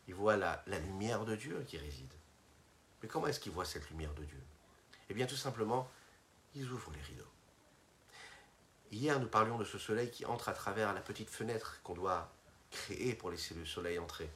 ils 0.06 0.14
voient 0.14 0.36
la, 0.36 0.62
lumière 0.66 1.24
de 1.24 1.34
Dieu 1.34 1.64
qui 1.66 1.76
réside. 1.78 2.12
Mais 3.02 3.08
comment 3.08 3.26
est-ce 3.26 3.40
qu'ils 3.40 3.52
voient 3.52 3.64
cette 3.64 3.90
lumière 3.90 4.14
de 4.14 4.24
Dieu? 4.24 4.42
Eh 5.08 5.14
bien 5.14 5.26
tout 5.26 5.36
simplement, 5.36 5.90
ils 6.54 6.70
ouvrent 6.70 6.92
les 6.92 7.02
rideaux. 7.02 7.24
Hier, 8.90 9.18
nous 9.20 9.28
parlions 9.28 9.58
de 9.58 9.64
ce 9.64 9.78
soleil 9.78 10.10
qui 10.10 10.24
entre 10.24 10.48
à 10.48 10.52
travers 10.52 10.94
la 10.94 11.00
petite 11.00 11.28
fenêtre 11.28 11.80
qu'on 11.82 11.94
doit 11.94 12.32
créer 12.70 13.14
pour 13.14 13.30
laisser 13.30 13.54
le 13.54 13.66
soleil 13.66 13.98
entrer. 13.98 14.30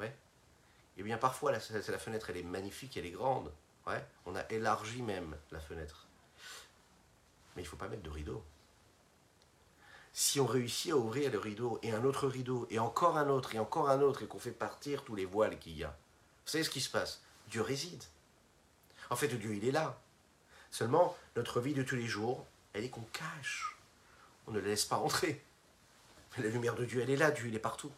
Ouais. 0.00 0.14
Eh 0.98 1.02
bien, 1.02 1.16
parfois, 1.16 1.52
la, 1.52 1.58
la 1.58 1.98
fenêtre, 1.98 2.30
elle 2.30 2.38
est 2.38 2.42
magnifique, 2.42 2.96
elle 2.96 3.06
est 3.06 3.10
grande. 3.10 3.52
Ouais. 3.86 4.04
On 4.26 4.36
a 4.36 4.42
élargi 4.50 5.02
même 5.02 5.36
la 5.50 5.60
fenêtre. 5.60 6.06
Mais 7.54 7.62
il 7.62 7.64
ne 7.64 7.70
faut 7.70 7.76
pas 7.76 7.88
mettre 7.88 8.02
de 8.02 8.10
rideau. 8.10 8.44
Si 10.18 10.40
on 10.40 10.46
réussit 10.46 10.92
à 10.92 10.96
ouvrir 10.96 11.30
le 11.30 11.38
rideau, 11.38 11.78
et 11.82 11.92
un 11.92 12.02
autre 12.02 12.26
rideau, 12.26 12.66
et 12.70 12.78
encore 12.78 13.18
un 13.18 13.28
autre, 13.28 13.54
et 13.54 13.58
encore 13.58 13.90
un 13.90 14.00
autre, 14.00 14.22
et 14.22 14.26
qu'on 14.26 14.38
fait 14.38 14.50
partir 14.50 15.04
tous 15.04 15.14
les 15.14 15.26
voiles 15.26 15.58
qu'il 15.58 15.76
y 15.76 15.84
a, 15.84 15.88
vous 15.88 16.50
savez 16.50 16.64
ce 16.64 16.70
qui 16.70 16.80
se 16.80 16.88
passe? 16.88 17.20
Dieu 17.48 17.60
réside. 17.60 18.02
En 19.10 19.16
fait, 19.16 19.28
Dieu, 19.28 19.54
il 19.54 19.68
est 19.68 19.72
là. 19.72 20.00
Seulement, 20.70 21.14
notre 21.36 21.60
vie 21.60 21.74
de 21.74 21.82
tous 21.82 21.96
les 21.96 22.06
jours, 22.06 22.46
elle 22.72 22.84
est 22.84 22.88
qu'on 22.88 23.06
cache. 23.12 23.76
On 24.46 24.52
ne 24.52 24.58
la 24.58 24.68
laisse 24.68 24.86
pas 24.86 24.96
entrer. 24.96 25.44
La 26.38 26.48
lumière 26.48 26.76
de 26.76 26.86
Dieu, 26.86 27.02
elle 27.02 27.10
est 27.10 27.16
là. 27.16 27.30
Dieu, 27.30 27.48
il 27.48 27.54
est 27.54 27.58
partout. 27.58 27.92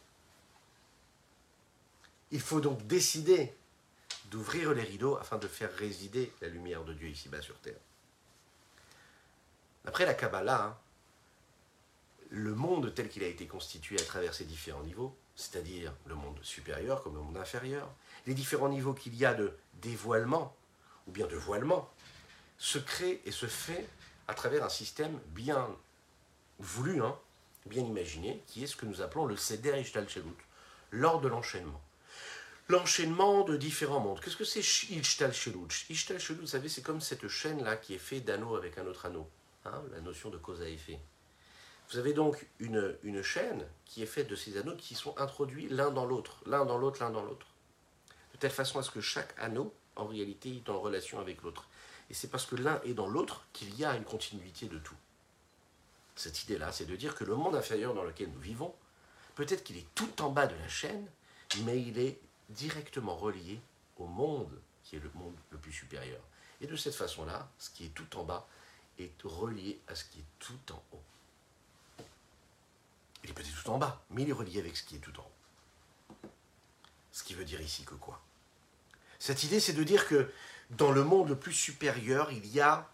Il 2.32 2.40
faut 2.40 2.60
donc 2.60 2.84
décider 2.88 3.54
d'ouvrir 4.24 4.74
les 4.74 4.82
rideaux 4.82 5.16
afin 5.18 5.38
de 5.38 5.46
faire 5.46 5.72
résider 5.72 6.32
la 6.40 6.48
lumière 6.48 6.82
de 6.82 6.94
Dieu 6.94 7.06
ici-bas 7.06 7.42
sur 7.42 7.60
terre. 7.60 7.78
Après 9.86 10.04
la 10.04 10.14
Kabbalah, 10.14 10.64
hein, 10.64 10.78
le 12.30 12.54
monde 12.54 12.92
tel 12.94 13.08
qu'il 13.08 13.24
a 13.24 13.26
été 13.26 13.46
constitué 13.46 13.98
à 13.98 14.04
travers 14.04 14.34
ses 14.34 14.44
différents 14.44 14.82
niveaux, 14.82 15.16
c'est-à-dire 15.36 15.92
le 16.06 16.14
monde 16.14 16.38
supérieur 16.42 17.02
comme 17.02 17.14
le 17.14 17.20
monde 17.20 17.36
inférieur, 17.36 17.88
les 18.26 18.34
différents 18.34 18.68
niveaux 18.68 18.94
qu'il 18.94 19.14
y 19.14 19.24
a 19.24 19.34
de 19.34 19.56
dévoilement 19.74 20.54
ou 21.06 21.12
bien 21.12 21.26
de 21.26 21.36
voilement, 21.36 21.90
se 22.58 22.78
crée 22.78 23.20
et 23.24 23.30
se 23.30 23.46
fait 23.46 23.88
à 24.26 24.34
travers 24.34 24.64
un 24.64 24.68
système 24.68 25.18
bien 25.28 25.68
voulu, 26.58 27.02
hein, 27.02 27.16
bien 27.66 27.82
imaginé, 27.82 28.42
qui 28.46 28.62
est 28.62 28.66
ce 28.66 28.76
que 28.76 28.84
nous 28.84 29.00
appelons 29.00 29.24
le 29.24 29.36
Seder 29.36 29.80
Ishtalchelut, 29.80 30.28
lors 30.90 31.20
de 31.20 31.28
l'enchaînement. 31.28 31.80
L'enchaînement 32.68 33.44
de 33.44 33.56
différents 33.56 34.00
mondes. 34.00 34.20
Qu'est-ce 34.20 34.36
que 34.36 34.44
c'est 34.44 34.60
Ishtalchelut 34.60 35.86
Ishtalchelut, 35.88 36.40
vous 36.40 36.46
savez, 36.46 36.68
c'est 36.68 36.82
comme 36.82 37.00
cette 37.00 37.26
chaîne-là 37.28 37.76
qui 37.76 37.94
est 37.94 37.98
faite 37.98 38.26
d'anneau 38.26 38.56
avec 38.56 38.76
un 38.76 38.86
autre 38.86 39.06
anneau, 39.06 39.30
hein, 39.64 39.82
la 39.92 40.00
notion 40.00 40.28
de 40.28 40.36
cause 40.36 40.60
à 40.60 40.68
effet. 40.68 40.98
Vous 41.90 41.98
avez 41.98 42.12
donc 42.12 42.46
une, 42.58 43.22
chaîne 43.22 43.66
qui 43.86 44.02
est 44.02 44.06
faite 44.06 44.28
de 44.28 44.36
ces 44.36 44.58
anneaux 44.58 44.76
qui 44.76 44.94
sont 44.94 45.16
introduits 45.18 45.68
l'un 45.70 45.90
dans 45.90 46.04
l'autre, 46.04 46.42
l'un 46.44 46.66
dans 46.66 46.76
l'autre, 46.76 47.02
l'un 47.02 47.10
dans 47.10 47.22
l'autre. 47.22 47.46
De 48.34 48.38
telle 48.38 48.50
façon 48.50 48.78
à 48.78 48.82
ce 48.82 48.90
que 48.90 49.00
chaque 49.00 49.34
anneau, 49.38 49.72
en 49.96 50.06
réalité, 50.06 50.54
est 50.56 50.68
en 50.68 50.80
relation 50.80 51.18
avec 51.18 51.42
l'autre. 51.42 51.66
Et 52.10 52.14
c'est 52.14 52.28
parce 52.28 52.44
que 52.44 52.56
l'un 52.56 52.80
est 52.82 52.92
dans 52.92 53.08
l'autre 53.08 53.46
qu'il 53.54 53.74
y 53.74 53.86
a 53.86 53.96
une 53.96 54.04
continuité 54.04 54.66
de 54.66 54.78
tout. 54.78 54.96
Cette 56.14 56.42
idée-là, 56.42 56.72
c'est 56.72 56.84
de 56.84 56.94
dire 56.94 57.14
que 57.14 57.24
le 57.24 57.34
monde 57.34 57.56
inférieur 57.56 57.94
dans 57.94 58.04
lequel 58.04 58.30
nous 58.32 58.40
vivons, 58.40 58.74
peut-être 59.34 59.64
qu'il 59.64 59.78
est 59.78 59.86
tout 59.94 60.20
en 60.20 60.28
bas 60.28 60.46
de 60.46 60.56
la 60.56 60.68
chaîne, 60.68 61.08
mais 61.62 61.80
il 61.80 61.98
est 61.98 62.20
directement 62.50 63.16
relié 63.16 63.60
au 63.96 64.06
monde 64.06 64.60
qui 64.84 64.96
est 64.96 65.00
le 65.00 65.10
monde 65.14 65.36
le 65.50 65.58
plus 65.58 65.72
supérieur. 65.72 66.20
Et 66.60 66.66
de 66.66 66.76
cette 66.76 66.94
façon-là, 66.94 67.48
ce 67.58 67.70
qui 67.70 67.86
est 67.86 67.94
tout 67.94 68.18
en 68.18 68.24
bas 68.24 68.46
est 68.98 69.22
relié 69.22 69.80
à 69.88 69.94
ce 69.94 70.04
qui 70.04 70.18
est 70.18 70.24
tout 70.38 70.72
en 70.72 70.82
haut. 70.92 71.02
Il 73.28 73.32
est 73.32 73.34
peut-être 73.34 73.62
tout 73.62 73.70
en 73.70 73.76
bas, 73.76 74.02
mais 74.10 74.22
il 74.22 74.30
est 74.30 74.32
relié 74.32 74.58
avec 74.58 74.74
ce 74.74 74.82
qui 74.82 74.96
est 74.96 75.00
tout 75.00 75.12
en 75.20 75.22
haut. 75.22 76.28
Ce 77.12 77.22
qui 77.22 77.34
veut 77.34 77.44
dire 77.44 77.60
ici 77.60 77.84
que 77.84 77.94
quoi? 77.94 78.22
Cette 79.18 79.42
idée, 79.42 79.60
c'est 79.60 79.74
de 79.74 79.84
dire 79.84 80.08
que 80.08 80.30
dans 80.70 80.92
le 80.92 81.04
monde 81.04 81.28
le 81.28 81.36
plus 81.36 81.52
supérieur, 81.52 82.32
il 82.32 82.46
y 82.46 82.60
a 82.60 82.88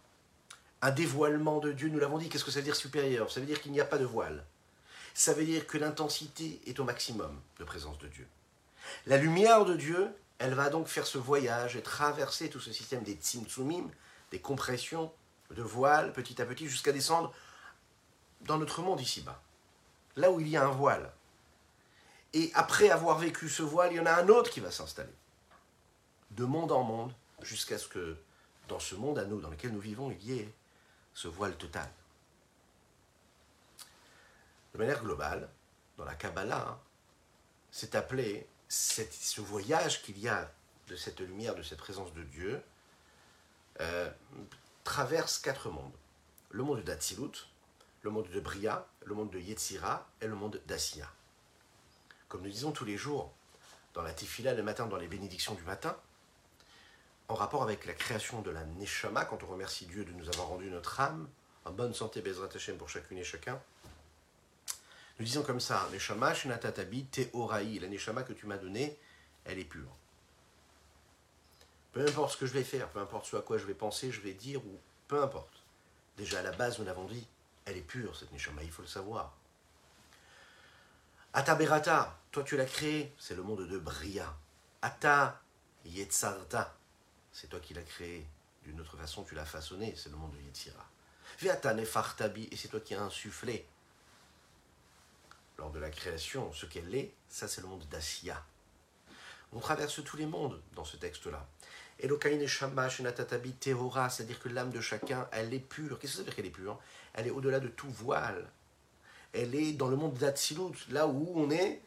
un 0.83 0.91
dévoilement 0.91 1.61
de 1.61 1.71
Dieu. 1.71 1.89
Nous 1.89 2.01
l'avons 2.01 2.19
dit, 2.19 2.29
qu'est-ce 2.29 2.45
que 2.45 2.51
ça 2.51 2.59
veut 2.59 2.65
dire 2.65 2.75
supérieur? 2.75 3.31
Ça 3.31 3.39
veut 3.39 3.47
dire 3.47 3.63
qu'il 3.63 3.71
n'y 3.71 3.81
a 3.81 3.85
pas 3.85 3.99
de 3.99 4.05
voile. 4.05 4.45
Ça 5.15 5.35
veut 5.35 5.45
dire 5.45 5.69
que 5.69 5.79
l'intensité 5.79 6.61
est 6.67 6.81
au 6.81 6.85
maximum 6.85 7.41
de 7.61 7.65
présence 7.65 7.99
de 7.99 8.09
Dieu. 8.09 8.27
La 9.07 9.19
lumière 9.19 9.65
de 9.65 9.77
Dieu, 9.77 10.09
elle 10.39 10.55
va 10.55 10.69
donc 10.69 10.89
faire 10.89 11.07
ce 11.07 11.19
voyage 11.19 11.77
et 11.77 11.83
traverser 11.83 12.51
tout 12.51 12.59
ce 12.59 12.73
système 12.73 13.05
des 13.05 13.15
tsimtsumim, 13.15 13.89
des 14.33 14.41
compressions 14.41 15.13
de 15.51 15.63
voile 15.63 16.13
petit 16.13 16.43
à 16.43 16.45
petit 16.45 16.69
jusqu'à 16.69 16.91
descendre 16.91 17.33
dans 18.41 18.59
notre 18.59 18.83
monde 18.83 19.01
ici-bas, 19.01 19.41
là 20.17 20.31
où 20.31 20.41
il 20.41 20.49
y 20.49 20.57
a 20.57 20.65
un 20.65 20.71
voile. 20.71 21.13
Et 22.33 22.51
après 22.55 22.91
avoir 22.91 23.19
vécu 23.19 23.49
ce 23.49 23.63
voile, 23.63 23.93
il 23.93 23.97
y 23.97 24.01
en 24.01 24.07
a 24.07 24.15
un 24.15 24.29
autre 24.29 24.51
qui 24.51 24.61
va 24.61 24.71
s'installer. 24.71 25.15
De 26.33 26.45
monde 26.45 26.73
en 26.73 26.83
monde, 26.83 27.15
jusqu'à 27.43 27.79
ce 27.79 27.87
que 27.87 28.17
dans 28.69 28.81
ce 28.81 28.95
monde 28.95 29.19
à 29.19 29.25
nous, 29.25 29.41
dans 29.41 29.51
lequel 29.51 29.73
nous 29.73 29.81
vivons, 29.81 30.11
il 30.11 30.25
y 30.25 30.39
ait 30.39 30.53
ce 31.13 31.29
voile 31.29 31.57
total. 31.57 31.89
De 34.73 34.79
manière 34.79 35.03
globale, 35.03 35.49
dans 35.97 36.05
la 36.05 36.15
Kabbalah, 36.15 36.69
hein, 36.69 36.79
c'est 37.71 37.95
appelé 37.95 38.49
ce 38.69 39.41
voyage 39.41 40.03
qu'il 40.03 40.19
y 40.19 40.29
a 40.29 40.51
de 40.89 40.97
cette 40.97 41.21
lumière, 41.21 41.55
de 41.55 41.63
cette 41.63 41.79
présence 41.79 42.13
de 42.15 42.25
Dieu, 42.25 42.63
euh, 43.81 44.11
traverse 44.83 45.39
quatre 45.39 45.71
mondes. 45.71 45.95
Le 46.51 46.63
monde 46.63 46.83
d'Atsilut, 46.83 47.49
le 48.03 48.11
monde 48.11 48.29
de 48.31 48.41
Bria, 48.41 48.87
le 49.05 49.15
monde 49.15 49.31
de 49.31 49.39
Yetzira 49.39 50.09
et 50.21 50.27
le 50.27 50.35
monde 50.35 50.61
d'Assia. 50.67 51.11
Comme 52.29 52.43
nous 52.43 52.51
disons 52.51 52.73
tous 52.73 52.85
les 52.85 52.97
jours 52.97 53.33
dans 53.93 54.03
la 54.03 54.13
Tefila 54.13 54.55
le 54.55 54.63
matin, 54.63 54.87
dans 54.87 54.97
les 54.97 55.09
bénédictions 55.09 55.55
du 55.55 55.63
matin, 55.63 55.97
en 57.29 57.35
rapport 57.35 57.63
avec 57.63 57.87
la 57.87 57.95
création 57.95 58.43
de 58.43 58.51
la 58.51 58.65
Neshama, 58.65 59.25
quand 59.25 59.43
on 59.43 59.47
remercie 59.47 59.87
Dieu 59.87 60.05
de 60.05 60.13
nous 60.13 60.29
avoir 60.29 60.49
rendu 60.49 60.71
notre 60.71 61.01
âme, 61.01 61.29
en 61.65 61.71
bonne 61.71 61.95
santé, 61.95 62.21
Bezrat 62.21 62.49
Hashem 62.55 62.77
pour 62.77 62.89
chacune 62.89 63.19
et 63.19 63.25
chacun. 63.25 63.61
Nous 65.19 65.25
disons 65.25 65.43
comme 65.43 65.61
ça, 65.61 65.89
Neshama, 65.93 66.35
Shenatatabi, 66.35 67.07
Teoraï, 67.07 67.79
la 67.79 67.89
Neshama 67.89 68.25
que 68.25 68.33
tu 68.33 68.47
m'as 68.47 68.59
donnée, 68.59 68.99
elle 69.45 69.59
est 69.59 69.65
pure. 69.65 69.95
Peu 71.93 72.07
importe 72.07 72.33
ce 72.33 72.37
que 72.39 72.47
je 72.47 72.53
vais 72.53 72.65
faire, 72.65 72.89
peu 72.89 72.99
importe 72.99 73.27
ce 73.27 73.37
à 73.37 73.41
quoi 73.41 73.57
je 73.57 73.65
vais 73.65 73.75
penser, 73.75 74.11
je 74.11 74.21
vais 74.21 74.35
dire, 74.35 74.61
ou 74.67 74.79
peu 75.07 75.23
importe. 75.23 75.63
Déjà 76.17 76.41
à 76.41 76.43
la 76.43 76.51
base, 76.51 76.79
nous 76.79 76.85
l'avons 76.85 77.05
dit, 77.05 77.27
elle 77.65 77.77
est 77.77 77.83
pure, 77.83 78.17
cette 78.17 78.33
Neshama, 78.33 78.63
il 78.63 78.71
faut 78.71 78.83
le 78.83 78.89
savoir. 78.89 79.33
Ata 81.33 81.55
Berata, 81.55 82.19
toi 82.31 82.43
tu 82.45 82.57
l'as 82.57 82.65
créée, 82.67 83.13
c'est 83.19 83.35
le 83.35 83.43
monde 83.43 83.67
de 83.67 83.79
Bria. 83.79 84.35
Ata 84.83 85.41
Yetzarta, 85.85 86.77
c'est 87.33 87.49
toi 87.49 87.61
qui 87.61 87.75
l'as 87.75 87.83
créé. 87.83 88.27
D'une 88.63 88.81
autre 88.81 88.97
façon, 88.97 89.25
tu 89.25 89.35
l'as 89.35 89.45
façonné, 89.45 89.95
c'est 89.97 90.09
le 90.09 90.17
monde 90.17 90.33
de 90.33 90.41
Yetzira. 90.41 90.85
Viata 91.39 91.75
Nefartabi, 91.75 92.49
et 92.51 92.57
c'est 92.57 92.69
toi 92.69 92.81
qui 92.81 92.95
as 92.95 93.03
insufflé. 93.03 93.67
Lors 95.59 95.71
de 95.71 95.79
la 95.79 95.91
création, 95.91 96.53
ce 96.53 96.67
qu'elle 96.67 96.95
est, 96.95 97.13
ça 97.29 97.49
c'est 97.49 97.61
le 97.61 97.67
monde 97.67 97.87
d'Assia. 97.89 98.45
On 99.53 99.61
traverse 99.61 100.03
tous 100.05 100.17
les 100.17 100.27
mondes 100.27 100.61
dans 100.75 100.85
ce 100.85 100.97
texte-là. 100.97 101.47
C'est-à-dire 102.01 102.19
que 104.41 104.49
l'âme 104.49 104.71
de 104.71 104.81
chacun, 104.81 105.29
elle 105.33 105.55
est 105.55 105.59
pure. 105.59 105.99
Qu'est-ce 105.99 106.13
que 106.13 106.17
ça 106.17 106.19
veut 106.19 106.25
dire 106.25 106.37
qu'elle 106.37 106.47
est 106.47 106.51
pure 106.51 106.79
Elle 107.15 107.29
est 107.29 107.31
au-delà 107.31 107.61
de 107.61 107.69
tout 107.69 107.89
voile. 107.89 108.47
Elle 109.33 109.55
est 109.55 109.73
dans 109.73 109.89
le 109.89 109.97
monde 109.97 110.15
d'Atsilut, 110.15 110.77
là 110.91 111.07
où 111.07 111.33
on 111.35 111.51
est 111.51 111.81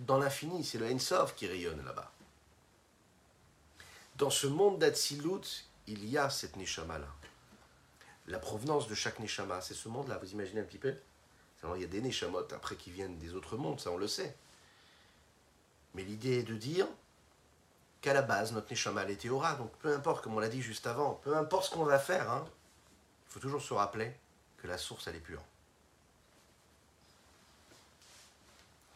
dans 0.00 0.18
l'infini. 0.18 0.64
C'est 0.64 0.78
le 0.78 0.86
Ensof 0.86 1.34
qui 1.34 1.46
rayonne 1.46 1.84
là-bas 1.84 2.10
dans 4.18 4.30
ce 4.30 4.46
monde 4.46 4.78
d'Atsilut, 4.78 5.66
il 5.86 6.08
y 6.08 6.16
a 6.16 6.30
cette 6.30 6.56
Neshama-là. 6.56 7.08
La 8.28 8.38
provenance 8.38 8.88
de 8.88 8.94
chaque 8.94 9.20
Neshama, 9.20 9.60
c'est 9.60 9.74
ce 9.74 9.88
monde-là, 9.88 10.18
vous 10.18 10.32
imaginez 10.32 10.60
un 10.60 10.64
petit 10.64 10.78
peu? 10.78 10.94
Il 11.74 11.80
y 11.80 11.84
a 11.84 11.88
des 11.88 12.00
Neshamot 12.00 12.52
après 12.52 12.76
qui 12.76 12.90
viennent 12.90 13.18
des 13.18 13.34
autres 13.34 13.56
mondes, 13.56 13.80
ça 13.80 13.90
on 13.90 13.96
le 13.96 14.06
sait. 14.06 14.36
Mais 15.94 16.04
l'idée 16.04 16.38
est 16.38 16.42
de 16.44 16.54
dire 16.54 16.86
qu'à 18.06 18.12
la 18.12 18.22
base, 18.22 18.52
notre 18.52 18.70
Neshama, 18.70 19.02
elle 19.02 19.10
est 19.10 19.16
Théora, 19.16 19.54
donc 19.54 19.72
peu 19.78 19.92
importe, 19.92 20.22
comme 20.22 20.36
on 20.36 20.38
l'a 20.38 20.48
dit 20.48 20.62
juste 20.62 20.86
avant, 20.86 21.14
peu 21.24 21.36
importe 21.36 21.64
ce 21.64 21.70
qu'on 21.70 21.82
va 21.82 21.98
faire, 21.98 22.30
hein, 22.30 22.44
il 22.46 23.32
faut 23.32 23.40
toujours 23.40 23.60
se 23.60 23.74
rappeler 23.74 24.14
que 24.58 24.68
la 24.68 24.78
source, 24.78 25.08
elle 25.08 25.16
est 25.16 25.20
pure. 25.20 25.42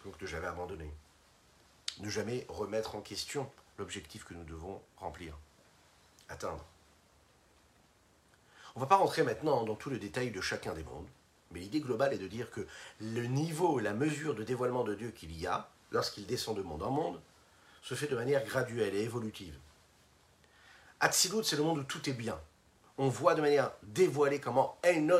Donc 0.04 0.20
ne 0.22 0.28
jamais 0.28 0.46
abandonner. 0.46 0.94
Ne 1.98 2.08
jamais 2.08 2.46
remettre 2.48 2.94
en 2.94 3.00
question 3.00 3.50
l'objectif 3.78 4.24
que 4.24 4.34
nous 4.34 4.44
devons 4.44 4.80
remplir, 4.98 5.36
atteindre. 6.28 6.64
On 8.76 8.78
ne 8.78 8.84
va 8.84 8.88
pas 8.88 8.96
rentrer 8.96 9.24
maintenant 9.24 9.64
dans 9.64 9.74
tout 9.74 9.90
le 9.90 9.98
détail 9.98 10.30
de 10.30 10.40
chacun 10.40 10.72
des 10.72 10.84
mondes, 10.84 11.08
mais 11.50 11.58
l'idée 11.58 11.80
globale 11.80 12.14
est 12.14 12.18
de 12.18 12.28
dire 12.28 12.52
que 12.52 12.64
le 13.00 13.26
niveau, 13.26 13.80
la 13.80 13.92
mesure 13.92 14.36
de 14.36 14.44
dévoilement 14.44 14.84
de 14.84 14.94
Dieu 14.94 15.11
qu'il 15.11 15.36
y 15.36 15.48
a, 15.48 15.68
lorsqu'il 15.90 16.26
descend 16.26 16.56
de 16.56 16.62
monde 16.62 16.84
en 16.84 16.92
monde, 16.92 17.20
se 17.83 17.95
fait 17.95 18.07
de 18.07 18.16
manière 18.16 18.45
graduelle 18.45 18.95
et 18.95 19.03
évolutive. 19.03 19.59
Atsilut, 21.01 21.45
c'est 21.45 21.57
le 21.57 21.62
monde 21.62 21.78
où 21.78 21.85
tout 21.85 22.09
est 22.09 22.14
bien. 22.14 22.39
On 22.99 23.09
voit 23.09 23.35
de 23.35 23.41
manière 23.41 23.72
dévoilée 23.83 24.41
comment 24.41 24.78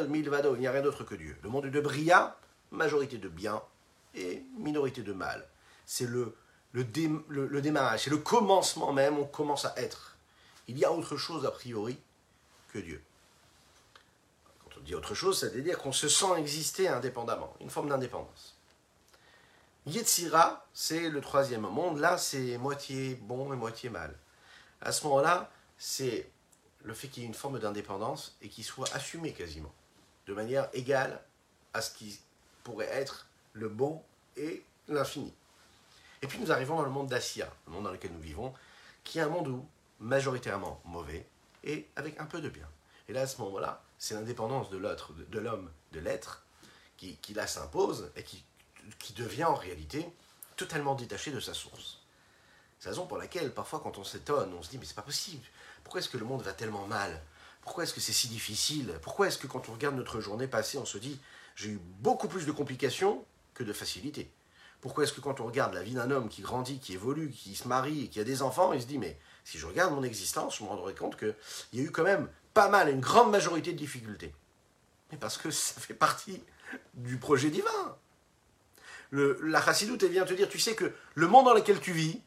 Milvado, 0.09 0.55
il 0.55 0.61
n'y 0.61 0.67
a 0.67 0.73
rien 0.73 0.83
d'autre 0.83 1.05
que 1.05 1.15
Dieu. 1.15 1.37
Le 1.43 1.49
monde 1.49 1.67
de 1.67 1.81
Bria, 1.81 2.37
majorité 2.71 3.17
de 3.17 3.29
bien 3.29 3.63
et 4.15 4.43
minorité 4.59 5.03
de 5.03 5.13
mal. 5.13 5.47
C'est 5.87 6.07
le 6.07 6.37
le, 6.73 7.61
démarrage, 7.61 8.05
c'est 8.05 8.11
le 8.11 8.19
commencement 8.19 8.93
même, 8.93 9.19
on 9.19 9.25
commence 9.25 9.65
à 9.65 9.75
être. 9.77 10.17
Il 10.69 10.79
y 10.79 10.85
a 10.85 10.93
autre 10.93 11.17
chose 11.17 11.45
a 11.45 11.51
priori 11.51 11.99
que 12.73 12.79
Dieu. 12.79 13.03
Quand 14.65 14.79
on 14.79 14.81
dit 14.81 14.95
autre 14.95 15.15
chose, 15.15 15.41
ça 15.41 15.49
veut 15.49 15.63
dire 15.63 15.79
qu'on 15.79 15.93
se 15.93 16.09
sent 16.09 16.37
exister 16.39 16.89
indépendamment, 16.89 17.55
une 17.61 17.71
forme 17.71 17.89
d'indépendance. 17.89 18.57
Yetzira, 19.87 20.67
c'est 20.75 21.09
le 21.09 21.21
troisième 21.21 21.63
monde. 21.63 21.99
Là, 21.99 22.19
c'est 22.19 22.59
moitié 22.59 23.15
bon 23.15 23.53
et 23.53 23.57
moitié 23.57 23.89
mal. 23.89 24.15
À 24.81 24.93
ce 24.93 25.05
moment-là, 25.05 25.51
c'est 25.79 26.31
le 26.83 26.95
fait 26.95 27.09
qu'il 27.09 27.23
y 27.23 27.27
ait 27.27 27.29
une 27.29 27.35
forme 27.35 27.59
d'indépendance 27.59 28.37
et 28.43 28.49
qu'il 28.49 28.65
soit 28.65 28.93
assumé 28.95 29.33
quasiment, 29.33 29.73
de 30.27 30.35
manière 30.35 30.69
égale 30.73 31.21
à 31.73 31.81
ce 31.81 31.93
qui 31.93 32.21
pourrait 32.63 32.91
être 32.91 33.27
le 33.53 33.69
bon 33.69 34.03
et 34.37 34.63
l'infini. 34.89 35.33
Et 36.23 36.27
puis 36.27 36.39
nous 36.39 36.53
arrivons 36.53 36.77
dans 36.77 36.85
le 36.85 36.91
monde 36.91 37.09
d'Assia, 37.09 37.51
le 37.67 37.73
monde 37.73 37.85
dans 37.85 37.91
lequel 37.91 38.13
nous 38.13 38.21
vivons, 38.21 38.53
qui 39.05 39.19
est 39.19 39.23
un 39.23 39.29
monde 39.29 39.49
où 39.49 39.67
majoritairement 39.99 40.81
mauvais 40.85 41.27
et 41.65 41.87
avec 41.97 42.21
un 42.21 42.27
peu 42.27 42.41
de 42.41 42.49
bien. 42.49 42.69
Et 43.09 43.13
là, 43.13 43.23
à 43.23 43.27
ce 43.27 43.41
moment-là, 43.41 43.83
c'est 43.99 44.15
l'indépendance 44.15 44.71
de 44.71 44.77
l'autre, 44.77 45.13
de, 45.15 45.39
l'homme, 45.39 45.71
de 45.93 46.01
l'être, 46.01 46.45
qui, 46.97 47.17
qui, 47.17 47.33
là 47.33 47.47
s'impose 47.47 48.11
et 48.17 48.23
qui, 48.23 48.45
qui 48.99 49.13
devient 49.13 49.45
en 49.45 49.55
réalité 49.55 50.07
totalement 50.57 50.95
détaché 50.95 51.31
de 51.31 51.41
sa 51.41 51.55
source. 51.55 52.01
C'est 52.79 52.87
la 52.87 52.93
raison 52.93 53.07
pour 53.07 53.19
laquelle, 53.19 53.53
parfois, 53.53 53.81
quand 53.81 53.99
on 53.99 54.05
s'étonne, 54.05 54.53
on 54.59 54.63
se 54.63 54.71
dit 54.71 54.79
Mais 54.79 54.87
c'est 54.87 54.95
pas 54.95 55.03
possible. 55.03 55.45
Pourquoi 55.85 56.01
est-ce 56.01 56.09
que 56.09 56.19
le 56.19 56.25
monde 56.25 56.43
va 56.43 56.53
tellement 56.53 56.87
mal? 56.87 57.23
Pourquoi 57.63 57.85
est-ce 57.85 57.93
que 57.93 58.01
c'est 58.01 58.13
si 58.13 58.29
difficile? 58.29 58.99
Pourquoi 59.03 59.29
est-ce 59.29 59.39
que 59.39 59.47
quand 59.47 59.69
on 59.69 59.73
regarde 59.73 59.97
notre 59.97 60.21
journée 60.21 60.47
passée, 60.47 60.79
on 60.79 60.87
se 60.87 60.99
dit 60.99 61.19
J'ai 61.57 61.71
eu 61.71 61.81
beaucoup 62.01 62.29
plus 62.29 62.47
de 62.47 62.53
complications 62.53 63.25
que 63.55 63.65
de 63.65 63.73
facilité? 63.73 64.31
Pourquoi 64.81 65.05
est-ce 65.05 65.13
que 65.13 65.21
quand 65.21 65.41
on 65.41 65.47
regarde 65.47 65.75
la 65.75 65.83
vie 65.83 65.93
d'un 65.93 66.11
homme 66.11 66.29
qui 66.29 66.41
grandit, 66.41 66.79
qui 66.79 66.95
évolue, 66.95 67.31
qui 67.31 67.55
se 67.55 67.69
marie 67.69 68.09
qui 68.09 68.19
a 68.19 68.25
des 68.25 68.41
enfants, 68.41 68.73
il 68.73 68.81
se 68.81 68.87
dit 68.87 68.99
Mais 68.99 69.19
si 69.45 69.59
je 69.59 69.67
regarde 69.67 69.93
mon 69.93 70.03
existence, 70.03 70.57
je 70.57 70.65
me 70.65 70.69
rendrai 70.69 70.95
compte 70.95 71.19
qu'il 71.19 71.35
y 71.75 71.81
a 71.81 71.83
eu 71.83 71.91
quand 71.91 72.05
même 72.05 72.29
pas 72.55 72.69
mal, 72.69 72.89
une 72.89 73.01
grande 73.01 73.31
majorité 73.31 73.73
de 73.73 73.79
difficultés. 73.79 74.35
Mais 75.13 75.19
parce 75.19 75.37
que 75.37 75.51
ça 75.51 75.81
fait 75.81 75.95
partie 75.95 76.43
du 76.95 77.19
projet 77.19 77.51
divin. 77.51 77.97
La 79.13 79.61
chassidoute, 79.61 80.05
vient 80.05 80.25
te 80.25 80.35
dire, 80.35 80.49
tu 80.49 80.59
sais 80.59 80.75
que 80.75 80.93
le 81.15 81.27
monde 81.27 81.47
dans 81.47 81.55
lequel 81.55 81.81
tu 81.81 81.93
vis, 81.93 82.21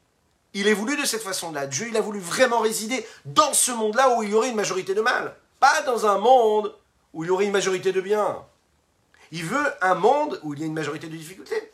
il 0.54 0.68
est 0.68 0.74
voulu 0.74 0.98
de 0.98 1.06
cette 1.06 1.22
façon-là. 1.22 1.66
Dieu, 1.66 1.88
il 1.88 1.98
a 1.98 2.02
voulu 2.02 2.20
vraiment 2.20 2.60
résider 2.60 3.06
dans 3.26 3.54
ce 3.54 3.72
monde-là 3.72 4.16
où 4.16 4.24
il 4.24 4.32
y 4.32 4.34
aurait 4.34 4.50
une 4.50 4.56
majorité 4.56 4.94
de 4.94 5.02
mal. 5.02 5.36
Pas 5.60 5.82
dans 5.84 6.06
un 6.06 6.18
monde 6.18 6.76
où 7.14 7.24
il 7.24 7.28
y 7.28 7.30
aurait 7.30 7.46
une 7.46 7.52
majorité 7.52 7.92
de 7.92 8.02
bien. 8.02 8.38
Il 9.32 9.46
veut 9.46 9.66
un 9.82 9.96
monde 9.96 10.40
où 10.44 10.54
il 10.54 10.60
y 10.60 10.64
a 10.64 10.66
une 10.66 10.74
majorité 10.74 11.08
de 11.08 11.16
difficultés. 11.16 11.72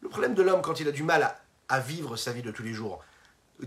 Le 0.00 0.08
problème 0.08 0.34
de 0.34 0.42
l'homme 0.42 0.62
quand 0.62 0.80
il 0.80 0.88
a 0.88 0.92
du 0.92 1.02
mal 1.02 1.22
à, 1.22 1.40
à 1.68 1.80
vivre 1.80 2.16
sa 2.16 2.32
vie 2.32 2.42
de 2.42 2.50
tous 2.50 2.62
les 2.62 2.72
jours, 2.72 3.04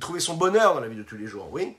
trouver 0.01 0.19
son 0.19 0.35
bonheur 0.35 0.73
dans 0.73 0.81
la 0.81 0.87
vie 0.87 0.97
de 0.97 1.03
tous 1.03 1.17
les 1.17 1.27
jours, 1.27 1.49
oui 1.51 1.77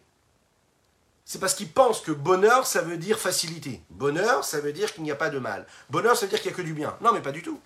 c'est 1.31 1.39
parce 1.39 1.55
qu'il 1.55 1.71
pense 1.71 2.01
que 2.01 2.11
bonheur, 2.11 2.67
ça 2.67 2.83
veut 2.83 2.97
dire 2.97 3.17
facilité. 3.17 3.85
Bonheur, 3.89 4.45
ça 4.45 4.59
veut 4.59 4.73
dire 4.73 4.93
qu'il 4.93 5.05
n'y 5.05 5.13
a 5.13 5.15
pas 5.15 5.31
de 5.31 5.39
mal. 5.39 5.65
Bonheur, 5.89 6.17
ça 6.17 6.27
veut 6.27 6.31
dire 6.31 6.41
qu'il 6.41 6.51
n'y 6.51 6.55
a 6.55 6.57
que 6.57 6.63
du 6.63 6.73
bien. 6.73 6.97
Non, 7.01 7.13
mais 7.13 7.21
pas 7.21 7.31
du 7.31 7.41
tout. 7.41 7.61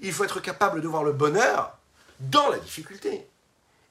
Il 0.00 0.12
faut 0.12 0.24
être 0.24 0.40
capable 0.40 0.80
de 0.80 0.88
voir 0.88 1.04
le 1.04 1.12
bonheur 1.12 1.76
dans 2.20 2.48
la 2.48 2.58
difficulté. 2.58 3.26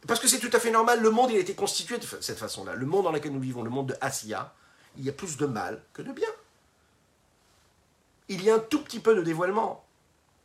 Parce 0.07 0.20
que 0.20 0.28
c'est 0.28 0.39
tout 0.39 0.49
à 0.53 0.60
fait 0.60 0.72
normal, 0.72 1.01
le 1.01 1.10
monde 1.10 1.32
il 1.32 1.38
a 1.38 1.39
été 1.39 1.55
constitué 1.55 1.97
de 1.97 2.05
cette 2.22 2.38
façon-là. 2.38 2.76
Le 2.76 2.86
monde 2.86 3.03
dans 3.03 3.12
lequel 3.12 3.34
nous 3.34 3.39
vivons, 3.39 3.64
le 3.64 3.70
monde 3.70 3.88
de 3.88 3.95
Asiya, 4.01 4.53
il 4.97 5.03
y 5.03 5.10
a 5.10 5.14
plus 5.14 5.38
de 5.38 5.45
mal 5.45 5.82
que 5.93 6.01
de 6.01 6.12
bien. 6.12 6.30
Il 8.28 8.43
y 8.43 8.49
a 8.49 8.55
un 8.55 8.60
tout 8.60 8.82
petit 8.82 8.99
peu 8.99 9.16
de 9.16 9.22
dévoilement. 9.22 9.84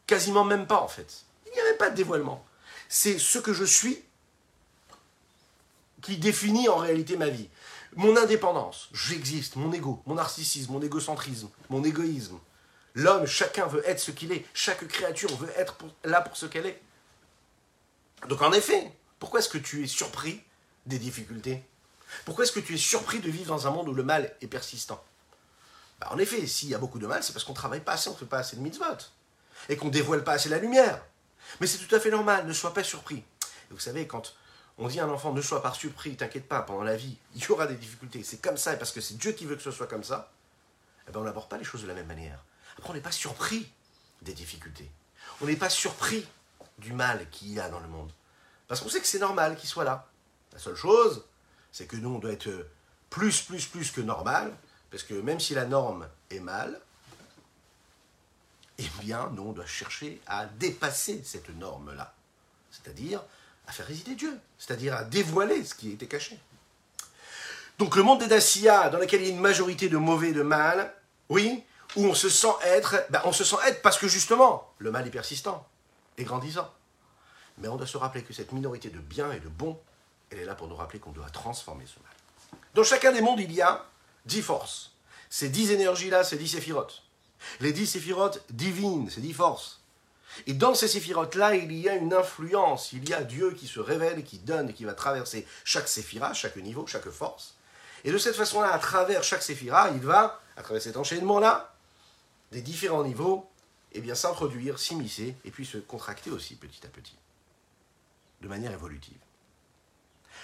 Quasiment 0.07 0.45
même 0.45 0.67
pas 0.67 0.81
en 0.81 0.89
fait. 0.89 1.25
Il 1.47 1.53
n'y 1.53 1.61
avait 1.61 1.77
pas 1.77 1.91
de 1.91 1.97
dévoilement. 1.97 2.45
C'est 2.89 3.19
ce 3.19 3.39
que 3.39 3.53
je 3.53 3.65
suis 3.65 4.03
qui 6.03 6.19
définit 6.19 6.69
en 6.69 6.77
réalité 6.77 7.17
ma 7.17 7.29
vie 7.29 7.49
mon 7.97 8.17
indépendance, 8.17 8.89
j'existe, 8.93 9.57
mon 9.57 9.73
ego, 9.73 10.03
mon 10.07 10.15
narcissisme, 10.15 10.73
mon 10.73 10.83
égocentrisme, 10.83 11.49
mon 11.71 11.85
égoïsme. 11.85 12.39
L'homme, 12.95 13.27
chacun 13.27 13.67
veut 13.67 13.87
être 13.89 13.99
ce 13.99 14.13
qu'il 14.13 14.33
est, 14.33 14.47
chaque 14.55 14.87
créature 14.87 15.35
veut 15.37 15.53
être 15.57 15.77
là 16.05 16.21
pour 16.21 16.37
ce 16.37 16.47
qu'elle 16.47 16.67
est. 16.67 16.81
Donc 18.29 18.41
en 18.43 18.53
effet, 18.53 18.93
pourquoi 19.19 19.41
est-ce 19.41 19.49
que 19.49 19.59
tu 19.59 19.83
es 19.83 19.87
surpris 19.87 20.43
des 20.87 20.99
difficultés? 20.99 21.63
Pourquoi 22.25 22.45
est-ce 22.45 22.53
que 22.53 22.61
tu 22.61 22.75
es 22.75 22.79
surpris 22.79 23.21
de 23.21 23.31
vivre 23.31 23.49
dans 23.49 23.67
un 23.67 23.71
monde 23.71 23.89
où 23.89 23.95
le 23.95 24.05
mal 24.05 24.35
est 24.41 24.47
persistant? 24.47 25.03
Bah, 26.01 26.09
En 26.13 26.19
effet, 26.19 26.47
s'il 26.47 26.69
y 26.69 26.75
a 26.75 26.79
beaucoup 26.79 26.99
de 26.99 27.07
mal, 27.07 27.23
c'est 27.23 27.33
parce 27.33 27.45
qu'on 27.45 27.53
ne 27.53 27.57
travaille 27.57 27.81
pas 27.81 27.93
assez, 27.93 28.09
on 28.09 28.13
ne 28.13 28.19
fait 28.19 28.27
pas 28.27 28.39
assez 28.39 28.57
de 28.57 28.61
mitzvot, 28.61 28.85
et 29.69 29.77
qu'on 29.77 29.87
ne 29.87 29.91
dévoile 29.91 30.23
pas 30.23 30.33
assez 30.33 30.49
la 30.49 30.59
lumière. 30.59 31.03
Mais 31.61 31.67
c'est 31.67 31.79
tout 31.79 31.95
à 31.95 32.01
fait 32.01 32.11
normal, 32.11 32.47
ne 32.47 32.53
sois 32.53 32.73
pas 32.73 32.85
surpris. 32.85 33.25
Vous 33.71 33.79
savez, 33.79 34.07
quand 34.07 34.35
on 34.79 34.89
dit 34.89 35.01
à 35.01 35.05
un 35.05 35.09
enfant 35.09 35.33
ne 35.33 35.43
sois 35.43 35.63
pas 35.63 35.73
surpris, 35.73 36.17
t'inquiète 36.17 36.49
pas, 36.49 36.63
pendant 36.63 36.83
la 36.83 36.97
vie, 36.97 37.17
il 37.35 37.43
y 37.43 37.51
aura 37.51 37.67
des 37.67 37.75
difficultés. 37.75 38.23
C'est 38.23 38.41
comme 38.41 38.57
ça, 38.57 38.75
et 38.75 38.79
parce 38.79 38.93
que 38.93 39.01
c'est 39.01 39.15
Dieu 39.15 39.33
qui 39.33 39.47
veut 39.47 39.57
que 39.57 39.63
ce 39.63 39.71
soit 39.71 39.87
comme 39.87 40.05
ça, 40.05 40.33
eh 41.09 41.13
ben 41.13 41.21
on 41.21 41.25
n'aborde 41.25 41.49
pas 41.49 41.59
les 41.59 41.65
choses 41.65 41.83
de 41.83 41.89
la 41.89 41.95
même 41.95 42.07
manière. 42.07 42.43
Après, 42.79 42.91
on 42.91 42.95
n'est 42.95 43.01
pas 43.01 43.13
surpris 43.13 43.69
des 44.23 44.33
difficultés. 44.33 44.91
On 45.41 45.47
n'est 45.47 45.57
pas 45.57 45.71
surpris 45.71 46.27
du 46.79 46.93
mal 46.93 47.29
qu'il 47.31 47.53
y 47.53 47.61
a 47.61 47.69
dans 47.69 47.81
le 47.81 47.89
monde. 47.89 48.11
Parce 48.69 48.81
qu'on 48.81 48.89
sait 48.89 49.01
que 49.01 49.07
c'est 49.07 49.19
normal 49.19 49.57
qu'il 49.57 49.69
soit 49.69 49.85
là. 49.85 50.09
La 50.53 50.59
seule 50.59 50.77
chose, 50.77 51.25
c'est 51.73 51.87
que 51.87 51.97
nous, 51.97 52.11
on 52.11 52.19
doit 52.19 52.33
être 52.33 52.69
plus, 53.11 53.43
plus, 53.43 53.67
plus 53.67 53.91
que 53.91 54.01
normal, 54.01 54.53
parce 54.91 55.03
que 55.03 55.15
même 55.15 55.41
si 55.41 55.55
la 55.55 55.65
norme 55.65 56.09
est 56.31 56.41
mal, 56.41 56.81
eh 58.79 58.89
bien, 59.01 59.31
nous, 59.35 59.43
on 59.43 59.53
doit 59.53 59.67
chercher 59.67 60.21
à 60.27 60.47
dépasser 60.47 61.23
cette 61.25 61.49
norme-là. 61.51 62.15
C'est-à-dire 62.71 63.23
à 63.67 63.73
faire 63.73 63.87
résider 63.87 64.15
Dieu, 64.15 64.39
c'est-à-dire 64.59 64.95
à 64.95 65.05
dévoiler 65.05 65.65
ce 65.65 65.75
qui 65.75 65.93
était 65.93 66.07
caché. 66.07 66.39
Donc 67.79 67.97
le 67.97 68.03
monde 68.03 68.21
des 68.21 68.27
Dacia, 68.27 68.89
dans 68.91 68.99
lequel 68.99 69.23
il 69.23 69.29
y 69.29 69.31
a 69.31 69.35
une 69.35 69.41
majorité 69.41 69.89
de 69.89 69.97
mauvais 69.97 70.31
et 70.31 70.33
de 70.33 70.43
mal, 70.43 70.93
oui, 71.29 71.63
où 71.97 72.05
on 72.07 72.15
se 72.15 72.29
sent 72.29 72.55
être, 72.65 73.07
ben 73.11 73.21
on 73.25 73.33
se 73.33 73.45
sent 73.45 73.57
être 73.67 73.83
parce 73.83 73.99
que 73.99 74.09
justement, 74.09 74.73
le 74.79 74.91
mal 74.91 75.07
est 75.07 75.11
persistant 75.11 75.67
et 76.19 76.25
grandissant. 76.25 76.73
Mais 77.59 77.69
on 77.69 77.77
doit 77.77 77.87
se 77.87 77.97
rappeler 77.97 78.23
que 78.23 78.33
cette 78.33 78.53
minorité 78.53 78.91
de 78.91 78.99
bien 78.99 79.31
et 79.33 79.41
de 79.41 79.49
bon, 79.49 79.79
elle 80.31 80.39
est 80.39 80.45
là 80.45 80.55
pour 80.55 80.69
nous 80.69 80.77
rappeler 80.77 80.99
qu'on 80.99 81.13
doit 81.13 81.31
transformer 81.31 81.85
ce 81.87 82.01
mal. 82.03 82.61
Dans 82.75 82.83
chacun 82.83 83.13
des 83.13 83.21
mondes, 83.21 83.41
il 83.41 83.53
y 83.53 83.63
a 83.63 83.85
dix 84.27 84.43
forces. 84.43 84.93
Ces 85.31 85.49
dix 85.49 85.71
énergies-là, 85.71 86.25
c'est 86.25 86.37
dix 86.37 86.49
séphirotes. 86.49 87.03
Les 87.61 87.73
dix 87.73 87.87
séphirotes 87.87 88.43
divines, 88.51 89.11
c'est 89.11 89.21
dix 89.21 89.33
forces. 89.33 89.81
Et 90.47 90.55
dans 90.55 90.75
ces 90.75 90.89
séphirotes-là, 90.89 91.55
il 91.55 91.73
y 91.73 91.89
a 91.89 91.95
une 91.95 92.13
influence, 92.13 92.93
il 92.93 93.09
y 93.09 93.15
a 93.15 93.23
Dieu 93.23 93.53
qui 93.53 93.69
se 93.69 93.79
révèle, 93.79 94.25
qui 94.25 94.39
donne, 94.39 94.73
qui 94.73 94.85
va 94.85 94.95
traverser 94.95 95.47
chaque 95.65 95.87
séphira, 95.87 96.35
chaque 96.35 96.57
niveau, 96.57 96.87
chaque 96.87 97.09
force. 97.09 97.55
Et 98.03 98.11
de 98.11 98.19
cette 98.19 98.35
façon-là, 98.35 98.73
à 98.73 98.79
travers 98.79 99.23
chaque 99.23 99.43
séphira, 99.43 99.91
il 99.91 100.01
va, 100.01 100.41
à 100.57 100.63
travers 100.63 100.83
cet 100.83 100.97
enchaînement-là, 100.97 101.74
des 102.55 102.63
différents 102.63 103.03
niveaux, 103.03 103.51
eh 103.93 104.01
bien 104.01 104.15
s'introduire, 104.15 104.79
s'immiscer, 104.79 105.37
et 105.45 105.51
puis 105.51 105.67
se 105.67 105.77
contracter 105.77 106.31
aussi 106.31 106.55
petit 106.55 106.87
à 106.87 106.89
petit, 106.89 107.17
de 108.43 108.49
manière 108.49 108.71
évolutive. 108.71 109.19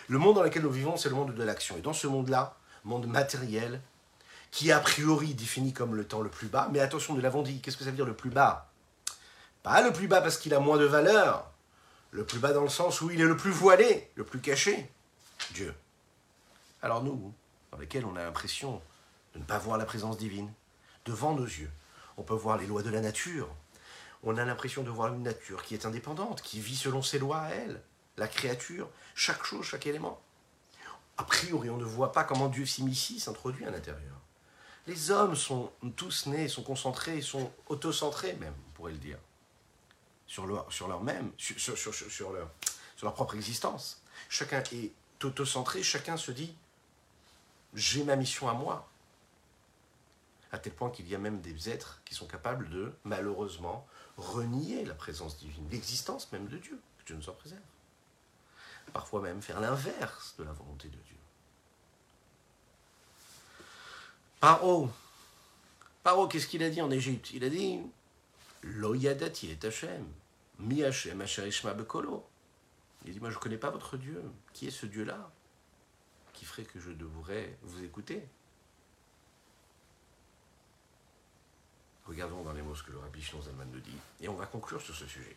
Le 0.09 0.19
monde 0.19 0.35
dans 0.35 0.43
lequel 0.43 0.63
nous 0.63 0.73
vivons, 0.73 0.97
c'est 0.97 1.09
le 1.09 1.15
monde 1.15 1.33
de 1.33 1.43
l'action. 1.45 1.77
Et 1.77 1.81
dans 1.81 1.93
ce 1.93 2.09
monde-là, 2.09 2.57
monde 2.85 3.07
matériel, 3.07 3.81
qui 4.51 4.73
a 4.73 4.81
priori 4.81 5.35
défini 5.35 5.73
comme 5.73 5.95
le 5.95 6.05
temps 6.05 6.21
le 6.21 6.29
plus 6.29 6.49
bas, 6.49 6.69
mais 6.73 6.81
attention, 6.81 7.15
nous 7.15 7.21
l'avons 7.21 7.43
dit, 7.43 7.61
qu'est-ce 7.61 7.77
que 7.77 7.85
ça 7.85 7.91
veut 7.91 7.97
dire 7.97 8.07
le 8.07 8.17
plus 8.17 8.31
bas? 8.31 8.69
Pas 9.63 9.81
le 9.81 9.93
plus 9.93 10.09
bas 10.09 10.21
parce 10.21 10.37
qu'il 10.37 10.53
a 10.53 10.59
moins 10.59 10.79
de 10.79 10.87
valeur. 10.87 11.49
Le 12.11 12.25
plus 12.25 12.41
bas 12.41 12.53
dans 12.53 12.63
le 12.63 12.69
sens 12.69 13.01
où 13.03 13.11
il 13.13 13.21
est 13.21 13.25
le 13.25 13.37
plus 13.37 13.53
voilé, 13.53 14.11
le 14.17 14.25
plus 14.25 14.41
caché. 14.41 14.91
Dieu. 15.55 15.73
Alors 16.83 17.05
nous, 17.05 17.33
dans 17.71 17.79
lesquels 17.79 18.05
on 18.05 18.17
a 18.17 18.25
l'impression 18.25 18.83
de 19.35 19.39
ne 19.39 19.45
pas 19.45 19.59
voir 19.59 19.79
la 19.79 19.85
présence 19.85 20.19
divine, 20.19 20.53
devant 21.05 21.35
nos 21.35 21.45
yeux, 21.45 21.71
on 22.21 22.23
peut 22.23 22.35
voir 22.35 22.59
les 22.59 22.67
lois 22.67 22.83
de 22.83 22.91
la 22.91 23.01
nature. 23.01 23.49
On 24.23 24.37
a 24.37 24.45
l'impression 24.45 24.83
de 24.83 24.91
voir 24.91 25.15
une 25.15 25.23
nature 25.23 25.63
qui 25.63 25.73
est 25.73 25.87
indépendante, 25.87 26.43
qui 26.43 26.61
vit 26.61 26.77
selon 26.77 27.01
ses 27.01 27.19
lois 27.19 27.39
à 27.39 27.49
elle, 27.49 27.83
la 28.19 28.29
créature, 28.29 28.91
chaque 29.15 29.43
chose, 29.43 29.65
chaque 29.65 29.87
élément. 29.87 30.21
A 31.17 31.25
priori, 31.25 31.71
on 31.71 31.79
ne 31.79 31.85
voit 31.85 32.13
pas 32.13 32.25
comment 32.25 32.49
Dieu 32.49 32.67
s'immiscie, 32.67 33.21
s'introduit 33.21 33.65
à 33.65 33.71
l'intérieur. 33.71 34.17
Les 34.87 35.11
hommes 35.11 35.35
sont 35.35 35.73
tous 35.97 36.27
nés, 36.27 36.49
sont 36.49 36.63
concentrés, 36.63 37.23
sont 37.23 37.51
autocentrés 37.69 38.35
même, 38.35 38.55
on 38.69 38.73
pourrait 38.73 38.93
le 38.93 38.99
dire 38.99 39.19
sur 40.27 40.47
leur, 40.47 40.71
sur 40.71 40.89
leur 40.89 41.03
même, 41.03 41.33
sur 41.39 41.75
leur 43.03 43.15
propre 43.15 43.35
existence. 43.35 44.03
Chacun 44.29 44.63
est 44.73 44.93
auto-centré, 45.25 45.83
chacun 45.83 46.19
se 46.19 46.33
dit 46.33 46.55
j'ai 47.73 48.05
ma 48.05 48.17
mission 48.17 48.47
à 48.47 48.53
moi. 48.53 48.90
À 50.53 50.59
tel 50.59 50.73
point 50.73 50.91
qu'il 50.91 51.09
y 51.09 51.15
a 51.15 51.19
même 51.19 51.41
des 51.41 51.71
êtres 51.71 52.01
qui 52.05 52.15
sont 52.15 52.27
capables 52.27 52.69
de, 52.71 52.93
malheureusement, 53.05 53.87
renier 54.17 54.85
la 54.85 54.95
présence 54.95 55.39
divine, 55.39 55.69
l'existence 55.71 56.31
même 56.33 56.49
de 56.49 56.59
Dieu, 56.59 56.81
que 56.99 57.05
Dieu 57.05 57.17
nous 57.17 57.29
en 57.29 57.35
préserve. 57.35 57.61
Parfois 58.93 59.21
même 59.21 59.41
faire 59.41 59.61
l'inverse 59.61 60.35
de 60.39 60.45
la 60.45 60.53
volonté 60.53 60.89
de 60.89 60.97
Dieu. 60.97 61.17
Paro, 64.41 64.91
Paro, 66.03 66.27
qu'est-ce 66.27 66.47
qu'il 66.47 66.63
a 66.63 66.71
dit 66.71 66.81
en 66.81 66.91
Égypte? 66.91 67.31
Il 67.33 67.45
a 67.45 67.51
dit 67.51 67.79
Lo 68.63 68.95
yadati 68.95 69.51
et 69.51 69.67
Hashem. 69.67 70.07
Mi 70.59 70.83
Hashem 70.83 71.23
bekolo. 71.77 72.27
Il 73.05 73.13
dit 73.13 73.21
Moi, 73.21 73.31
je 73.31 73.37
ne 73.37 73.41
connais 73.41 73.59
pas 73.59 73.71
votre 73.71 73.97
Dieu. 73.97 74.23
Qui 74.53 74.67
est 74.67 74.71
ce 74.71 74.87
Dieu-là 74.87 75.31
qui 76.33 76.47
ferait 76.47 76.63
que 76.63 76.81
je 76.81 76.91
devrais 76.91 77.59
vous 77.63 77.85
écouter? 77.85 78.27
Regardons 82.11 82.43
dans 82.43 82.53
les 82.53 82.61
mots 82.61 82.75
ce 82.75 82.83
que 82.83 82.91
le 82.91 82.99
rabbi 82.99 83.23
Zalman 83.23 83.71
nous 83.73 83.79
dit, 83.79 83.97
et 84.21 84.29
on 84.29 84.35
va 84.35 84.47
conclure 84.47 84.83
sur 84.83 84.97
ce 84.97 85.07
sujet. 85.07 85.37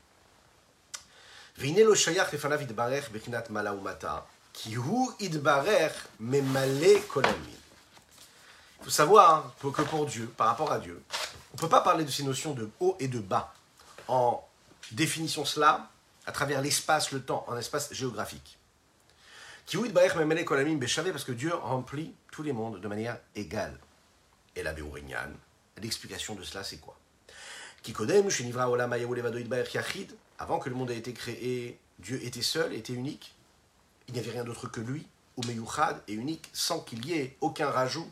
Il 8.80 8.86
faut 8.86 8.90
savoir 8.90 9.54
que 9.62 9.84
pour 9.84 10.08
Dieu, 10.08 10.26
par 10.36 10.48
rapport 10.48 10.72
à 10.72 10.80
Dieu, 10.80 11.00
On 11.52 11.58
ne 11.58 11.62
peut 11.62 11.70
pas 11.70 11.82
parler 11.82 12.06
de 12.06 12.10
ces 12.10 12.24
notions 12.24 12.56
de 12.56 12.68
haut 12.80 12.98
et 13.00 13.08
de 13.08 13.20
bas 13.20 13.54
en 14.08 14.44
définissant 14.92 15.46
cela 15.46 15.92
à 16.26 16.32
travers 16.32 16.60
l'espace, 16.60 17.12
le 17.12 17.22
temps, 17.22 17.46
en 17.48 17.56
espace 17.56 17.94
géographique. 17.94 18.58
Parce 19.72 21.24
que 21.24 21.32
Dieu 21.32 21.54
remplit 21.54 22.16
tous 22.32 22.42
les 22.42 22.52
mondes 22.52 22.82
de 22.82 22.88
manière 22.88 23.20
égale. 23.36 23.78
Et 24.56 24.64
la 24.64 24.74
l'explication 25.82 26.36
de 26.36 26.44
cela, 26.44 26.64
c'est 26.64 26.78
quoi? 26.78 26.98
Avant 30.40 30.60
que 30.60 30.70
le 30.70 30.76
monde 30.76 30.92
ait 30.92 30.98
été 30.98 31.14
créé, 31.14 31.80
Dieu 32.00 32.24
était 32.24 32.42
seul, 32.42 32.74
était 32.74 32.94
unique. 32.94 33.36
Il 34.08 34.14
n'y 34.14 34.20
avait 34.20 34.32
rien 34.32 34.44
d'autre 34.44 34.68
que 34.68 34.82
lui, 34.82 35.06
ou 35.38 35.44
meyuchad, 35.46 36.02
et 36.08 36.14
unique, 36.14 36.50
sans 36.54 36.80
qu'il 36.80 37.06
y 37.06 37.14
ait 37.14 37.38
aucun 37.42 37.70
rajout 37.70 38.10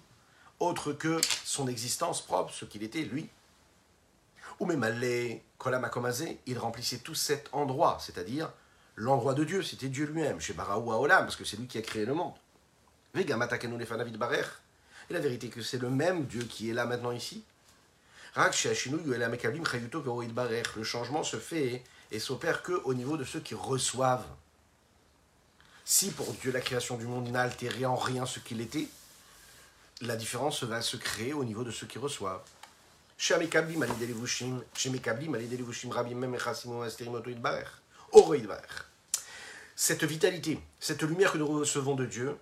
autre 0.61 0.93
que 0.93 1.19
son 1.43 1.67
existence 1.67 2.21
propre, 2.21 2.53
ce 2.53 2.65
qu'il 2.65 2.83
était 2.83 3.01
lui. 3.01 3.27
Ou 4.59 4.65
même 4.65 4.85
Kolamakomazé, 5.57 6.39
il 6.45 6.59
remplissait 6.59 6.99
tout 6.99 7.15
cet 7.15 7.49
endroit, 7.51 7.97
c'est-à-dire 7.99 8.51
l'endroit 8.95 9.33
de 9.33 9.43
Dieu, 9.43 9.63
c'était 9.63 9.87
Dieu 9.89 10.05
lui-même, 10.05 10.39
chez 10.39 10.53
Baraou 10.53 11.07
parce 11.07 11.35
que 11.35 11.43
c'est 11.43 11.57
lui 11.57 11.67
qui 11.67 11.77
a 11.79 11.81
créé 11.81 12.05
le 12.05 12.13
monde. 12.13 12.33
Et 13.15 13.23
la 15.13 15.19
vérité 15.19 15.49
que 15.49 15.61
c'est 15.61 15.79
le 15.79 15.89
même 15.89 16.25
Dieu 16.25 16.43
qui 16.43 16.69
est 16.69 16.73
là 16.73 16.85
maintenant 16.85 17.11
ici. 17.11 17.43
Le 18.35 18.43
changement 20.83 21.23
se 21.23 21.37
fait 21.37 21.83
et 22.11 22.19
s'opère 22.19 22.63
que 22.63 22.71
au 22.85 22.93
niveau 22.93 23.17
de 23.17 23.25
ceux 23.25 23.41
qui 23.41 23.55
reçoivent. 23.55 24.25
Si 25.83 26.11
pour 26.11 26.31
Dieu 26.33 26.51
la 26.51 26.61
création 26.61 26.97
du 26.97 27.07
monde 27.07 27.29
n'a 27.29 27.41
altéré 27.41 27.85
en 27.85 27.95
rien 27.95 28.25
ce 28.25 28.39
qu'il 28.39 28.61
était, 28.61 28.87
la 29.99 30.15
différence 30.15 30.63
va 30.63 30.81
se 30.81 30.95
créer 30.95 31.33
au 31.33 31.43
niveau 31.43 31.63
de 31.63 31.71
ceux 31.71 31.87
qui 31.87 31.99
reçoivent. 31.99 32.41
Cette 39.75 40.03
vitalité, 40.03 40.59
cette 40.79 41.03
lumière 41.03 41.33
que 41.33 41.37
nous 41.37 41.47
recevons 41.47 41.95
de 41.95 42.05
Dieu, 42.05 42.37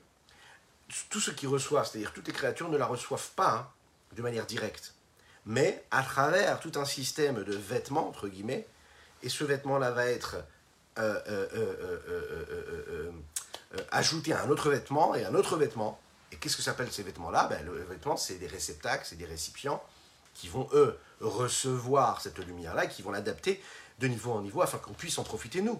tous 1.09 1.19
ceux 1.19 1.33
qui 1.33 1.47
reçoivent, 1.47 1.89
c'est-à-dire 1.89 2.13
toutes 2.13 2.27
les 2.27 2.33
créatures, 2.33 2.69
ne 2.69 2.77
la 2.77 2.85
reçoivent 2.85 3.31
pas 3.35 3.55
hein, 3.55 3.67
de 4.15 4.21
manière 4.21 4.45
directe, 4.45 4.93
mais 5.45 5.83
à 5.91 6.03
travers 6.03 6.59
tout 6.59 6.71
un 6.75 6.85
système 6.85 7.43
de 7.43 7.55
vêtements, 7.55 8.07
entre 8.07 8.27
guillemets, 8.27 8.67
et 9.23 9.29
ce 9.29 9.43
vêtement-là 9.43 9.91
va 9.91 10.05
être 10.05 10.37
euh, 10.97 11.19
euh, 11.27 11.47
euh, 11.53 13.11
ajouté 13.91 14.33
à 14.33 14.43
un 14.43 14.49
autre 14.49 14.69
vêtement 14.69 15.15
et 15.15 15.25
un 15.25 15.35
autre 15.35 15.55
vêtement. 15.57 15.99
Et 16.31 16.35
qu'est-ce 16.37 16.57
que 16.57 16.63
s'appelle 16.63 16.91
ces 16.91 17.03
vêtements-là 17.03 17.47
ben, 17.47 17.63
Le 17.65 17.83
vêtement, 17.83 18.17
c'est 18.17 18.35
des 18.35 18.47
réceptacles, 18.47 19.05
c'est 19.05 19.15
des 19.15 19.25
récipients 19.25 19.81
qui 20.33 20.47
vont, 20.47 20.67
eux, 20.73 20.97
recevoir 21.21 22.21
cette 22.21 22.39
lumière-là, 22.39 22.87
qui 22.87 23.01
vont 23.01 23.11
l'adapter 23.11 23.61
de 23.99 24.07
niveau 24.07 24.31
en 24.31 24.41
niveau 24.41 24.61
afin 24.61 24.77
qu'on 24.77 24.93
puisse 24.93 25.17
en 25.17 25.23
profiter, 25.23 25.61
nous. 25.61 25.79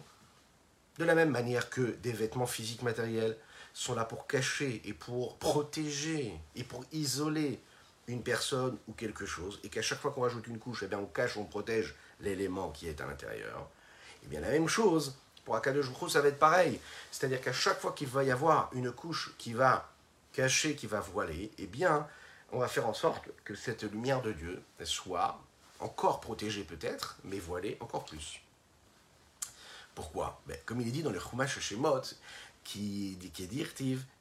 De 0.97 1.05
la 1.05 1.16
même 1.16 1.30
manière 1.30 1.70
que 1.70 1.82
des 1.82 2.12
vêtements 2.12 2.45
physiques 2.45 2.82
matériels 2.82 3.38
sont 3.74 3.95
là 3.95 4.05
pour 4.05 4.28
cacher 4.28 4.82
et 4.86 4.93
pour 4.93 5.38
protéger 5.38 6.34
et 6.55 6.64
pour 6.64 6.84
isoler 6.91 7.62
une 8.10 8.24
personne 8.24 8.78
ou 8.88 8.93
quelque 8.93 9.26
chose, 9.26 9.60
et 9.64 9.70
qu'à 9.70 9.82
chaque 9.82 9.99
fois 9.99 10.12
qu'on 10.12 10.22
rajoute 10.22 10.47
une 10.47 10.60
couche, 10.60 10.84
eh 10.84 10.88
bien, 10.88 10.99
on 10.99 11.05
cache, 11.05 11.38
on 11.38 11.45
protège 11.45 11.95
l'élément 12.20 12.72
qui 12.72 12.88
est 12.88 12.99
à 13.01 13.05
l'intérieur. 13.05 13.70
Eh 14.24 14.28
bien 14.28 14.41
la 14.41 14.49
même 14.49 14.68
chose, 14.68 15.18
pour 15.45 15.55
Akadosh 15.55 15.88
ça 16.10 16.22
va 16.22 16.28
être 16.28 16.39
pareil. 16.39 16.80
C'est-à-dire 17.12 17.41
qu'à 17.41 17.53
chaque 17.53 17.80
fois 17.80 17.93
qu'il 17.93 18.07
va 18.07 18.24
y 18.24 18.32
avoir 18.32 18.70
une 18.74 18.91
couche 18.91 19.34
qui 19.38 19.53
va 19.53 19.89
cacher, 20.34 20.76
qui 20.76 20.88
va 20.88 20.99
voiler, 20.99 21.51
eh 21.57 21.68
bien, 21.68 22.07
on 22.51 22.60
va 22.60 22.68
faire 22.68 22.88
en 22.88 22.93
sorte 22.93 23.24
que 23.43 23.55
cette 23.55 23.84
lumière 23.84 24.22
de 24.22 24.32
Dieu 24.32 24.62
soit 24.84 25.39
encore 25.80 26.20
protégée 26.20 26.64
peut-être, 26.64 27.18
mais 27.24 27.39
voilée 27.39 27.78
encore 27.80 28.05
plus. 28.05 28.41
Pourquoi? 29.95 30.41
Ben, 30.47 30.57
Comme 30.66 30.82
il 30.82 30.88
est 30.88 30.91
dit 30.91 31.03
dans 31.03 31.12
le 31.12 31.20
Chumash 31.20 31.60
Shemot, 31.60 32.01
qui, 32.64 33.18
qui 33.34 33.43
est 33.43 33.47
dit 33.47 33.66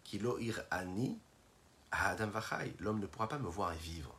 qui 0.04 0.18
lo'ir 0.18 0.62
ani 0.70 1.18
adam 1.92 2.28
vachai, 2.28 2.74
l'homme 2.80 3.00
ne 3.00 3.06
pourra 3.06 3.28
pas 3.28 3.38
me 3.38 3.48
voir 3.48 3.72
et 3.72 3.78
vivre. 3.78 4.14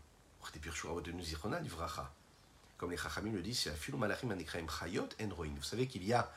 Comme 2.77 2.91
les 2.91 2.97
Chachamim 2.97 3.33
le 3.33 3.41
disent, 3.41 3.69
vous 3.87 5.63
savez 5.63 5.87
qu'il 5.87 6.03
y 6.05 6.13
a 6.13 6.31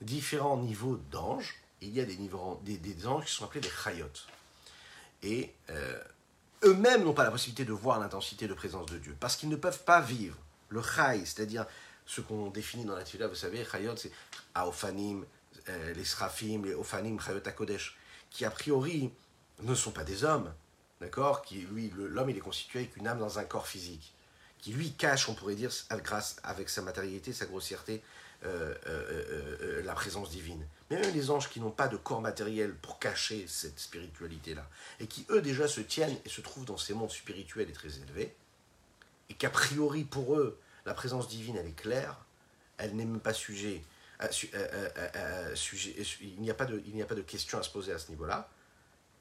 différents 0.00 0.58
niveaux 0.58 0.96
d'anges, 1.10 1.54
il 1.80 1.90
y 1.90 2.00
a 2.00 2.04
des, 2.04 2.16
niveaux, 2.16 2.60
des, 2.64 2.76
des 2.78 3.06
anges 3.06 3.24
qui 3.24 3.32
sont 3.32 3.44
appelés 3.44 3.60
des 3.60 3.70
chayot. 3.70 4.10
Et 5.22 5.52
euh, 5.70 6.02
eux-mêmes 6.64 7.04
n'ont 7.04 7.14
pas 7.14 7.24
la 7.24 7.30
possibilité 7.30 7.64
de 7.64 7.72
voir 7.72 7.98
l'intensité 7.98 8.46
de 8.46 8.54
présence 8.54 8.86
de 8.86 8.98
Dieu, 8.98 9.16
parce 9.18 9.36
qu'ils 9.36 9.48
ne 9.48 9.56
peuvent 9.56 9.84
pas 9.84 10.00
vivre. 10.00 10.36
Le 10.68 10.82
chai, 10.82 11.24
c'est-à-dire 11.24 11.66
ce 12.04 12.20
qu'on 12.20 12.50
définit 12.50 12.84
dans 12.84 12.94
la 12.94 13.04
Tfila, 13.04 13.26
vous 13.28 13.34
savez, 13.34 13.64
chayot, 13.64 13.96
c'est 13.96 14.12
aofanim, 14.54 15.24
euh, 15.68 15.94
les 15.94 16.04
srafim, 16.04 16.62
les 16.64 16.74
ofanim, 16.74 17.18
chayot 17.20 17.40
akodesh, 17.44 17.96
qui 18.30 18.44
a 18.44 18.50
priori 18.50 19.10
ne 19.62 19.74
sont 19.74 19.92
pas 19.92 20.04
des 20.04 20.24
hommes, 20.24 20.52
d'accord? 21.00 21.42
Qui, 21.42 21.60
lui, 21.60 21.92
l'homme, 21.96 22.30
il 22.30 22.36
est 22.36 22.40
constitué 22.40 22.80
avec 22.80 22.96
une 22.96 23.06
âme 23.06 23.18
dans 23.18 23.38
un 23.38 23.44
corps 23.44 23.66
physique, 23.66 24.14
qui 24.58 24.72
lui 24.72 24.92
cache, 24.92 25.28
on 25.28 25.34
pourrait 25.34 25.54
dire, 25.54 25.70
grâce 26.02 26.36
avec 26.42 26.68
sa 26.68 26.82
matérialité, 26.82 27.32
sa 27.32 27.46
grossièreté, 27.46 28.02
euh, 28.44 28.74
euh, 28.86 29.24
euh, 29.62 29.82
la 29.82 29.94
présence 29.94 30.30
divine. 30.30 30.66
Mais 30.90 31.00
même 31.00 31.14
les 31.14 31.30
anges 31.30 31.48
qui 31.48 31.58
n'ont 31.58 31.70
pas 31.70 31.88
de 31.88 31.96
corps 31.96 32.20
matériel 32.20 32.74
pour 32.74 32.98
cacher 32.98 33.46
cette 33.48 33.80
spiritualité-là, 33.80 34.68
et 35.00 35.06
qui 35.06 35.26
eux 35.30 35.40
déjà 35.40 35.66
se 35.66 35.80
tiennent 35.80 36.16
et 36.24 36.28
se 36.28 36.42
trouvent 36.42 36.66
dans 36.66 36.76
ces 36.76 36.92
mondes 36.92 37.10
spirituels 37.10 37.70
et 37.70 37.72
très 37.72 37.96
élevés, 37.96 38.36
et 39.30 39.34
qu'a 39.34 39.48
priori 39.48 40.04
pour 40.04 40.36
eux, 40.36 40.60
la 40.84 40.92
présence 40.92 41.28
divine, 41.28 41.56
elle 41.56 41.66
est 41.66 41.72
claire, 41.72 42.24
elle 42.76 42.94
n'est 42.94 43.06
même 43.06 43.20
pas 43.20 43.32
sujet, 43.32 43.82
sujet 44.30 45.96
il 46.20 46.40
n'y 46.40 46.50
a, 46.50 46.54
pas 46.54 46.66
de, 46.66 46.78
a 47.02 47.06
pas 47.06 47.14
de 47.14 47.22
question 47.22 47.58
à 47.58 47.62
se 47.62 47.70
poser 47.70 47.92
à 47.92 47.98
ce 47.98 48.10
niveau-là, 48.10 48.50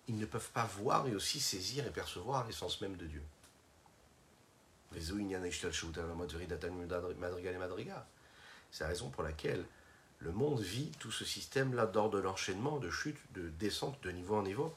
ils 0.07 0.17
ne 0.17 0.25
peuvent 0.25 0.51
pas 0.51 0.65
voir 0.65 1.07
et 1.07 1.15
aussi 1.15 1.39
saisir 1.39 1.85
et 1.85 1.91
percevoir 1.91 2.45
l'essence 2.45 2.81
même 2.81 2.95
de 2.95 3.05
Dieu. 3.07 3.23
C'est 8.71 8.83
la 8.83 8.87
raison 8.87 9.09
pour 9.09 9.23
laquelle 9.23 9.65
le 10.19 10.31
monde 10.31 10.61
vit 10.61 10.91
tout 10.99 11.11
ce 11.11 11.25
système-là 11.25 11.85
d'ordre 11.85 12.17
de 12.17 12.23
l'enchaînement, 12.23 12.79
de 12.79 12.89
chute, 12.89 13.17
de 13.33 13.49
descente 13.49 14.01
de 14.03 14.11
niveau 14.11 14.37
en 14.37 14.43
niveau. 14.43 14.75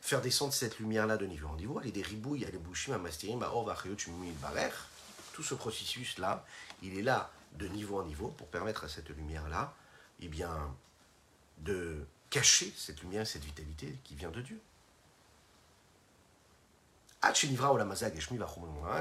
Faire 0.00 0.22
descendre 0.22 0.52
cette 0.52 0.78
lumière-là 0.78 1.16
de 1.16 1.26
niveau 1.26 1.48
en 1.48 1.56
niveau, 1.56 1.78
aller 1.78 1.92
des 1.92 2.02
ribouilles, 2.02 2.44
aller 2.44 2.58
bouchim, 2.58 2.92
à 2.92 2.98
mastérim, 2.98 3.42
à 3.42 3.50
tout 5.32 5.42
ce 5.42 5.54
processus-là, 5.54 6.46
il 6.82 6.98
est 6.98 7.02
là 7.02 7.30
de 7.54 7.68
niveau 7.68 8.00
en 8.00 8.04
niveau 8.04 8.28
pour 8.28 8.46
permettre 8.48 8.84
à 8.84 8.88
cette 8.88 9.10
lumière-là, 9.10 9.74
eh 10.20 10.28
bien, 10.28 10.74
de 11.58 12.06
cacher 12.30 12.72
cette 12.76 13.00
lumière, 13.02 13.26
cette 13.26 13.44
vitalité 13.44 13.96
qui 14.04 14.14
vient 14.14 14.30
de 14.30 14.40
Dieu. 14.40 14.60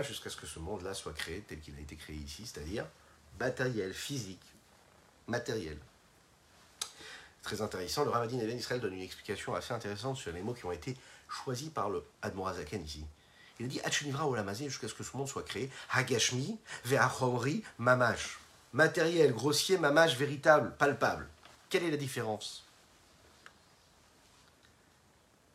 Jusqu'à 0.04 0.30
ce 0.30 0.38
que 0.38 0.48
ce 0.48 0.60
monde-là 0.60 0.94
soit 0.94 1.14
créé 1.14 1.42
tel 1.42 1.60
qu'il 1.60 1.76
a 1.76 1.80
été 1.80 1.96
créé 1.96 2.16
ici, 2.16 2.46
c'est-à-dire 2.46 2.86
matériel, 3.40 3.94
physique, 3.94 4.42
matériel. 5.28 5.78
Très 7.44 7.62
intéressant. 7.62 8.04
Le 8.04 8.10
Ravadin 8.10 8.40
Eben 8.40 8.58
Israël 8.58 8.82
donne 8.82 8.94
une 8.94 9.02
explication 9.02 9.54
assez 9.54 9.74
intéressante 9.74 10.18
sur 10.18 10.32
les 10.32 10.42
mots 10.42 10.54
qui 10.54 10.66
ont 10.66 10.72
été 10.72 10.98
choisis 11.30 11.70
par 11.70 11.90
le 11.90 12.04
Admorazaken 12.24 12.84
ici. 12.84 13.06
Il 13.60 13.66
a 13.66 13.70
dit 13.70 13.80
Hachenivra 13.82 14.28
Olamazé 14.28 14.66
jusqu'à 14.68 14.88
ce 14.88 14.94
que 14.94 15.04
ce 15.04 15.16
monde 15.16 15.28
soit 15.28 15.44
créé. 15.44 15.70
Hagashmi, 15.92 16.58
Ve'achomri, 16.86 17.64
Mamash. 17.78 18.40
Matériel, 18.74 19.34
grossier, 19.34 19.78
Mamash, 19.78 20.18
véritable, 20.18 20.76
palpable. 20.78 21.30
Quelle 21.70 21.84
est 21.84 21.92
la 21.92 21.98
différence? 21.98 22.65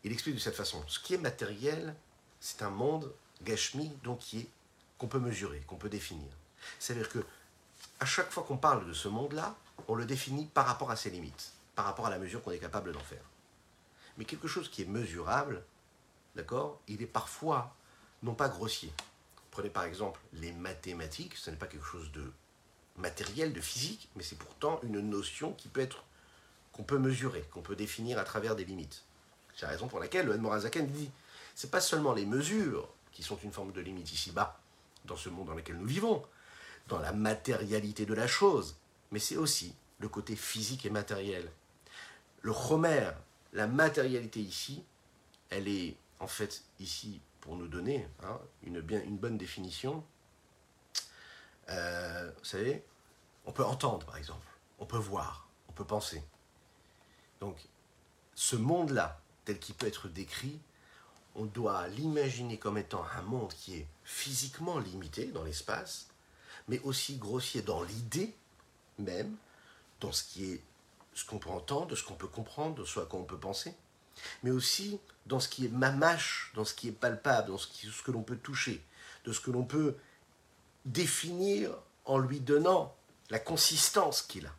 Il 0.05 0.13
explique 0.13 0.35
de 0.35 0.41
cette 0.41 0.57
façon. 0.57 0.83
Ce 0.89 0.99
qui 0.99 1.15
est 1.15 1.19
matériel, 1.19 1.95
c'est 2.41 2.63
un 2.63 2.71
monde, 2.71 3.13
Gashmi, 3.43 3.91
donc 4.03 4.19
qui 4.19 4.49
qu'on 4.99 5.09
peut 5.09 5.19
mesurer, 5.19 5.61
qu'on 5.61 5.77
peut 5.77 5.89
définir. 5.89 6.29
C'est-à-dire 6.79 7.09
que 7.09 7.25
à 8.01 8.05
chaque 8.05 8.31
fois 8.31 8.43
qu'on 8.43 8.59
parle 8.59 8.87
de 8.87 8.93
ce 8.93 9.09
monde-là, 9.09 9.57
on 9.89 9.95
le 9.95 10.05
définit 10.05 10.47
par 10.47 10.67
rapport 10.67 10.91
à 10.91 10.97
ses 10.97 11.11
limites, 11.11 11.53
par 11.75 11.87
rapport 11.87 12.07
à 12.07 12.11
la 12.11 12.19
mesure 12.19 12.43
qu'on 12.43 12.51
est 12.51 12.59
capable 12.59 12.93
d'en 12.93 13.01
faire. 13.01 13.25
Mais 14.19 14.27
quelque 14.27 14.49
chose 14.49 14.71
qui 14.71 14.83
est 14.83 14.87
mesurable, 14.87 15.65
d'accord, 16.35 16.81
il 16.87 17.01
est 17.03 17.07
parfois 17.07 17.75
non 18.23 18.35
pas 18.35 18.49
grossier. 18.49 18.93
Prenez 19.51 19.71
par 19.71 19.85
exemple 19.85 20.21
les 20.35 20.53
mathématiques, 20.53 21.37
ce 21.37 21.51
n'est 21.51 21.57
pas 21.57 21.67
quelque 21.67 21.87
chose 21.87 22.13
de 22.13 22.31
matériel, 22.97 23.53
de 23.53 23.61
physique, 23.61 24.11
mais 24.17 24.23
c'est 24.23 24.39
pourtant 24.39 24.81
une 24.83 25.01
notion 25.01 25.53
qui 25.55 25.69
peut 25.69 25.81
être 25.81 26.05
qu'on 26.73 26.83
peut 26.83 26.99
mesurer, 26.99 27.43
qu'on 27.53 27.63
peut 27.63 27.77
définir 27.77 28.19
à 28.19 28.25
travers 28.25 28.55
des 28.55 28.65
limites. 28.65 29.05
C'est 29.61 29.67
la 29.67 29.73
raison 29.73 29.89
pour 29.89 30.01
laquelle 30.01 30.25
le 30.25 30.39
Morazaken 30.39 30.87
dit 30.87 31.11
c'est 31.55 31.71
pas 31.71 31.83
seulement 31.83 32.15
les 32.15 32.25
mesures 32.25 32.89
qui 33.13 33.23
sont 33.23 33.37
une 33.45 33.53
forme 33.53 33.73
de 33.73 33.83
limite 33.83 34.11
ici-bas, 34.11 34.59
dans 35.05 35.19
ce 35.19 35.29
monde 35.29 35.49
dans 35.49 35.55
lequel 35.55 35.77
nous 35.77 35.85
vivons, 35.85 36.25
dans 36.89 36.99
la 36.99 37.13
matérialité 37.13 38.07
de 38.07 38.15
la 38.15 38.27
chose, 38.27 38.79
mais 39.11 39.19
c'est 39.19 39.37
aussi 39.37 39.75
le 39.99 40.09
côté 40.09 40.35
physique 40.35 40.87
et 40.87 40.91
matériel. 40.91 41.47
Le 42.41 42.53
Homer, 42.53 43.11
la 43.53 43.67
matérialité 43.67 44.41
ici, 44.41 44.83
elle 45.51 45.69
est 45.69 45.95
en 46.21 46.27
fait 46.27 46.63
ici 46.79 47.21
pour 47.43 47.55
nous 47.57 47.69
donner 47.69 48.09
hein, 48.23 48.41
une, 48.63 48.81
bien, 48.81 49.03
une 49.03 49.19
bonne 49.19 49.37
définition, 49.37 50.03
Euh, 51.69 52.33
vous 52.39 52.45
savez, 52.45 52.83
on 53.45 53.53
peut 53.53 53.65
entendre, 53.65 54.05
par 54.07 54.17
exemple. 54.17 54.47
On 54.79 54.87
peut 54.87 54.97
voir. 54.97 55.47
On 55.69 55.73
peut 55.73 55.85
penser. 55.85 56.21
Donc, 57.41 57.57
ce 58.35 58.57
monde-là, 58.57 59.21
tel 59.45 59.59
qu'il 59.59 59.75
peut 59.75 59.87
être 59.87 60.09
décrit, 60.09 60.59
on 61.35 61.45
doit 61.45 61.87
l'imaginer 61.89 62.59
comme 62.59 62.79
étant 62.79 63.05
un 63.17 63.23
monde 63.23 63.53
qui 63.53 63.77
est 63.77 63.87
physiquement 64.05 64.79
limité 64.79 65.27
dans 65.27 65.45
l'espace, 65.45 66.09
mais 66.69 66.81
aussi 66.81 67.17
grossier 67.17 67.63
dans 67.63 67.83
l'idée 67.83 68.35
même, 68.99 69.37
dans 70.01 70.13
ce 70.13 70.25
qui 70.25 70.53
est 70.53 70.63
ce 71.15 71.25
qu'on 71.25 71.39
peut 71.39 71.51
entendre, 71.51 71.89
de 71.89 71.97
ce 71.97 72.05
qu'on 72.05 72.15
peut 72.15 72.29
comprendre, 72.29 72.77
de 72.77 72.85
ce 72.85 73.01
à 73.01 73.05
quoi 73.05 73.21
on 73.21 73.25
peut 73.25 73.39
penser, 73.39 73.75
mais 74.43 74.51
aussi 74.51 75.01
dans 75.27 75.41
ce 75.41 75.49
qui 75.49 75.67
est 75.67 75.71
mamache, 75.71 76.53
dans 76.55 76.65
ce 76.65 76.75
qui 76.75 76.89
est 76.89 76.93
palpable, 76.93 77.49
dans 77.49 77.59
ce, 77.59 77.69
ce 77.69 78.03
que 78.03 78.11
l'on 78.11 78.23
peut 78.23 78.37
toucher, 78.37 78.85
de 79.25 79.33
ce 79.33 79.41
que 79.41 79.51
l'on 79.51 79.65
peut 79.65 79.97
définir 80.85 81.71
en 82.05 82.19
lui 82.19 82.41
donnant 82.41 82.95
la 83.29 83.39
consistance 83.39 84.23
qu'il 84.23 84.47
a. 84.47 84.55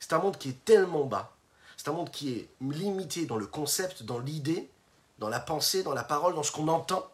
C'est 0.00 0.12
un 0.12 0.18
monde 0.18 0.38
qui 0.38 0.50
est 0.50 0.64
tellement 0.64 1.04
bas, 1.04 1.34
c'est 1.82 1.90
un 1.90 1.94
monde 1.94 2.12
qui 2.12 2.34
est 2.34 2.48
limité 2.60 3.26
dans 3.26 3.36
le 3.36 3.46
concept, 3.48 4.04
dans 4.04 4.20
l'idée, 4.20 4.70
dans 5.18 5.28
la 5.28 5.40
pensée, 5.40 5.82
dans 5.82 5.94
la 5.94 6.04
parole, 6.04 6.32
dans 6.32 6.44
ce 6.44 6.52
qu'on 6.52 6.68
entend, 6.68 7.10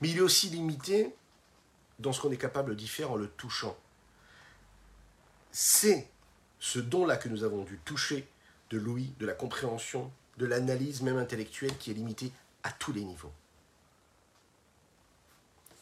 mais 0.00 0.08
il 0.08 0.16
est 0.16 0.20
aussi 0.20 0.48
limité 0.48 1.14
dans 2.00 2.12
ce 2.12 2.20
qu'on 2.20 2.32
est 2.32 2.38
capable 2.38 2.74
d'y 2.74 2.88
faire 2.88 3.12
en 3.12 3.14
le 3.14 3.28
touchant. 3.28 3.76
C'est 5.52 6.10
ce 6.58 6.80
don-là 6.80 7.16
que 7.16 7.28
nous 7.28 7.44
avons 7.44 7.62
dû 7.62 7.78
toucher 7.84 8.28
de 8.70 8.78
l'ouïe, 8.78 9.14
de 9.20 9.26
la 9.26 9.34
compréhension, 9.34 10.10
de 10.38 10.46
l'analyse 10.46 11.02
même 11.02 11.16
intellectuelle 11.16 11.78
qui 11.78 11.92
est 11.92 11.94
limité 11.94 12.32
à 12.64 12.72
tous 12.72 12.92
les 12.92 13.04
niveaux. 13.04 13.32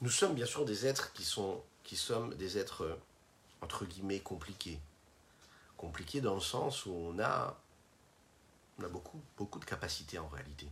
Nous 0.03 0.11
sommes 0.11 0.35
bien 0.35 0.45
sûr 0.45 0.67
des 0.67 0.85
êtres 0.85 1.15
qui 1.15 1.25
sont 1.25 1.63
qui 1.83 1.97
sommes 1.97 2.35
des 2.35 2.59
êtres 2.59 2.83
euh, 2.83 3.01
entre 3.63 3.87
guillemets 3.87 4.21
compliqués. 4.21 4.79
Compliqués 5.77 6.21
dans 6.21 6.35
le 6.35 6.41
sens 6.41 6.87
où 6.87 6.93
on 6.93 7.19
a, 7.19 7.61
on 8.79 8.85
a 8.85 8.89
beaucoup, 8.89 9.21
beaucoup 9.37 9.59
de 9.59 9.65
capacités 9.65 10.19
en 10.19 10.29
réalité. 10.29 10.69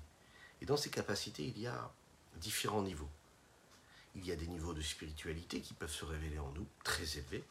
Et 0.60 0.64
dans 0.64 0.76
ces 0.76 0.90
capacités, 0.90 1.44
il 1.44 1.58
y 1.58 1.66
a 1.66 1.92
différents 2.36 2.82
niveaux. 2.82 3.10
Il 4.14 4.26
y 4.26 4.32
a 4.32 4.36
des 4.36 4.46
niveaux 4.46 4.74
de 4.74 4.82
spiritualité 4.82 5.60
qui 5.60 5.74
peuvent 5.74 5.92
se 5.92 6.04
révéler 6.04 6.38
en 6.38 6.52
nous, 6.52 6.66
très 6.84 7.18
élevés, 7.18 7.44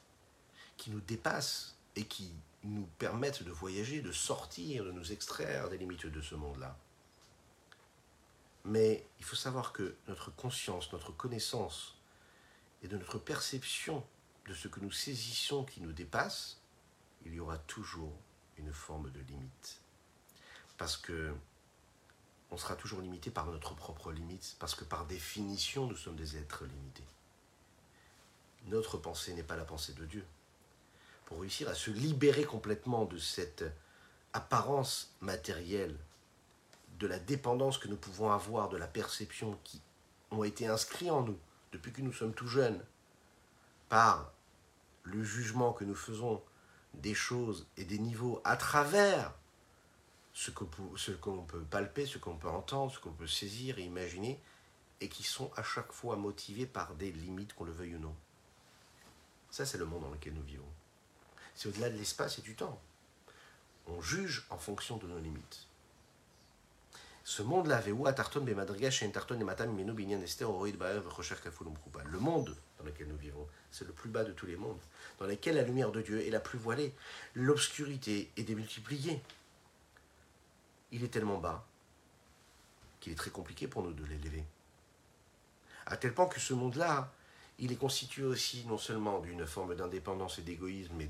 qui 0.77 0.91
nous 0.91 1.01
dépassent 1.01 1.75
et 1.95 2.05
qui 2.05 2.31
nous 2.63 2.87
permettent 2.99 3.43
de 3.43 3.51
voyager, 3.51 4.01
de 4.01 4.11
sortir, 4.11 4.85
de 4.85 4.91
nous 4.91 5.11
extraire 5.11 5.69
des 5.69 5.77
limites 5.77 6.05
de 6.05 6.21
ce 6.21 6.35
monde-là. 6.35 6.77
Mais 8.63 9.05
il 9.19 9.25
faut 9.25 9.35
savoir 9.35 9.73
que 9.73 9.95
notre 10.07 10.33
conscience, 10.35 10.93
notre 10.93 11.11
connaissance 11.11 11.97
et 12.83 12.87
de 12.87 12.97
notre 12.97 13.17
perception 13.17 14.05
de 14.47 14.53
ce 14.53 14.67
que 14.67 14.79
nous 14.79 14.91
saisissons 14.91 15.65
qui 15.65 15.81
nous 15.81 15.93
dépasse, 15.93 16.60
il 17.25 17.33
y 17.33 17.39
aura 17.39 17.57
toujours 17.57 18.13
une 18.57 18.73
forme 18.73 19.11
de 19.11 19.19
limite. 19.19 19.81
Parce 20.77 20.97
que 20.97 21.33
on 22.51 22.57
sera 22.57 22.75
toujours 22.75 23.01
limité 23.01 23.31
par 23.31 23.45
notre 23.45 23.73
propre 23.75 24.11
limite, 24.11 24.57
parce 24.59 24.75
que 24.75 24.83
par 24.83 25.05
définition, 25.05 25.87
nous 25.87 25.95
sommes 25.95 26.17
des 26.17 26.37
êtres 26.37 26.65
limités. 26.65 27.05
Notre 28.65 28.97
pensée 28.97 29.33
n'est 29.33 29.43
pas 29.43 29.55
la 29.55 29.63
pensée 29.63 29.93
de 29.93 30.05
Dieu 30.05 30.25
pour 31.25 31.39
réussir 31.39 31.69
à 31.69 31.75
se 31.75 31.91
libérer 31.91 32.43
complètement 32.43 33.05
de 33.05 33.17
cette 33.17 33.63
apparence 34.33 35.15
matérielle, 35.21 35.97
de 36.99 37.07
la 37.07 37.19
dépendance 37.19 37.77
que 37.77 37.87
nous 37.87 37.95
pouvons 37.95 38.31
avoir 38.31 38.67
de 38.67 38.75
la 38.75 38.87
perception 38.87 39.57
qui 39.63 39.81
ont 40.29 40.43
été 40.43 40.67
inscrits 40.67 41.09
en 41.09 41.23
nous 41.23 41.39
depuis 41.71 41.93
que 41.93 42.01
nous 42.01 42.11
sommes 42.11 42.33
tout 42.33 42.47
jeunes, 42.47 42.83
par 43.87 44.33
le 45.03 45.23
jugement 45.23 45.71
que 45.71 45.85
nous 45.85 45.95
faisons 45.95 46.43
des 46.93 47.13
choses 47.13 47.67
et 47.77 47.85
des 47.85 47.99
niveaux 47.99 48.41
à 48.43 48.57
travers 48.57 49.33
ce 50.33 50.51
qu'on 50.51 50.65
peut 51.43 51.63
palper, 51.69 52.05
ce 52.05 52.17
qu'on 52.17 52.37
peut 52.37 52.49
entendre, 52.49 52.91
ce 52.91 52.99
qu'on 52.99 53.11
peut 53.11 53.27
saisir 53.27 53.79
et 53.79 53.83
imaginer, 53.83 54.39
et 55.01 55.09
qui 55.09 55.23
sont 55.23 55.51
à 55.55 55.63
chaque 55.63 55.91
fois 55.91 56.15
motivés 56.15 56.65
par 56.65 56.95
des 56.95 57.11
limites, 57.11 57.53
qu'on 57.53 57.65
le 57.65 57.71
veuille 57.71 57.95
ou 57.95 57.99
non. 57.99 58.15
Ça, 59.49 59.65
c'est 59.65 59.77
le 59.77 59.85
monde 59.85 60.03
dans 60.03 60.11
lequel 60.11 60.33
nous 60.33 60.43
vivons. 60.43 60.71
C'est 61.55 61.67
au-delà 61.67 61.89
de 61.89 61.97
l'espace 61.97 62.39
et 62.39 62.41
du 62.41 62.55
temps. 62.55 62.79
On 63.87 64.01
juge 64.01 64.45
en 64.49 64.57
fonction 64.57 64.97
de 64.97 65.07
nos 65.07 65.19
limites. 65.19 65.67
Ce 67.23 67.43
monde-là, 67.43 67.81
Le 72.05 72.19
monde 72.19 72.55
dans 72.81 72.87
lequel 72.87 73.07
nous 73.07 73.17
vivons, 73.17 73.47
c'est 73.71 73.85
le 73.85 73.93
plus 73.93 74.09
bas 74.09 74.23
de 74.23 74.31
tous 74.31 74.45
les 74.45 74.55
mondes, 74.55 74.79
dans 75.19 75.25
lequel 75.25 75.55
la 75.55 75.63
lumière 75.63 75.91
de 75.91 76.01
Dieu 76.01 76.25
est 76.25 76.29
la 76.29 76.39
plus 76.39 76.59
voilée. 76.59 76.93
L'obscurité 77.33 78.29
est 78.37 78.43
démultipliée. 78.43 79.21
Il 80.91 81.03
est 81.03 81.09
tellement 81.09 81.37
bas 81.37 81.65
qu'il 82.99 83.13
est 83.13 83.15
très 83.15 83.31
compliqué 83.31 83.67
pour 83.67 83.83
nous 83.83 83.93
de 83.93 84.05
l'élever. 84.05 84.43
À 85.85 85.97
tel 85.97 86.13
point 86.13 86.27
que 86.27 86.39
ce 86.39 86.53
monde-là 86.53 87.11
il 87.61 87.71
est 87.71 87.77
constitué 87.77 88.23
aussi 88.23 88.65
non 88.65 88.79
seulement 88.79 89.19
d'une 89.19 89.45
forme 89.45 89.75
d'indépendance 89.75 90.39
et 90.39 90.41
d'égoïsme 90.41 90.99
et, 90.99 91.07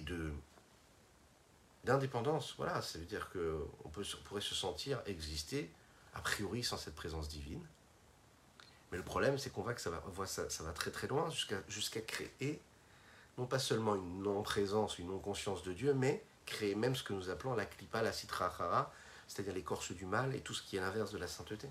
de 0.00 0.32
d'indépendance. 1.84 2.54
Voilà, 2.56 2.80
ça 2.80 2.98
veut 2.98 3.04
dire 3.04 3.28
que 3.30 3.66
on, 3.84 3.88
pourrait 3.88 4.40
se 4.40 4.54
sentir 4.54 5.02
exister 5.06 5.70
a 6.14 6.20
priori 6.20 6.62
sans 6.62 6.76
cette 6.76 6.94
présence 6.94 7.28
divine. 7.28 7.62
Mais 8.94 8.98
le 8.98 9.04
problème, 9.04 9.38
c'est 9.38 9.50
qu'on 9.50 9.62
voit 9.62 9.74
que 9.74 9.80
ça 9.80 9.90
va, 9.90 10.72
très 10.72 10.92
très 10.92 11.08
loin 11.08 11.28
jusqu'à 11.66 12.00
créer 12.00 12.62
non 13.38 13.44
pas 13.44 13.58
seulement 13.58 13.96
une 13.96 14.22
non-présence, 14.22 15.00
une 15.00 15.08
non-conscience 15.08 15.64
de 15.64 15.72
Dieu, 15.72 15.94
mais 15.94 16.22
créer 16.46 16.76
même 16.76 16.94
ce 16.94 17.02
que 17.02 17.12
nous 17.12 17.28
appelons 17.28 17.56
la 17.56 17.66
klipa, 17.66 18.02
la 18.02 18.12
citra 18.12 18.92
c'est-à-dire 19.26 19.52
l'écorce 19.52 19.90
du 19.90 20.06
mal 20.06 20.32
et 20.36 20.42
tout 20.42 20.54
ce 20.54 20.62
qui 20.62 20.76
est 20.76 20.80
l'inverse 20.80 21.10
de 21.10 21.18
la 21.18 21.26
sainteté. 21.26 21.68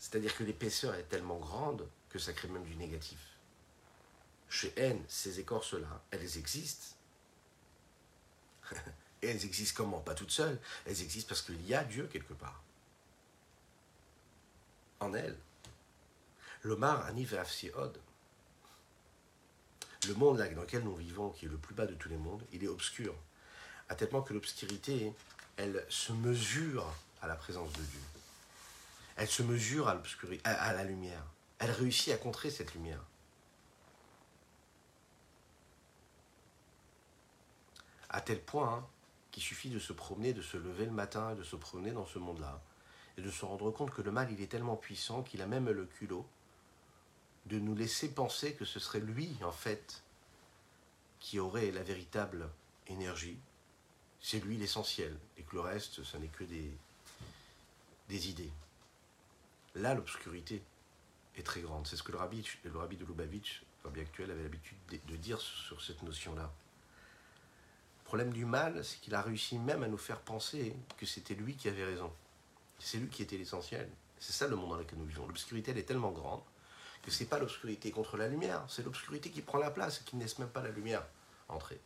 C'est-à-dire 0.00 0.36
que 0.36 0.42
l'épaisseur 0.42 0.96
est 0.96 1.04
tellement 1.04 1.38
grande 1.38 1.88
que 2.08 2.18
ça 2.18 2.32
crée 2.32 2.48
même 2.48 2.64
du 2.64 2.74
négatif. 2.74 3.38
Chez 4.48 4.72
N, 4.76 5.00
ces 5.06 5.38
écorces-là, 5.38 6.02
elles 6.10 6.38
existent. 6.38 6.96
Et 9.22 9.28
elles 9.28 9.44
existent 9.44 9.84
comment? 9.84 10.00
Pas 10.00 10.16
toutes 10.16 10.32
seules. 10.32 10.58
Elles 10.86 11.02
existent 11.02 11.28
parce 11.28 11.42
qu'il 11.42 11.64
y 11.64 11.72
a 11.72 11.84
Dieu 11.84 12.08
quelque 12.12 12.34
part. 12.34 12.64
En 15.00 15.12
elles. 15.14 15.38
L'Omar 16.62 17.04
Ani 17.06 17.26
Od. 17.74 18.00
Le 20.08 20.14
monde 20.14 20.38
dans 20.38 20.60
lequel 20.62 20.84
nous 20.84 20.94
vivons, 20.94 21.30
qui 21.30 21.46
est 21.46 21.48
le 21.48 21.58
plus 21.58 21.74
bas 21.74 21.86
de 21.86 21.94
tous 21.94 22.08
les 22.08 22.16
mondes, 22.16 22.42
il 22.52 22.62
est 22.62 22.68
obscur. 22.68 23.14
À 23.88 23.94
tel 23.94 24.08
point 24.08 24.22
que 24.22 24.32
l'obscurité, 24.32 25.12
elle 25.56 25.84
se 25.88 26.12
mesure 26.12 26.92
à 27.22 27.26
la 27.26 27.34
présence 27.34 27.72
de 27.72 27.82
Dieu. 27.82 28.00
Elle 29.16 29.28
se 29.28 29.42
mesure 29.42 29.88
à, 29.88 30.00
à 30.44 30.72
la 30.72 30.84
lumière. 30.84 31.24
Elle 31.58 31.70
réussit 31.70 32.12
à 32.12 32.18
contrer 32.18 32.50
cette 32.50 32.74
lumière. 32.74 33.02
À 38.10 38.20
tel 38.20 38.40
point 38.40 38.86
qu'il 39.32 39.42
suffit 39.42 39.70
de 39.70 39.78
se 39.78 39.92
promener, 39.92 40.32
de 40.32 40.42
se 40.42 40.56
lever 40.56 40.84
le 40.84 40.92
matin, 40.92 41.34
de 41.34 41.42
se 41.42 41.56
promener 41.56 41.90
dans 41.90 42.06
ce 42.06 42.18
monde-là, 42.18 42.62
et 43.18 43.22
de 43.22 43.30
se 43.30 43.44
rendre 43.44 43.70
compte 43.70 43.90
que 43.90 44.02
le 44.02 44.10
mal, 44.10 44.30
il 44.30 44.40
est 44.42 44.46
tellement 44.46 44.76
puissant 44.76 45.22
qu'il 45.22 45.42
a 45.42 45.46
même 45.46 45.70
le 45.70 45.86
culot 45.86 46.26
de 47.46 47.58
nous 47.58 47.74
laisser 47.74 48.12
penser 48.12 48.54
que 48.54 48.64
ce 48.64 48.80
serait 48.80 49.00
lui, 49.00 49.36
en 49.42 49.52
fait, 49.52 50.02
qui 51.20 51.38
aurait 51.38 51.70
la 51.70 51.82
véritable 51.82 52.50
énergie. 52.88 53.38
C'est 54.20 54.40
lui 54.40 54.56
l'essentiel, 54.56 55.16
et 55.38 55.42
que 55.42 55.54
le 55.54 55.60
reste, 55.60 56.02
ce 56.02 56.16
n'est 56.16 56.28
que 56.28 56.44
des, 56.44 58.28
idées. 58.28 58.52
Là, 59.74 59.94
l'obscurité 59.94 60.62
est 61.36 61.44
très 61.44 61.60
grande. 61.60 61.86
C'est 61.86 61.96
ce 61.96 62.02
que 62.02 62.12
le 62.12 62.18
rabbi, 62.18 62.44
le 62.64 62.76
rabbi 62.76 62.96
de 62.96 63.04
Lubavitch, 63.04 63.62
le 63.82 63.88
rabbi 63.88 64.00
actuel, 64.00 64.30
avait 64.30 64.42
l'habitude 64.42 64.78
de, 65.06 65.16
dire 65.16 65.40
sur 65.40 65.80
cette 65.82 66.02
notion-là. 66.02 66.50
Le 68.00 68.04
problème 68.04 68.32
du 68.32 68.44
mal, 68.44 68.84
c'est 68.84 69.00
qu'il 69.00 69.14
a 69.14 69.22
réussi 69.22 69.58
même 69.58 69.82
à 69.82 69.88
nous 69.88 69.98
faire 69.98 70.20
penser 70.20 70.74
que 70.96 71.06
c'était 71.06 71.34
lui 71.34 71.56
qui 71.56 71.68
avait 71.68 71.84
raison. 71.84 72.12
C'est 72.78 72.98
lui 72.98 73.08
qui 73.08 73.22
était 73.22 73.36
l'essentiel. 73.36 73.88
C'est 74.18 74.32
ça 74.32 74.46
le 74.46 74.56
monde 74.56 74.70
dans 74.70 74.76
lequel 74.76 74.98
nous 74.98 75.04
vivons. 75.06 75.26
L'obscurité, 75.26 75.70
elle 75.70 75.78
est 75.78 75.82
tellement 75.82 76.10
grande 76.10 76.42
que 77.02 77.10
ce 77.10 77.22
n'est 77.22 77.28
pas 77.28 77.38
l'obscurité 77.38 77.92
contre 77.92 78.16
la 78.16 78.26
lumière, 78.26 78.64
c'est 78.68 78.84
l'obscurité 78.84 79.30
qui 79.30 79.40
prend 79.40 79.58
la 79.58 79.70
place 79.70 80.00
et 80.00 80.04
qui 80.04 80.16
ne 80.16 80.22
laisse 80.22 80.40
même 80.40 80.48
pas 80.48 80.62
la 80.62 80.70
lumière 80.70 81.04
entrer. 81.48 81.80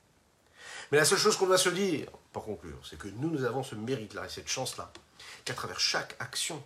Mais 0.90 0.98
la 0.98 1.04
seule 1.04 1.18
chose 1.18 1.36
qu'on 1.36 1.46
doit 1.46 1.58
se 1.58 1.68
dire, 1.68 2.08
pour 2.32 2.46
conclure, 2.46 2.78
c'est 2.88 2.98
que 2.98 3.08
nous, 3.08 3.28
nous 3.30 3.44
avons 3.44 3.62
ce 3.62 3.74
mérite-là 3.74 4.24
et 4.24 4.28
cette 4.30 4.48
chance-là, 4.48 4.90
qu'à 5.44 5.52
travers 5.52 5.78
chaque 5.78 6.16
action 6.20 6.62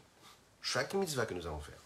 chaque 0.64 0.94
mitzvah 0.94 1.26
que 1.26 1.34
nous 1.34 1.46
allons 1.46 1.60
faire, 1.60 1.78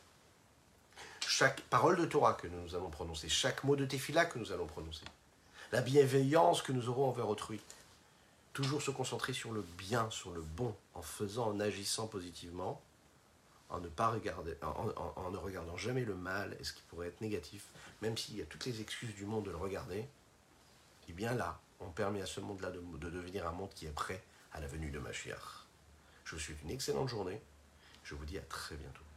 chaque 1.27 1.63
parole 1.63 1.97
de 1.97 2.05
Torah 2.05 2.35
que 2.35 2.47
nous 2.47 2.77
allons 2.77 2.91
prononcer, 2.91 3.29
chaque 3.29 3.65
mot 3.65 3.75
de 3.75 3.85
tefillah 3.85 4.27
que 4.27 4.39
nous 4.39 4.53
allons 4.53 4.67
prononcer, 4.67 5.05
la 5.73 5.81
bienveillance 5.81 6.63
que 6.63 6.71
nous 6.71 6.89
aurons 6.89 7.09
envers 7.09 7.29
autrui, 7.29 7.61
toujours 8.59 8.83
se 8.83 8.91
concentrer 8.91 9.33
sur 9.33 9.53
le 9.53 9.63
bien, 9.63 10.11
sur 10.11 10.33
le 10.33 10.41
bon, 10.41 10.75
en 10.95 11.03
faisant, 11.03 11.47
en 11.47 11.61
agissant 11.61 12.09
positivement, 12.09 12.83
en 13.69 13.79
ne, 13.79 13.87
pas 13.87 14.09
regarder, 14.09 14.57
en, 14.63 15.31
ne 15.31 15.37
regardant 15.37 15.77
jamais 15.77 16.05
le 16.05 16.17
mal 16.17 16.57
et 16.59 16.65
ce 16.65 16.73
qui 16.73 16.83
pourrait 16.89 17.07
être 17.07 17.21
négatif, 17.21 17.67
même 18.03 18.19
s'il 18.19 18.37
y 18.37 18.43
a 18.43 18.47
toutes 18.47 18.65
les 18.65 18.81
excuses 18.81 19.15
du 19.15 19.27
monde 19.27 19.45
de 19.45 19.53
le 19.53 19.57
regarder, 19.57 19.99
et 19.99 20.09
eh 21.11 21.13
bien 21.13 21.35
là, 21.35 21.61
on 21.79 21.91
permet 21.91 22.21
à 22.21 22.27
ce 22.27 22.41
monde-là 22.41 22.73
de, 22.73 22.81
de, 22.81 23.11
devenir 23.11 23.47
un 23.47 23.53
monde 23.53 23.71
qui 23.77 23.87
est 23.87 23.95
prêt 23.95 24.25
à 24.53 24.59
la 24.59 24.67
venue 24.67 24.91
de 24.91 24.99
Mashiach. 24.99 25.69
Je 26.25 26.35
vous 26.35 26.41
souhaite 26.41 26.61
une 26.65 26.71
excellente 26.71 27.09
journée. 27.09 27.41
Je 28.03 28.17
vous 28.17 28.25
dis 28.25 28.39
à 28.39 28.43
très 28.43 28.75
bientôt. 28.75 29.08